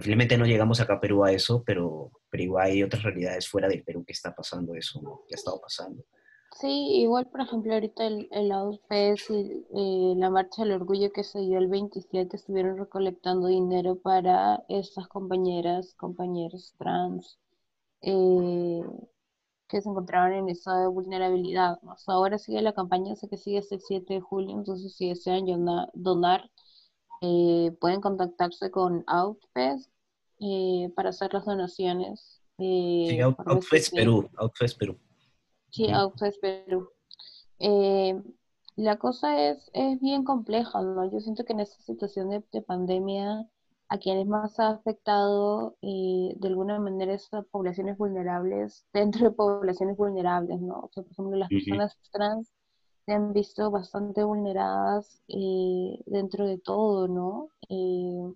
Finalmente 0.02 0.38
no 0.38 0.46
llegamos 0.46 0.80
acá 0.80 0.96
a 0.96 1.00
Perú 1.00 1.24
a 1.24 1.32
eso, 1.32 1.64
pero, 1.66 2.12
pero 2.30 2.44
igual 2.44 2.68
hay 2.68 2.84
otras 2.84 3.04
realidades 3.04 3.48
fuera 3.48 3.68
del 3.68 3.84
Perú 3.84 4.04
que 4.06 4.14
está 4.14 4.34
pasando 4.36 4.74
eso, 4.76 5.24
que 5.28 5.36
ha 5.36 5.38
estado 5.38 5.60
pasando. 5.62 6.04
Sí, 6.60 6.68
igual 7.02 7.28
por 7.28 7.42
ejemplo 7.42 7.74
ahorita 7.74 8.06
el, 8.06 8.28
el 8.32 8.52
Outfest 8.52 9.30
y 9.30 9.66
eh, 9.76 10.14
la 10.18 10.30
Marcha 10.30 10.64
del 10.64 10.74
Orgullo 10.74 11.12
que 11.12 11.24
se 11.24 11.40
dio 11.40 11.58
el 11.58 11.68
27 11.68 12.36
estuvieron 12.36 12.78
recolectando 12.78 13.48
dinero 13.48 13.96
para 14.00 14.64
estas 14.68 15.08
compañeras, 15.08 15.94
compañeros 15.96 16.74
trans 16.78 17.40
eh, 18.02 18.82
que 19.70 19.82
se 19.82 19.90
encontraban 19.90 20.34
en 20.34 20.50
estado 20.50 20.82
de 20.82 20.88
vulnerabilidad. 20.88 21.80
ahora 22.08 22.38
sigue 22.40 22.62
la 22.62 22.74
campaña, 22.74 23.16
sé 23.16 23.30
que 23.30 23.38
sigue 23.38 23.60
hasta 23.60 23.76
el 23.76 23.82
7 23.82 24.16
de 24.16 24.20
julio, 24.22 24.58
entonces 24.58 24.96
si 24.96 25.10
desean 25.10 25.46
donar, 25.94 26.50
eh, 27.22 27.76
pueden 27.80 28.02
contactarse 28.02 28.72
con 28.72 29.04
Outfest 29.08 29.92
para 30.96 31.10
hacer 31.10 31.34
las 31.34 31.46
donaciones. 31.46 32.42
sí, 32.58 33.20
Outfest 33.22 33.94
Perú, 33.94 34.30
Outfest 34.38 34.78
Perú. 34.78 34.98
Sí, 35.70 35.92
Outfest 35.92 36.40
Perú. 36.42 36.90
Eh, 37.60 38.22
la 38.76 38.98
cosa 38.98 39.50
es, 39.50 39.70
es 39.74 40.00
bien 40.00 40.24
compleja, 40.24 40.82
¿no? 40.82 41.12
Yo 41.12 41.20
siento 41.20 41.44
que 41.44 41.54
en 41.54 41.60
esta 41.60 41.82
situación 41.84 42.30
de, 42.30 42.62
pandemia 42.62 43.46
a 43.90 43.98
quienes 43.98 44.28
más 44.28 44.60
ha 44.60 44.70
afectado 44.70 45.76
y 45.82 46.34
de 46.38 46.48
alguna 46.48 46.80
manera 46.80 47.14
esas 47.14 47.46
poblaciones 47.48 47.98
vulnerables 47.98 48.86
dentro 48.94 49.30
de 49.30 49.36
poblaciones 49.36 49.98
vulnerables, 49.98 50.62
¿no? 50.62 50.76
O 50.82 50.90
sea, 50.94 51.04
por 51.04 51.12
ejemplo, 51.12 51.38
las 51.38 51.50
personas 51.50 51.98
trans 52.12 52.52
se 53.10 53.16
han 53.16 53.34
visto 53.34 53.72
bastante 53.72 54.24
vulneradas 54.24 55.24
eh, 55.30 56.00
dentro 56.06 56.46
de 56.46 56.60
todo, 56.60 57.08
¿no? 57.08 57.50
Eh, 57.68 58.34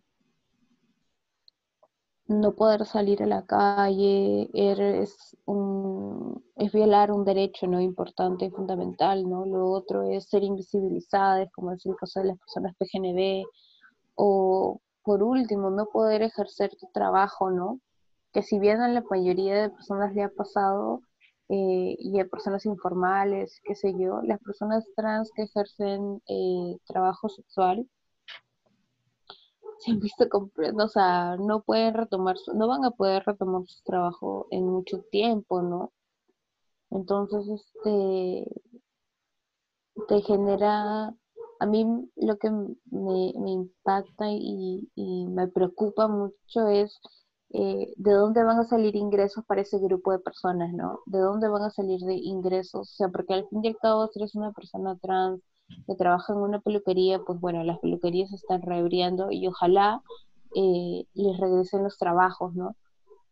no 2.28 2.56
poder 2.56 2.84
salir 2.88 3.22
a 3.22 3.28
la 3.28 3.46
calle 3.46 4.50
es, 4.54 5.38
un, 5.46 6.44
es 6.56 6.72
violar 6.72 7.12
un 7.12 7.24
derecho 7.24 7.68
no 7.68 7.80
importante 7.82 8.46
y 8.46 8.50
fundamental, 8.50 9.30
¿no? 9.30 9.46
Lo 9.46 9.70
otro 9.70 10.02
es 10.02 10.26
ser 10.26 10.44
invisibilizadas, 10.44 11.52
como 11.52 11.74
es 11.74 11.86
el 11.86 11.96
caso 11.96 12.22
de 12.22 12.28
las 12.30 12.40
personas 12.40 12.76
PGNB, 12.80 13.46
o 14.16 14.82
por 15.04 15.22
último, 15.22 15.70
no 15.70 15.86
poder 15.86 16.24
ejercer 16.24 16.72
tu 16.78 16.88
trabajo, 16.92 17.52
¿no? 17.52 17.80
Que 18.32 18.42
si 18.42 18.58
bien 18.58 18.82
a 18.82 18.88
la 18.88 19.04
mayoría 19.08 19.62
de 19.62 19.70
personas 19.70 20.16
le 20.16 20.24
ha 20.24 20.30
pasado, 20.30 21.02
eh, 21.50 21.96
y 22.00 22.20
a 22.20 22.28
personas 22.28 22.66
informales, 22.66 23.62
qué 23.64 23.76
sé 23.76 23.94
yo, 23.98 24.22
las 24.24 24.40
personas 24.42 24.86
trans 24.96 25.32
que 25.36 25.44
ejercen 25.44 26.22
eh, 26.28 26.78
trabajo 26.88 27.30
sexual, 27.30 27.88
se 29.80 29.92
han 29.92 30.00
visto 30.00 30.26
o 30.32 30.88
sea, 30.88 31.36
no 31.38 31.62
pueden 31.62 31.94
retomar, 31.94 32.38
su, 32.38 32.54
no 32.54 32.68
van 32.68 32.86
a 32.86 32.92
poder 32.92 33.24
retomar 33.26 33.64
su 33.68 33.84
trabajo 33.84 34.48
en 34.52 34.66
mucho 34.66 35.02
tiempo, 35.12 35.62
¿no? 35.62 35.92
Entonces, 36.90 37.48
este, 37.50 38.46
te 40.08 40.22
genera, 40.22 41.14
a 41.60 41.66
mí 41.66 42.10
lo 42.16 42.38
que 42.38 42.50
me, 42.52 43.52
impacta 43.52 44.26
y, 44.30 44.88
me 45.30 45.48
preocupa 45.48 46.08
mucho 46.08 46.68
es 46.68 47.00
eh, 47.54 47.94
de 47.98 48.12
dónde 48.12 48.44
van 48.44 48.60
a 48.60 48.64
salir 48.64 48.96
ingresos 48.96 49.46
para 49.46 49.62
ese 49.62 49.78
grupo 49.80 50.12
de 50.12 50.20
personas, 50.20 50.74
¿no? 50.74 51.02
De 51.06 51.20
dónde 51.20 51.48
van 51.48 51.62
a 51.64 51.70
salir 51.70 52.00
ingresos, 52.10 52.92
o 52.92 52.96
sea, 52.96 53.10
porque 53.10 53.36
al 53.36 53.48
fin 53.48 53.64
y 53.64 53.68
al 53.70 53.78
cabo, 53.78 54.08
si 54.08 54.20
eres 54.20 54.36
una 54.36 54.52
persona 54.52 54.98
trans, 54.98 55.42
que 55.88 55.96
trabaja 55.96 56.34
en 56.34 56.40
una 56.40 56.60
peluquería, 56.62 57.20
pues 57.20 57.40
bueno, 57.40 57.64
las 57.64 57.80
peluquerías 57.80 58.30
se 58.32 58.38
están 58.38 58.62
reabriendo 58.64 59.32
y 59.32 59.48
ojalá 59.48 60.02
eh, 60.56 61.06
les 61.14 61.38
regresen 61.40 61.84
los 61.84 61.98
trabajos, 61.98 62.54
¿no? 62.56 62.76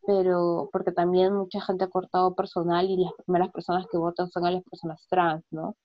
Pero 0.05 0.69
porque 0.71 0.91
también 0.91 1.33
mucha 1.35 1.61
gente 1.61 1.85
ha 1.85 1.89
cortado 1.89 2.35
personal 2.35 2.89
y 2.89 2.97
las 2.97 3.13
primeras 3.25 3.51
personas 3.51 3.87
que 3.91 3.97
votan 3.97 4.29
son 4.29 4.45
a 4.45 4.51
las 4.51 4.63
personas 4.63 5.05
trans, 5.09 5.43
¿no? 5.51 5.75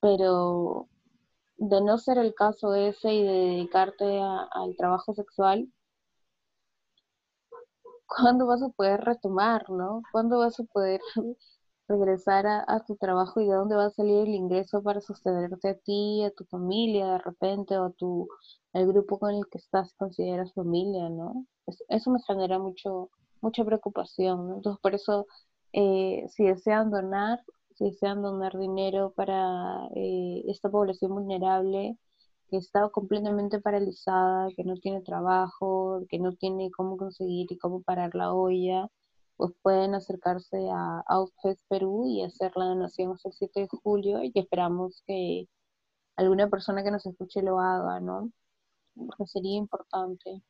Pero 0.00 0.88
de 1.56 1.80
no 1.82 1.98
ser 1.98 2.18
el 2.18 2.34
caso 2.34 2.74
ese 2.74 3.12
y 3.14 3.22
de 3.24 3.32
dedicarte 3.32 4.20
al 4.20 4.76
trabajo 4.76 5.14
sexual, 5.14 5.68
¿cuándo 8.10 8.46
vas 8.46 8.62
a 8.62 8.68
poder 8.70 9.00
retomar, 9.02 9.70
no? 9.70 10.02
¿Cuándo 10.12 10.38
vas 10.38 10.58
a 10.60 10.64
poder 10.64 11.00
regresar 11.88 12.46
a, 12.46 12.84
tu 12.86 12.96
trabajo 12.96 13.40
y 13.40 13.48
de 13.48 13.54
dónde 13.54 13.76
va 13.76 13.86
a 13.86 13.90
salir 13.90 14.28
el 14.28 14.34
ingreso 14.34 14.82
para 14.82 15.00
sostenerte 15.00 15.70
a 15.70 15.74
ti, 15.78 16.24
a 16.24 16.30
tu 16.30 16.44
familia 16.46 17.06
de 17.12 17.18
repente 17.18 17.76
o 17.78 17.86
a 17.86 17.92
tu, 17.92 18.28
el 18.72 18.86
grupo 18.86 19.18
con 19.18 19.34
el 19.34 19.46
que 19.50 19.58
estás 19.58 19.92
consideras 19.94 20.54
familia, 20.54 21.08
¿no? 21.08 21.46
eso 21.88 22.10
me 22.10 22.20
genera 22.26 22.58
mucho, 22.58 23.10
mucha 23.40 23.64
preocupación. 23.64 24.54
Entonces 24.56 24.80
por 24.82 24.94
eso 24.94 25.26
eh, 25.72 26.26
si 26.30 26.44
desean 26.44 26.90
donar, 26.90 27.40
si 27.76 27.84
desean 27.86 28.22
donar 28.22 28.56
dinero 28.58 29.12
para 29.16 29.86
eh, 29.94 30.44
esta 30.48 30.70
población 30.70 31.12
vulnerable 31.12 31.96
que 32.50 32.56
está 32.58 32.88
completamente 32.90 33.60
paralizada, 33.60 34.48
que 34.56 34.64
no 34.64 34.74
tiene 34.76 35.02
trabajo, 35.02 36.04
que 36.08 36.18
no 36.18 36.34
tiene 36.34 36.70
cómo 36.70 36.96
conseguir 36.96 37.46
y 37.50 37.58
cómo 37.58 37.82
parar 37.82 38.14
la 38.14 38.32
olla, 38.34 38.88
pues 39.36 39.52
pueden 39.62 39.94
acercarse 39.94 40.68
a 40.70 41.02
Outfest 41.08 41.62
Perú 41.68 42.06
y 42.06 42.22
hacer 42.22 42.52
la 42.56 42.66
donación 42.66 43.12
hasta 43.12 43.30
el 43.30 43.34
7 43.34 43.60
de 43.60 43.68
julio 43.82 44.22
y 44.22 44.32
esperamos 44.34 45.02
que 45.06 45.46
alguna 46.16 46.50
persona 46.50 46.82
que 46.84 46.90
nos 46.90 47.06
escuche 47.06 47.42
lo 47.42 47.58
haga, 47.58 48.00
¿no? 48.00 48.30
Porque 48.94 49.26
sería 49.26 49.56
importante. 49.56 50.42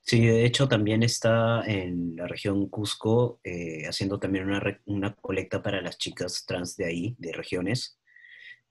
Sí, 0.00 0.26
de 0.26 0.44
hecho 0.44 0.68
también 0.68 1.02
está 1.02 1.62
en 1.64 2.16
la 2.16 2.26
región 2.26 2.68
Cusco 2.68 3.40
eh, 3.42 3.86
haciendo 3.86 4.18
también 4.18 4.46
una, 4.46 4.60
una, 4.84 5.14
colecta 5.14 5.62
para 5.62 5.80
las 5.80 5.96
chicas 5.96 6.44
trans 6.44 6.76
de 6.76 6.84
ahí, 6.84 7.16
de 7.18 7.32
regiones. 7.32 7.98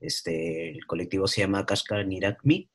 Este, 0.03 0.69
el 0.69 0.85
colectivo 0.85 1.27
se 1.27 1.41
llama 1.41 1.65
Kashkar 1.65 2.05
Nirakmi 2.05 2.69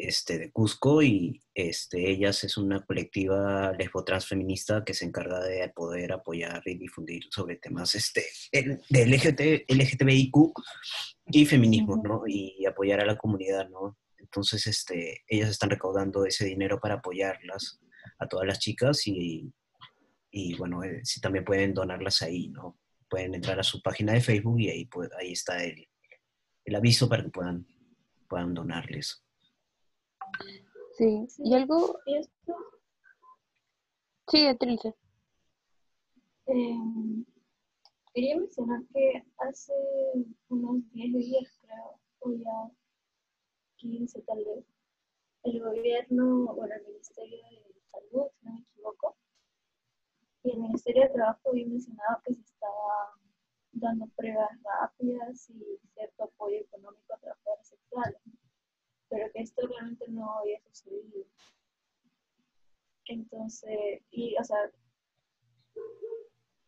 este, 0.00 0.38
de 0.38 0.50
Cusco 0.50 1.02
y 1.02 1.42
este, 1.54 2.10
ellas 2.10 2.42
es 2.44 2.56
una 2.56 2.84
colectiva 2.84 3.72
lesbo-trans 3.72 4.26
feminista 4.26 4.82
que 4.84 4.94
se 4.94 5.04
encarga 5.04 5.40
de 5.40 5.68
poder 5.70 6.12
apoyar 6.12 6.62
y 6.64 6.76
difundir 6.76 7.24
sobre 7.30 7.56
temas 7.56 7.94
este, 7.94 8.24
de 8.52 9.06
LGT, 9.06 9.70
LGTBIQ 9.70 10.34
y 11.26 11.46
feminismo, 11.46 12.00
¿no? 12.02 12.22
Y 12.26 12.64
apoyar 12.66 13.00
a 13.00 13.06
la 13.06 13.16
comunidad, 13.16 13.68
¿no? 13.68 13.98
Entonces, 14.18 14.66
este, 14.66 15.22
ellas 15.28 15.50
están 15.50 15.70
recaudando 15.70 16.24
ese 16.24 16.44
dinero 16.44 16.78
para 16.80 16.96
apoyarlas 16.96 17.80
a 18.18 18.26
todas 18.26 18.46
las 18.46 18.58
chicas 18.58 19.06
y, 19.06 19.52
y 20.30 20.54
bueno, 20.56 20.82
eh, 20.82 21.00
si 21.04 21.20
también 21.20 21.44
pueden 21.44 21.74
donarlas 21.74 22.22
ahí, 22.22 22.48
¿no? 22.48 22.78
Pueden 23.08 23.34
entrar 23.34 23.58
a 23.58 23.64
su 23.64 23.82
página 23.82 24.12
de 24.12 24.20
Facebook 24.20 24.60
y 24.60 24.70
ahí, 24.70 24.88
ahí 25.18 25.32
está 25.32 25.62
el, 25.64 25.89
el 26.64 26.74
aviso 26.74 27.08
para 27.08 27.22
que 27.22 27.30
puedan, 27.30 27.66
puedan 28.28 28.54
donarles. 28.54 29.24
Sí, 30.92 31.26
y 31.38 31.54
algo... 31.54 31.98
Sí, 34.28 34.56
Trilce. 34.58 34.94
Eh, 36.46 37.24
quería 38.14 38.36
mencionar 38.36 38.80
que 38.92 39.24
hace 39.38 39.72
unos 40.48 40.88
10 40.92 41.14
días, 41.14 41.58
creo, 41.60 42.00
o 42.20 42.32
ya 42.32 42.70
15 43.76 44.22
tal 44.22 44.44
vez, 44.44 44.64
el 45.44 45.60
gobierno, 45.60 46.54
bueno, 46.54 46.74
el 46.74 46.86
Ministerio 46.86 47.38
de 47.38 47.80
Salud, 47.90 48.26
si 48.38 48.46
no 48.46 48.52
me 48.52 48.60
equivoco, 48.60 49.16
y 50.42 50.50
el 50.50 50.58
Ministerio 50.58 51.02
de 51.02 51.08
Trabajo 51.10 51.50
había 51.50 51.66
mencionado 51.66 52.20
que 52.24 52.34
se 52.34 52.40
estaba 52.42 53.19
dando 53.72 54.06
pruebas 54.16 54.50
rápidas 54.62 55.50
y 55.50 55.78
cierto 55.94 56.24
apoyo 56.24 56.56
económico 56.56 57.14
a 57.14 57.18
trabajadores 57.18 57.68
sexuales 57.68 58.20
pero 59.10 59.30
que 59.32 59.40
esto 59.42 59.66
realmente 59.66 60.06
no 60.08 60.38
había 60.38 60.60
sucedido. 60.60 61.26
Entonces, 63.06 64.00
y, 64.12 64.36
o 64.38 64.44
sea, 64.44 64.70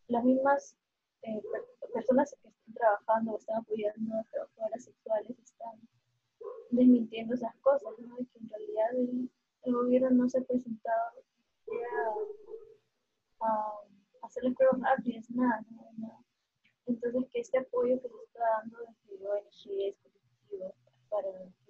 las 0.08 0.24
mismas 0.24 0.76
eh, 1.22 1.40
personas 1.94 2.34
que 2.42 2.48
están 2.48 2.74
trabajando 2.74 3.32
o 3.32 3.38
están 3.38 3.58
apoyando 3.58 4.16
a 4.16 4.24
trabajadoras 4.24 4.84
sexuales 4.84 5.38
están 5.38 5.88
desmintiendo 6.70 7.34
esas 7.34 7.54
cosas, 7.60 7.92
¿no? 7.98 8.16
De 8.16 8.26
que 8.26 8.38
en 8.40 8.50
realidad 8.50 8.90
el, 8.94 9.30
gobierno 9.72 10.10
no 10.10 10.28
se 10.28 10.38
ha 10.38 10.42
presentado 10.42 11.12
a, 13.40 13.46
a 13.46 14.26
hacer 14.26 14.52
pruebas 14.54 14.80
rápidas, 14.80 15.30
nada, 15.30 15.64
nada, 15.70 16.18
Entonces, 16.86 17.24
que 17.32 17.40
este 17.40 17.58
apoyo 17.58 18.00
que 18.00 18.08
se 18.08 18.24
está 18.24 18.40
dando 18.58 18.78
desde 19.08 19.26
ONGs, 19.26 19.96
colectivos, 20.02 20.74
para 21.08 21.28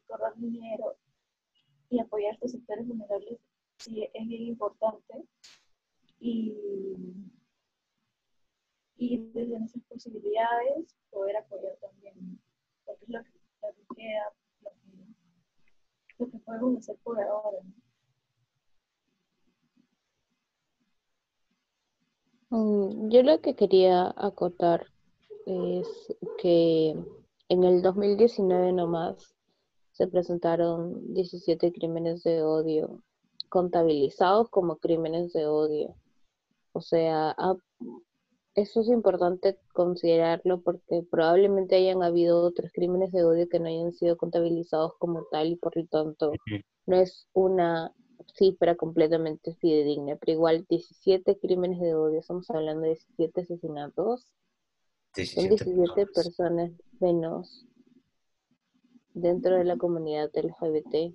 ahorrar 0.09 0.37
dinero 0.37 0.97
y 1.91 2.01
apoyar 2.01 2.31
a 2.31 2.35
estos 2.35 2.53
sectores 2.53 2.87
vulnerables 2.87 3.39
sí 3.79 4.09
es 4.13 4.29
bien 4.29 4.43
importante. 4.43 5.25
Y, 6.21 6.55
y 8.97 9.19
desde 9.33 9.59
nuestras 9.59 9.85
posibilidades 9.85 10.97
poder 11.11 11.37
apoyar 11.37 11.77
también, 11.81 12.41
porque 12.85 13.05
es 13.05 13.11
lo 13.11 13.23
que, 13.25 13.31
queda, 13.97 14.33
lo 16.19 16.31
que, 16.31 16.39
podemos 16.39 16.79
hacer 16.79 16.97
por 17.03 17.21
ahora. 17.21 17.59
Mm, 22.51 23.09
yo 23.09 23.23
lo 23.23 23.41
que 23.41 23.57
quería 23.57 24.15
acotar 24.17 24.92
es 25.47 26.15
que 26.39 26.97
en 27.49 27.65
el 27.65 27.83
2019 27.83 28.73
nomás 28.73 29.35
se 29.93 30.07
presentaron 30.07 31.13
17 31.15 31.73
crímenes 31.73 32.23
de 32.23 32.43
odio 32.43 33.03
contabilizados 33.49 34.49
como 34.49 34.77
crímenes 34.77 35.33
de 35.35 35.47
odio. 35.47 35.95
O 36.73 36.81
sea, 36.81 37.37
eso 38.55 38.81
es 38.81 38.89
importante 38.89 39.59
considerarlo 39.75 40.63
porque 40.63 41.03
probablemente 41.11 41.77
hayan 41.77 42.03
habido 42.03 42.43
otros 42.43 42.71
crímenes 42.73 43.13
de 43.13 43.25
odio 43.25 43.49
que 43.49 43.61
no 43.61 43.69
hayan 43.69 43.93
sido 43.93 44.17
contabilizados 44.17 44.95
como 44.99 45.25
tal 45.31 45.49
y 45.49 45.57
por 45.57 45.77
lo 45.77 45.87
tanto 45.87 46.33
no 46.87 46.97
es 46.97 47.29
una 47.35 47.93
cifra 48.35 48.75
completamente 48.77 49.55
fidedigna, 49.57 50.17
pero 50.17 50.33
igual 50.33 50.67
17 50.69 51.39
crímenes 51.39 51.81
de 51.81 51.95
odio, 51.95 52.21
estamos 52.21 52.49
hablando 52.51 52.83
de 52.83 52.95
17 53.17 53.43
asesinatos, 53.43 54.27
son 55.15 55.49
17 55.49 56.07
personas 56.07 56.71
menos 57.01 57.67
dentro 59.15 59.57
de 59.57 59.65
la 59.65 59.77
comunidad 59.77 60.31
LGBT. 60.35 61.15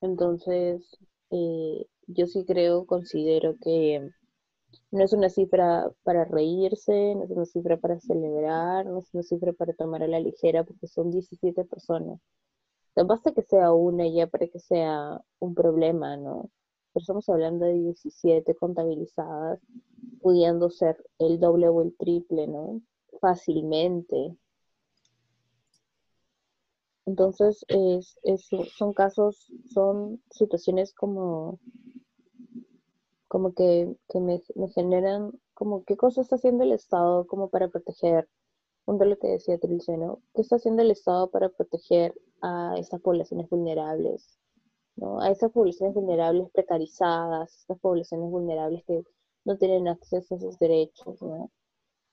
Entonces, 0.00 0.96
eh, 1.30 1.86
yo 2.06 2.26
sí 2.26 2.44
creo, 2.44 2.86
considero 2.86 3.56
que 3.60 4.10
no 4.90 5.04
es 5.04 5.12
una 5.12 5.28
cifra 5.28 5.90
para 6.02 6.24
reírse, 6.24 7.14
no 7.14 7.24
es 7.24 7.30
una 7.30 7.44
cifra 7.44 7.76
para 7.76 7.98
celebrar, 8.00 8.86
no 8.86 8.98
es 9.00 9.12
una 9.12 9.22
cifra 9.22 9.52
para 9.52 9.72
tomar 9.74 10.02
a 10.02 10.08
la 10.08 10.20
ligera, 10.20 10.64
porque 10.64 10.86
son 10.86 11.10
17 11.10 11.64
personas. 11.64 12.20
No 12.96 13.06
basta 13.06 13.32
que 13.32 13.42
sea 13.42 13.72
una 13.72 14.08
ya 14.08 14.26
para 14.26 14.46
que 14.48 14.58
sea 14.58 15.20
un 15.38 15.54
problema, 15.54 16.16
¿no? 16.16 16.50
Estamos 17.00 17.28
hablando 17.28 17.64
de 17.64 17.74
17 17.74 18.54
contabilizadas, 18.54 19.58
pudiendo 20.20 20.70
ser 20.70 21.02
el 21.18 21.40
doble 21.40 21.68
o 21.68 21.80
el 21.82 21.96
triple, 21.96 22.46
¿no? 22.46 22.82
Fácilmente. 23.20 24.36
Entonces, 27.06 27.64
es, 27.68 28.18
son 28.76 28.92
casos, 28.92 29.50
son 29.72 30.22
situaciones 30.30 30.92
como, 30.92 31.58
como 33.28 33.54
que, 33.54 33.96
me, 34.14 34.42
generan, 34.74 35.32
como 35.54 35.84
qué 35.84 35.96
cosa 35.96 36.20
está 36.20 36.36
haciendo 36.36 36.64
el 36.64 36.72
Estado 36.72 37.26
como 37.26 37.48
para 37.48 37.68
proteger, 37.68 38.28
un 38.84 38.98
de 38.98 39.06
lo 39.06 39.18
que 39.18 39.28
decía 39.28 39.58
Trilce, 39.58 39.96
¿no? 39.96 40.20
¿Qué 40.34 40.42
está 40.42 40.56
haciendo 40.56 40.82
el 40.82 40.90
Estado 40.90 41.30
para 41.30 41.48
proteger 41.48 42.14
a 42.42 42.74
estas 42.78 43.00
poblaciones 43.00 43.48
vulnerables? 43.48 44.38
¿No? 45.00 45.20
A 45.20 45.30
esas 45.30 45.50
poblaciones 45.52 45.94
vulnerables 45.94 46.50
precarizadas, 46.52 47.54
estas 47.60 47.78
poblaciones 47.80 48.30
vulnerables 48.30 48.84
que 48.86 49.04
no 49.44 49.56
tienen 49.58 49.88
acceso 49.88 50.36
a 50.36 50.38
sus 50.40 50.58
derechos, 50.58 51.20
¿no? 51.22 51.50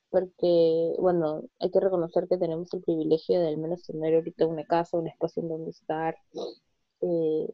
porque, 0.09 0.95
bueno, 0.99 1.43
hay 1.59 1.71
que 1.71 1.79
reconocer 1.79 2.27
que 2.27 2.37
tenemos 2.37 2.73
el 2.73 2.81
privilegio 2.81 3.39
de 3.39 3.49
al 3.49 3.57
menos 3.57 3.83
tener 3.83 4.15
ahorita 4.15 4.45
una 4.45 4.65
casa, 4.65 4.97
un 4.97 5.07
espacio 5.07 5.43
en 5.43 5.49
donde 5.49 5.71
estar, 5.71 6.15
eh, 7.01 7.53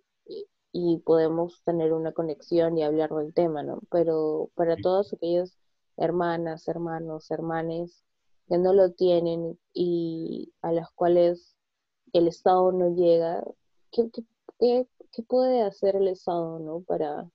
y, 0.72 0.98
podemos 1.06 1.62
tener 1.66 1.94
una 1.94 2.14
conexión 2.14 2.78
y 2.78 2.84
hablar 2.84 3.12
del 3.12 3.34
tema, 3.34 3.64
¿no? 3.64 3.82
Pero 3.92 4.50
para 4.56 4.76
todas 4.78 5.14
aquellas 5.14 5.58
hermanas, 5.98 6.68
hermanos, 6.68 7.30
hermanes 7.32 8.04
que 8.48 8.58
no 8.58 8.74
lo 8.74 8.92
tienen 8.92 9.60
y 9.74 10.54
a 10.62 10.72
las 10.72 10.90
cuales 10.92 11.56
el 12.14 12.28
Estado 12.28 12.72
no 12.72 12.96
llega, 12.96 13.44
¿qué, 13.92 14.10
qué, 14.12 14.24
qué 14.60 14.88
puede 15.22 15.62
hacer 15.62 15.96
el 15.96 16.08
Estado, 16.08 16.58
¿no? 16.60 16.82
Para, 16.82 17.30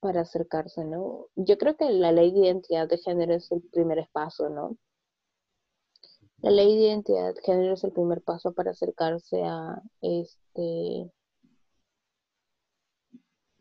para 0.00 0.22
acercarse, 0.22 0.84
¿no? 0.84 1.26
Yo 1.36 1.58
creo 1.58 1.76
que 1.76 1.90
la 1.90 2.12
ley 2.12 2.32
de 2.32 2.40
identidad 2.46 2.88
de 2.88 2.98
género 2.98 3.34
es 3.34 3.50
el 3.52 3.62
primer 3.62 4.08
paso, 4.12 4.48
¿no? 4.48 4.76
La 6.38 6.50
ley 6.50 6.76
de 6.76 6.82
identidad 6.88 7.34
de 7.34 7.42
género 7.42 7.74
es 7.74 7.84
el 7.84 7.92
primer 7.92 8.22
paso 8.22 8.52
para 8.52 8.70
acercarse 8.72 9.42
a 9.44 9.80
este 10.00 11.10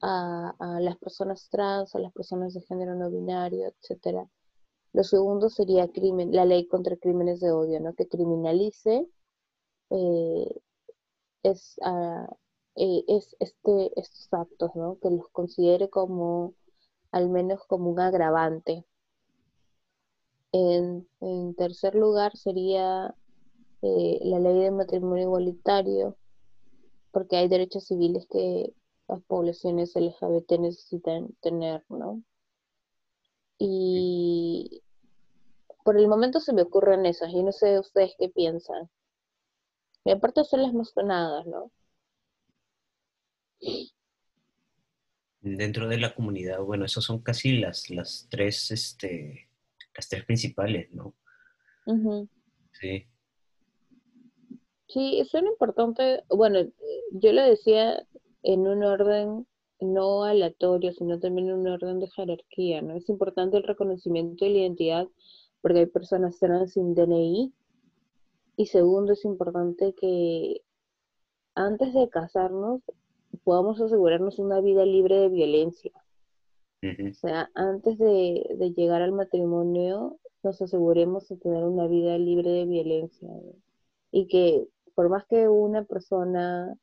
a, 0.01 0.79
las 0.81 0.97
personas 0.97 1.49
trans, 1.49 1.95
a 1.95 1.99
las 1.99 2.13
personas 2.13 2.53
de 2.53 2.61
género 2.61 2.95
no 2.95 3.09
binario, 3.09 3.67
etcétera. 3.67 4.27
Lo 4.93 5.03
segundo 5.03 5.49
sería 5.49 5.87
crimen, 5.91 6.33
la 6.33 6.45
ley 6.45 6.67
contra 6.67 6.95
crímenes 6.97 7.39
de 7.41 7.51
odio, 7.51 7.79
¿no? 7.79 7.93
Que 7.93 8.07
criminalice 8.07 9.07
eh, 9.91 10.61
es 11.43 11.75
a, 11.83 12.27
eh, 12.75 13.03
es 13.07 13.35
este, 13.39 13.91
estos 13.99 14.27
actos, 14.33 14.71
¿no? 14.75 14.99
Que 14.99 15.09
los 15.09 15.29
considere 15.29 15.89
como, 15.89 16.53
al 17.11 17.29
menos 17.29 17.63
como 17.67 17.89
un 17.91 17.99
agravante. 17.99 18.85
En, 20.51 21.07
tercer 21.55 21.95
lugar 21.95 22.35
sería 22.37 23.13
eh, 23.81 24.19
la 24.23 24.39
ley 24.39 24.59
de 24.59 24.71
matrimonio 24.71 25.23
igualitario, 25.23 26.17
porque 27.11 27.37
hay 27.37 27.47
derechos 27.47 27.85
civiles 27.85 28.25
que 28.27 28.73
las 29.07 29.21
poblaciones 29.23 29.95
LGBT 29.95 30.59
necesitan 30.59 31.29
tener, 31.41 31.83
¿no? 31.89 32.23
Y 33.57 34.83
por 35.83 35.97
el 35.97 36.07
momento 36.07 36.39
se 36.39 36.53
me 36.53 36.63
ocurren 36.63 37.05
esas, 37.05 37.29
y 37.31 37.43
no 37.43 37.51
sé 37.51 37.79
ustedes 37.79 38.15
qué 38.17 38.29
piensan. 38.29 38.89
Y 40.05 40.11
aparte 40.11 40.43
son 40.45 40.61
las 40.63 40.73
más 40.73 40.89
sonadas, 40.89 41.45
¿no? 41.47 41.71
Dentro 45.41 45.87
de 45.87 45.97
la 45.97 46.15
comunidad, 46.15 46.59
bueno, 46.61 46.85
esas 46.85 47.03
son 47.03 47.21
casi 47.21 47.59
las, 47.59 47.89
las 47.89 48.27
tres, 48.29 48.71
este, 48.71 49.49
las 49.95 50.09
tres 50.09 50.25
principales, 50.25 50.91
¿no? 50.91 51.13
Sí. 52.71 53.05
Sí, 54.87 55.19
eso 55.19 55.37
es 55.37 55.43
importante. 55.43 56.23
Bueno, 56.29 56.59
yo 57.11 57.33
lo 57.33 57.43
decía 57.43 58.05
en 58.43 58.67
un 58.67 58.83
orden 58.83 59.47
no 59.79 60.23
aleatorio, 60.23 60.93
sino 60.93 61.19
también 61.19 61.49
en 61.49 61.55
un 61.55 61.67
orden 61.67 61.99
de 61.99 62.09
jerarquía, 62.09 62.81
¿no? 62.81 62.95
Es 62.95 63.09
importante 63.09 63.57
el 63.57 63.63
reconocimiento 63.63 64.45
de 64.45 64.51
la 64.51 64.57
identidad 64.59 65.07
porque 65.61 65.79
hay 65.79 65.85
personas 65.87 66.37
trans 66.39 66.73
sin 66.73 66.93
DNI. 66.93 67.53
Y 68.57 68.67
segundo, 68.67 69.13
es 69.13 69.25
importante 69.25 69.93
que 69.99 70.61
antes 71.55 71.93
de 71.93 72.09
casarnos 72.09 72.81
podamos 73.45 73.79
asegurarnos 73.79 74.39
una 74.39 74.59
vida 74.59 74.85
libre 74.85 75.15
de 75.17 75.29
violencia. 75.29 75.91
O 76.83 77.13
sea, 77.13 77.49
antes 77.55 77.97
de, 77.97 78.73
llegar 78.75 79.01
al 79.01 79.11
matrimonio, 79.11 80.19
nos 80.43 80.61
aseguremos 80.61 81.27
de 81.29 81.37
tener 81.37 81.63
una 81.63 81.87
vida 81.87 82.17
libre 82.17 82.49
de 82.51 82.65
violencia. 82.65 83.29
Y 84.11 84.27
que 84.27 84.67
por 84.93 85.09
más 85.09 85.25
que 85.25 85.47
una 85.47 85.83
persona 85.83 86.75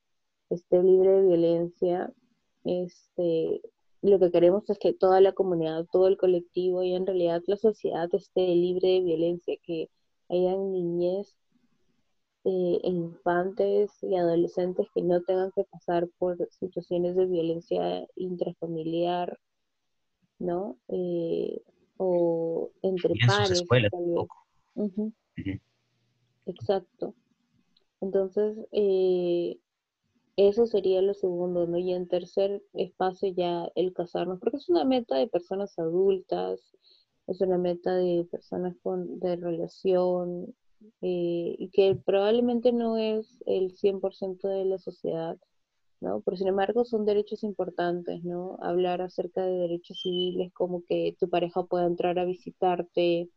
esté 0.50 0.82
libre 0.82 1.10
de 1.10 1.26
violencia, 1.26 2.12
este, 2.64 3.60
lo 4.00 4.18
que 4.18 4.30
queremos 4.30 4.68
es 4.70 4.78
que 4.78 4.92
toda 4.92 5.20
la 5.20 5.32
comunidad, 5.32 5.86
todo 5.90 6.08
el 6.08 6.16
colectivo 6.16 6.82
y 6.82 6.94
en 6.94 7.06
realidad 7.06 7.42
la 7.46 7.56
sociedad 7.56 8.08
esté 8.12 8.46
libre 8.54 8.88
de 8.88 9.00
violencia, 9.00 9.56
que 9.62 9.90
hayan 10.28 10.72
niñez 10.72 11.36
eh, 12.44 12.80
infantes 12.82 13.90
y 14.02 14.16
adolescentes 14.16 14.88
que 14.94 15.02
no 15.02 15.22
tengan 15.22 15.52
que 15.52 15.64
pasar 15.64 16.08
por 16.18 16.36
situaciones 16.50 17.14
de 17.16 17.26
violencia 17.26 18.06
intrafamiliar, 18.16 19.38
¿no? 20.38 20.76
Eh, 20.88 21.62
o 21.96 22.70
entre 22.82 23.14
pares. 23.26 23.64
Exacto. 26.46 27.14
Entonces, 28.00 28.58
eh, 28.72 29.58
eso 30.36 30.66
sería 30.66 31.02
lo 31.02 31.14
segundo, 31.14 31.66
¿no? 31.66 31.78
Y 31.78 31.92
en 31.92 32.08
tercer 32.08 32.62
espacio 32.72 33.28
ya 33.28 33.70
el 33.76 33.92
casarnos, 33.92 34.40
porque 34.40 34.56
es 34.56 34.68
una 34.68 34.84
meta 34.84 35.16
de 35.16 35.28
personas 35.28 35.78
adultas, 35.78 36.60
es 37.26 37.40
una 37.40 37.58
meta 37.58 37.94
de 37.94 38.26
personas 38.30 38.74
con, 38.82 39.20
de 39.20 39.36
relación, 39.36 40.54
eh, 41.02 41.56
y 41.58 41.70
que 41.70 41.96
probablemente 41.96 42.72
no 42.72 42.96
es 42.98 43.42
el 43.46 43.72
100% 43.76 44.48
de 44.48 44.64
la 44.64 44.78
sociedad, 44.78 45.36
¿no? 46.00 46.20
Pero 46.22 46.36
sin 46.36 46.48
embargo 46.48 46.84
son 46.84 47.06
derechos 47.06 47.44
importantes, 47.44 48.24
¿no? 48.24 48.58
Hablar 48.62 49.02
acerca 49.02 49.44
de 49.44 49.52
derechos 49.52 50.00
civiles 50.02 50.52
como 50.54 50.84
que 50.84 51.16
tu 51.20 51.28
pareja 51.30 51.64
pueda 51.64 51.86
entrar 51.86 52.18
a 52.18 52.24
visitarte, 52.24 53.30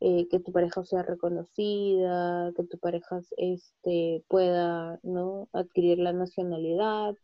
eh, 0.00 0.28
que 0.30 0.40
tu 0.40 0.52
pareja 0.52 0.84
sea 0.84 1.02
reconocida, 1.02 2.52
que 2.56 2.64
tu 2.64 2.78
pareja 2.78 3.20
este, 3.36 4.24
pueda, 4.28 5.00
¿no? 5.02 5.48
Adquirir 5.52 5.98
la 5.98 6.12
nacionalidad, 6.12 7.14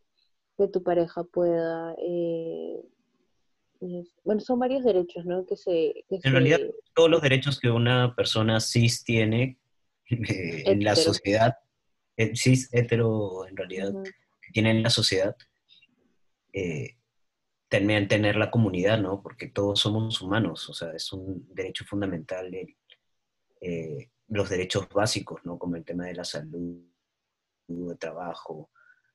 que 0.57 0.67
tu 0.67 0.83
pareja 0.83 1.23
pueda 1.23 1.95
eh, 1.99 2.81
bueno, 4.23 4.41
son 4.41 4.59
varios 4.59 4.83
derechos, 4.83 5.25
¿no? 5.25 5.45
Que 5.45 5.55
se, 5.55 6.05
en 6.09 6.31
realidad, 6.31 6.59
todos 6.93 7.09
los 7.09 7.21
derechos 7.21 7.59
que 7.59 7.69
una 7.69 8.15
persona 8.15 8.59
cis 8.59 9.03
tiene 9.03 9.57
eh, 10.09 10.63
en 10.65 10.83
la 10.83 10.95
sociedad, 10.95 11.57
eh, 12.17 12.35
cis, 12.35 12.69
hetero, 12.73 13.47
en 13.47 13.57
realidad, 13.57 13.93
que 14.03 14.51
tiene 14.51 14.71
en 14.71 14.83
la 14.83 14.89
sociedad, 14.89 15.35
eh, 16.53 16.95
también 17.67 18.07
tener 18.07 18.35
la 18.35 18.51
comunidad, 18.51 18.99
¿no? 18.99 19.21
Porque 19.21 19.47
todos 19.47 19.79
somos 19.79 20.21
humanos, 20.21 20.69
o 20.69 20.73
sea, 20.73 20.91
es 20.91 21.11
un 21.11 21.47
derecho 21.53 21.85
fundamental 21.85 22.51
los 24.27 24.49
derechos 24.49 24.87
básicos, 24.89 25.41
¿no? 25.43 25.57
Como 25.57 25.75
el 25.75 25.83
tema 25.83 26.05
de 26.05 26.15
la 26.15 26.23
salud, 26.23 26.83
de 27.67 27.95
trabajo 27.95 28.69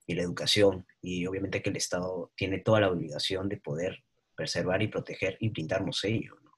y 0.06 0.14
la 0.14 0.22
educación. 0.22 0.86
Y 1.00 1.26
obviamente 1.26 1.62
que 1.62 1.70
el 1.70 1.76
Estado 1.76 2.32
tiene 2.36 2.58
toda 2.58 2.80
la 2.80 2.90
obligación 2.90 3.48
de 3.48 3.56
poder 3.56 4.04
preservar 4.40 4.80
y 4.80 4.88
proteger 4.88 5.36
y 5.38 5.50
brindarnos 5.50 6.02
ello. 6.02 6.34
¿no? 6.42 6.50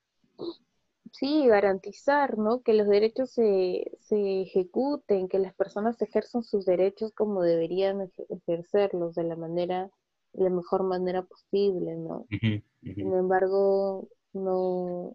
Sí, 1.11 1.49
garantizar 1.49 2.39
¿no? 2.39 2.63
que 2.63 2.75
los 2.75 2.87
derechos 2.87 3.33
se, 3.33 3.91
se 3.99 4.43
ejecuten, 4.43 5.29
que 5.29 5.41
las 5.41 5.53
personas 5.55 6.01
ejerzan 6.01 6.45
sus 6.45 6.65
derechos 6.65 7.13
como 7.13 7.43
deberían 7.43 8.09
ejercerlos, 8.29 9.17
de 9.17 9.25
la 9.25 9.35
manera, 9.35 9.91
de 10.33 10.45
la 10.45 10.51
mejor 10.51 10.85
manera 10.85 11.25
posible, 11.25 11.97
¿no? 11.97 12.25
Sin 12.31 13.13
embargo, 13.13 14.09
no, 14.33 15.13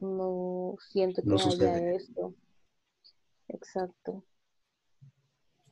no 0.00 0.74
siento 0.90 1.22
que 1.22 1.34
haya 1.34 1.92
esto. 1.92 2.34
Exacto. 3.46 4.24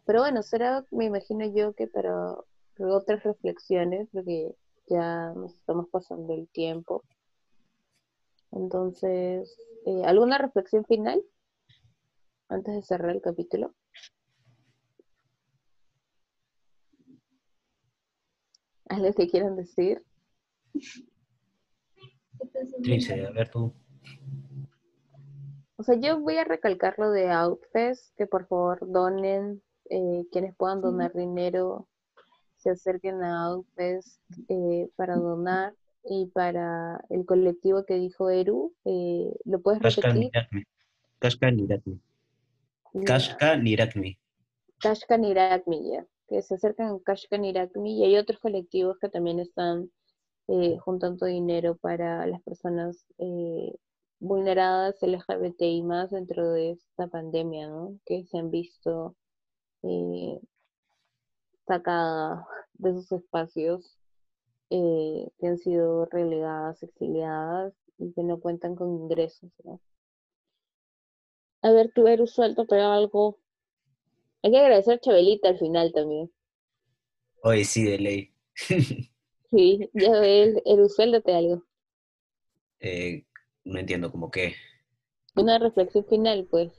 pero 0.07 0.21
bueno, 0.21 0.45
será, 0.45 0.87
me 0.93 1.07
imagino 1.07 1.45
yo, 1.53 1.73
que 1.73 1.89
para 1.89 2.37
otras 2.79 3.25
reflexiones, 3.25 4.09
porque 4.13 4.55
ya 4.91 5.33
nos 5.35 5.55
estamos 5.55 5.89
pasando 5.89 6.35
el 6.35 6.49
tiempo. 6.49 7.03
Entonces, 8.53 9.57
eh, 9.87 10.03
¿alguna 10.05 10.39
reflexión 10.39 10.85
final 10.85 11.23
antes 12.49 12.75
de 12.75 12.83
cerrar 12.83 13.15
el 13.15 13.23
capítulo? 13.23 13.75
¿Algo 18.89 19.13
que 19.15 19.29
quieran 19.29 19.57
decir? 19.57 20.05
Trince, 22.83 23.25
a 23.25 23.31
ver 23.31 23.49
tú. 23.49 23.73
O 25.77 25.83
sea, 25.83 25.95
yo 25.99 26.21
voy 26.21 26.37
a 26.37 26.45
recalcar 26.45 26.99
lo 26.99 27.11
de 27.11 27.31
Outfest, 27.31 28.15
que 28.17 28.27
por 28.27 28.47
favor 28.49 28.81
donen, 28.91 29.63
eh, 29.89 30.27
quienes 30.31 30.55
puedan 30.57 30.81
donar 30.81 31.13
dinero, 31.15 31.89
se 32.61 32.71
acerquen 32.71 33.23
a 33.23 33.47
Outfest 33.47 34.21
eh, 34.49 34.89
para 34.97 35.17
donar 35.17 35.75
y 36.05 36.27
para 36.27 37.03
el 37.11 37.25
colectivo 37.27 37.85
que 37.85 37.95
dijo 37.95 38.31
Eru, 38.31 38.75
eh, 38.85 39.35
¿lo 39.45 39.61
puedes 39.61 39.83
repetir? 39.83 40.31
Kashka 41.19 41.51
Nirakmi. 41.51 42.01
Kashka 43.05 43.57
Nirakmi. 43.57 44.19
Kashka 44.79 45.17
Nirakmi, 45.19 45.91
ya. 45.93 46.07
Que 46.29 46.43
se 46.43 46.55
acercan 46.55 46.95
a 46.95 46.99
Kashka 47.05 47.37
Nirakmi 47.37 47.99
y 47.99 48.05
hay 48.05 48.17
otros 48.17 48.41
colectivos 48.41 48.99
que 48.99 49.09
también 49.09 49.41
están 49.41 49.91
eh, 50.49 50.79
juntando 50.79 51.27
dinero 51.27 51.77
para 51.77 52.27
las 52.27 52.43
personas 52.43 53.05
eh, 53.19 53.75
vulneradas 54.19 54.97
LGBTI 55.03 55.83
más 55.83 56.11
dentro 56.11 56.53
de 56.53 56.73
esta 56.73 57.09
pandemia, 57.09 57.69
¿no? 57.69 57.99
Que 58.05 58.25
se 58.25 58.39
han 58.39 58.51
visto 58.51 59.17
eh, 59.83 60.41
sacadas 61.71 62.45
de 62.75 62.93
sus 62.95 63.13
espacios, 63.13 63.97
eh, 64.71 65.29
que 65.39 65.47
han 65.47 65.59
sido 65.59 66.07
relegadas, 66.07 66.83
exiliadas 66.83 67.73
y 67.97 68.13
que 68.13 68.25
no 68.25 68.41
cuentan 68.41 68.75
con 68.75 68.89
ingresos, 68.91 69.51
¿no? 69.63 69.81
A 71.63 71.71
ver, 71.71 71.93
tú, 71.95 72.09
eres 72.09 72.33
suelto, 72.33 72.67
pero 72.67 72.87
algo. 72.87 73.39
Hay 74.43 74.51
que 74.51 74.59
agradecer 74.59 74.95
a 74.95 75.01
Chabelita 75.01 75.51
al 75.51 75.59
final 75.59 75.93
también. 75.93 76.33
Hoy 77.43 77.65
sí, 77.65 77.85
de 77.85 77.99
ley. 77.99 78.35
sí, 79.51 79.91
ya 79.93 80.13
ve, 80.19 80.61
Eru, 80.65 80.89
suéltate 80.89 81.35
algo. 81.35 81.63
Eh, 82.81 83.27
no 83.65 83.79
entiendo, 83.79 84.11
¿cómo 84.11 84.31
qué? 84.31 84.55
Una 85.37 85.59
reflexión 85.59 86.05
final, 86.07 86.49
pues. 86.51 86.73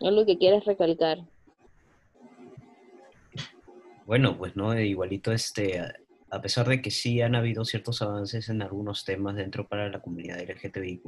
Algo 0.00 0.24
que 0.24 0.38
quieras 0.38 0.64
recalcar. 0.64 1.18
Bueno, 4.06 4.36
pues 4.36 4.54
no, 4.54 4.78
igualito 4.78 5.32
este, 5.32 5.80
a 6.30 6.42
pesar 6.42 6.68
de 6.68 6.82
que 6.82 6.90
sí 6.90 7.22
han 7.22 7.34
habido 7.34 7.64
ciertos 7.64 8.02
avances 8.02 8.48
en 8.48 8.60
algunos 8.60 9.04
temas 9.04 9.36
dentro 9.36 9.66
para 9.66 9.88
la 9.88 10.02
comunidad 10.02 10.40
LGTBIQ, 10.40 11.06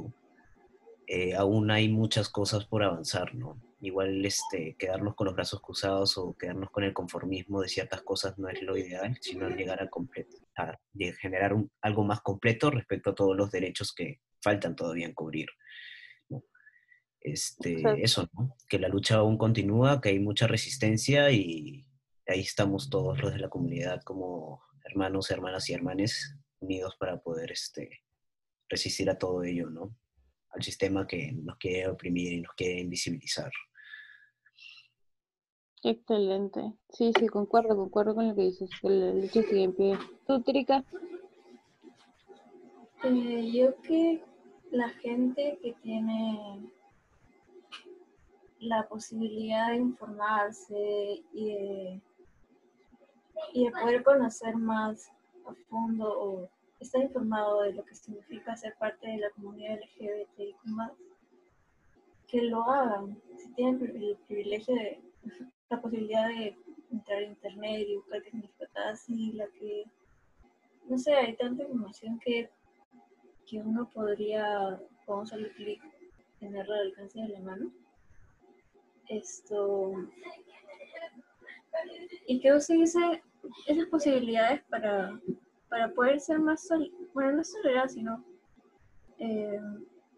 eh, 1.05 1.35
aún 1.35 1.69
hay 1.69 1.89
muchas 1.89 2.27
cosas 2.29 2.65
por 2.65 2.83
avanzar, 2.83 3.35
¿no? 3.35 3.61
Igual 3.79 4.25
este, 4.25 4.75
quedarnos 4.77 5.15
con 5.15 5.25
los 5.25 5.35
brazos 5.35 5.61
cruzados 5.61 6.17
o 6.17 6.35
quedarnos 6.35 6.71
con 6.71 6.83
el 6.83 6.93
conformismo 6.93 7.61
de 7.61 7.69
ciertas 7.69 8.01
cosas 8.01 8.37
no 8.39 8.49
es 8.49 8.61
lo 8.61 8.75
ideal, 8.75 9.17
sino 9.21 9.47
llegar 9.49 9.81
a, 9.81 10.63
a 10.63 10.79
generar 11.21 11.55
algo 11.81 12.03
más 12.03 12.21
completo 12.21 12.71
respecto 12.71 13.11
a 13.11 13.15
todos 13.15 13.37
los 13.37 13.51
derechos 13.51 13.93
que 13.93 14.21
faltan 14.41 14.75
todavía 14.75 15.05
en 15.05 15.13
cubrir. 15.13 15.47
Este, 17.21 17.83
Eso, 18.01 18.29
¿no? 18.33 18.55
Que 18.67 18.79
la 18.79 18.87
lucha 18.87 19.17
aún 19.17 19.37
continúa, 19.37 20.01
que 20.01 20.09
hay 20.09 20.19
mucha 20.19 20.47
resistencia 20.47 21.29
y 21.31 21.86
ahí 22.27 22.41
estamos 22.41 22.89
todos 22.89 23.21
los 23.21 23.33
de 23.33 23.39
la 23.39 23.49
comunidad 23.49 24.01
como 24.03 24.61
hermanos, 24.83 25.31
hermanas 25.31 25.69
y 25.69 25.73
hermanes 25.73 26.35
unidos 26.59 26.95
para 26.99 27.19
poder 27.19 27.51
este, 27.51 28.01
resistir 28.69 29.09
a 29.09 29.17
todo 29.17 29.43
ello, 29.43 29.69
¿no? 29.69 29.95
Al 30.49 30.63
sistema 30.63 31.05
que 31.05 31.31
nos 31.33 31.57
quiere 31.57 31.89
oprimir 31.89 32.33
y 32.33 32.41
nos 32.41 32.53
quiere 32.55 32.81
invisibilizar. 32.81 33.51
Excelente. 35.83 36.73
Sí, 36.89 37.11
sí, 37.17 37.27
concuerdo, 37.27 37.75
concuerdo 37.75 38.15
con 38.15 38.27
lo 38.27 38.35
que 38.35 38.43
dices, 38.43 38.69
que 38.81 38.89
la 38.89 39.13
lucha 39.13 39.41
sigue 39.43 39.63
en 39.63 39.73
pie. 39.73 39.97
¿Tú, 40.25 40.41
Trika? 40.41 40.83
Eh, 43.03 43.51
yo 43.53 43.79
que 43.81 44.23
la 44.71 44.89
gente 44.89 45.59
que 45.61 45.73
tiene 45.83 46.71
la 48.59 48.87
posibilidad 48.87 49.69
de 49.69 49.77
informarse 49.77 51.23
y 51.31 51.53
de 51.53 52.01
y 53.53 53.65
de 53.65 53.71
poder 53.71 54.03
conocer 54.03 54.55
más 54.55 55.11
a 55.45 55.53
fondo 55.69 56.07
o 56.07 56.49
estar 56.79 57.01
informado 57.01 57.61
de 57.61 57.73
lo 57.73 57.83
que 57.85 57.95
significa 57.95 58.55
ser 58.55 58.75
parte 58.75 59.07
de 59.07 59.17
la 59.17 59.29
comunidad 59.31 59.79
LGBTIQ+, 59.79 60.57
que 62.27 62.41
lo 62.43 62.63
hagan. 62.63 63.21
Si 63.37 63.49
tienen 63.53 63.81
el 63.95 64.17
privilegio 64.27 64.75
de 64.75 65.01
la 65.69 65.81
posibilidad 65.81 66.27
de 66.27 66.55
entrar 66.91 67.19
a 67.19 67.23
internet 67.23 67.85
y 67.87 67.95
buscar 67.95 68.21
qué 68.23 68.31
significa 68.31 68.67
cada 68.73 68.95
sigla, 68.95 69.45
que 69.59 69.85
no 70.87 70.97
sé, 70.97 71.13
hay 71.13 71.35
tanta 71.35 71.63
información 71.63 72.19
que, 72.19 72.49
que 73.45 73.59
uno 73.59 73.89
podría, 73.89 74.79
vamos 75.05 75.33
a 75.33 75.37
clic, 75.55 75.81
tenerla 76.39 76.75
al 76.75 76.87
alcance 76.87 77.19
de 77.19 77.27
la 77.29 77.39
mano. 77.41 77.71
Esto 79.09 79.93
y 82.27 82.39
que 82.39 82.53
usen 82.53 82.81
esas 82.81 83.85
posibilidades 83.89 84.63
para, 84.65 85.19
para 85.69 85.89
poder 85.93 86.19
ser 86.19 86.39
más, 86.39 86.67
bueno, 87.13 87.33
no 87.33 87.43
solidaridad, 87.43 87.87
sino 87.87 88.25
eh, 89.19 89.59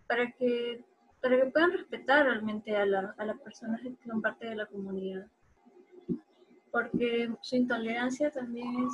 para, 0.08 0.32
que, 0.32 0.84
para 1.22 1.38
que 1.38 1.52
puedan 1.52 1.72
respetar 1.72 2.26
realmente 2.26 2.76
a, 2.76 2.86
la, 2.86 3.16
a 3.18 3.26
las 3.26 3.40
personas 3.40 3.82
que 3.82 3.96
son 4.06 4.22
parte 4.22 4.48
de 4.48 4.56
la 4.56 4.66
comunidad. 4.66 5.28
Porque 6.72 7.32
su 7.42 7.56
intolerancia 7.56 8.32
también 8.32 8.86
es, 8.86 8.94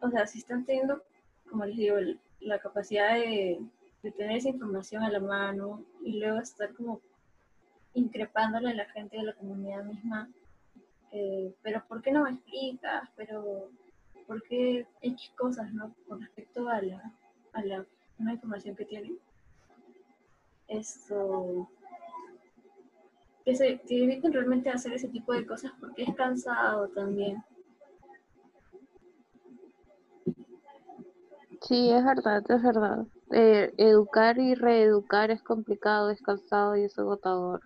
o 0.00 0.10
sea, 0.10 0.26
si 0.26 0.38
están 0.38 0.64
teniendo, 0.64 1.02
como 1.48 1.64
les 1.64 1.76
digo, 1.76 1.96
la 2.40 2.58
capacidad 2.58 3.14
de, 3.14 3.60
de 4.02 4.12
tener 4.12 4.36
esa 4.36 4.48
información 4.48 5.02
a 5.02 5.10
la 5.10 5.20
mano 5.20 5.84
y 6.04 6.18
luego 6.18 6.38
estar 6.38 6.72
como 6.74 7.00
increpándole 7.94 8.70
a 8.70 8.74
la 8.74 8.84
gente 8.86 9.16
de 9.16 9.24
la 9.24 9.34
comunidad 9.34 9.84
misma, 9.84 10.30
eh, 11.12 11.54
pero 11.62 11.82
¿por 11.88 12.02
qué 12.02 12.12
no 12.12 12.24
me 12.24 12.30
explicas? 12.30 13.08
Pero 13.16 13.70
¿por 14.26 14.42
qué 14.44 14.86
X 15.02 15.32
cosas, 15.36 15.72
no? 15.72 15.94
Con 16.08 16.20
respecto 16.20 16.68
a 16.68 16.80
la, 16.82 17.12
a 17.52 17.64
la 17.64 17.86
información 18.32 18.76
que 18.76 18.84
tienen. 18.84 19.18
Esto, 20.68 21.68
que, 23.44 23.56
se, 23.56 23.80
que 23.80 24.04
eviten 24.04 24.32
realmente 24.32 24.70
hacer 24.70 24.92
ese 24.92 25.08
tipo 25.08 25.32
de 25.32 25.46
cosas 25.46 25.72
porque 25.80 26.02
es 26.02 26.14
cansado 26.14 26.88
también. 26.88 27.42
Sí, 31.62 31.90
es 31.90 32.04
verdad, 32.04 32.42
es 32.48 32.62
verdad. 32.62 33.06
Eh, 33.32 33.72
educar 33.76 34.38
y 34.38 34.54
reeducar 34.54 35.30
es 35.30 35.42
complicado, 35.42 36.10
es 36.10 36.20
cansado 36.22 36.76
y 36.76 36.84
es 36.84 36.98
agotador. 36.98 37.60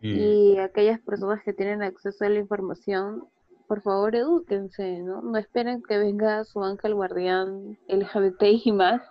Y 0.00 0.58
aquellas 0.58 1.00
personas 1.00 1.42
que 1.44 1.52
tienen 1.52 1.82
acceso 1.82 2.24
a 2.24 2.28
la 2.28 2.38
información, 2.38 3.24
por 3.66 3.82
favor, 3.82 4.14
edúquense, 4.14 5.00
¿no? 5.00 5.22
No 5.22 5.38
esperen 5.38 5.82
que 5.82 5.98
venga 5.98 6.44
su 6.44 6.62
ángel 6.62 6.94
guardián 6.94 7.78
LGBT 7.88 8.42
y 8.64 8.72
más 8.72 9.02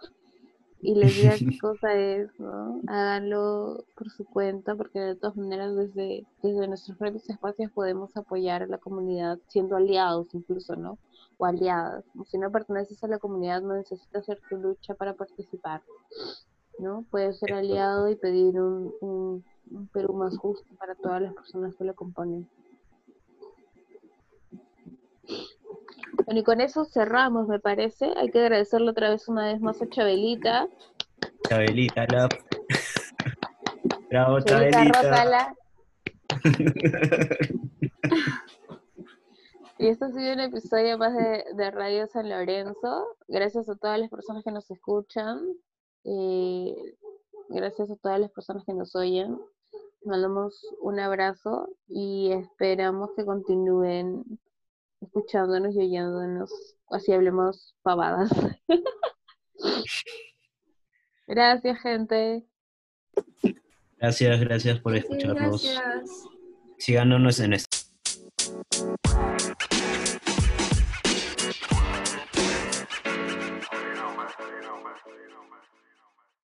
y 0.82 0.96
les 0.96 1.16
diga 1.16 1.36
qué 1.38 1.58
cosa 1.62 1.94
es, 1.94 2.30
¿no? 2.40 2.82
Háganlo 2.88 3.84
por 3.96 4.10
su 4.10 4.26
cuenta, 4.26 4.76
porque 4.76 5.00
de 5.00 5.16
todas 5.16 5.36
maneras 5.36 5.76
desde, 5.76 6.26
desde 6.44 6.68
nuestros 6.68 6.98
propios 6.98 7.30
espacios 7.30 7.72
podemos 7.72 8.16
apoyar 8.16 8.64
a 8.64 8.68
la 8.68 8.78
comunidad, 8.78 9.40
siendo 9.48 9.76
aliados 9.76 10.28
incluso, 10.34 10.76
¿no? 10.76 10.98
O 11.38 11.46
aliadas. 11.46 12.04
Si 12.28 12.38
no 12.38 12.52
perteneces 12.52 13.04
a 13.04 13.08
la 13.08 13.20
comunidad, 13.20 13.62
no 13.62 13.76
necesitas 13.76 14.24
hacer 14.24 14.40
tu 14.50 14.58
lucha 14.58 14.94
para 14.94 15.14
participar, 15.14 15.82
¿no? 16.80 17.06
Puedes 17.10 17.40
ser 17.40 17.54
aliado 17.54 18.10
y 18.10 18.16
pedir 18.16 18.60
un 18.60 18.94
un 19.02 19.44
Perú 19.92 20.14
más 20.14 20.38
justo 20.38 20.74
para 20.78 20.96
todas 20.96 21.22
las 21.22 21.34
personas 21.34 21.76
que 21.76 21.84
lo 21.84 21.94
componen. 21.96 22.50
Bueno, 26.26 26.40
y 26.40 26.44
con 26.44 26.62
eso 26.62 26.86
cerramos, 26.86 27.48
me 27.48 27.60
parece. 27.60 28.12
Hay 28.18 28.32
que 28.32 28.40
agradecerle 28.40 28.92
otra 28.92 29.10
vez 29.10 29.28
una 29.28 29.46
vez 29.46 29.60
más 29.62 29.82
a 29.82 29.90
Chabelita. 29.90 30.68
Chabelita, 31.48 32.06
la... 32.08 32.30
Bravo, 34.10 34.40
Chabelita. 34.42 35.56
y 39.80 39.88
esto 39.88 40.06
ha 40.06 40.12
sido 40.12 40.34
un 40.34 40.40
episodio 40.40 40.98
más 40.98 41.14
de, 41.14 41.46
de, 41.56 41.72
Radio 41.72 42.08
San 42.08 42.30
Lorenzo. 42.30 43.18
Gracias 43.28 43.70
a 43.70 43.76
todas 43.76 44.00
las 44.00 44.10
personas 44.10 44.44
que 44.44 44.52
nos 44.52 44.70
escuchan. 44.70 45.40
Eh, 46.04 46.76
gracias 47.50 47.90
a 47.92 47.96
todas 47.96 48.20
las 48.20 48.32
personas 48.32 48.66
que 48.66 48.74
nos 48.74 48.96
oyen. 48.96 49.40
Mandamos 50.04 50.66
un 50.82 51.00
abrazo 51.00 51.70
y 51.88 52.32
esperamos 52.32 53.12
que 53.16 53.26
continúen 53.26 54.40
escuchándonos 55.02 55.76
y 55.76 55.80
oyéndonos, 55.80 56.52
así 56.90 57.12
hablemos 57.12 57.76
pavadas. 57.84 58.30
gracias, 61.28 61.80
gente. 61.82 62.46
Gracias, 63.98 64.40
gracias 64.40 64.80
por 64.80 64.94
Sí, 64.94 65.00
escucharnos. 65.00 65.64
gracias. 65.64 66.24
Síganos 66.78 67.18
en 67.18 67.24
nuestras 67.24 67.67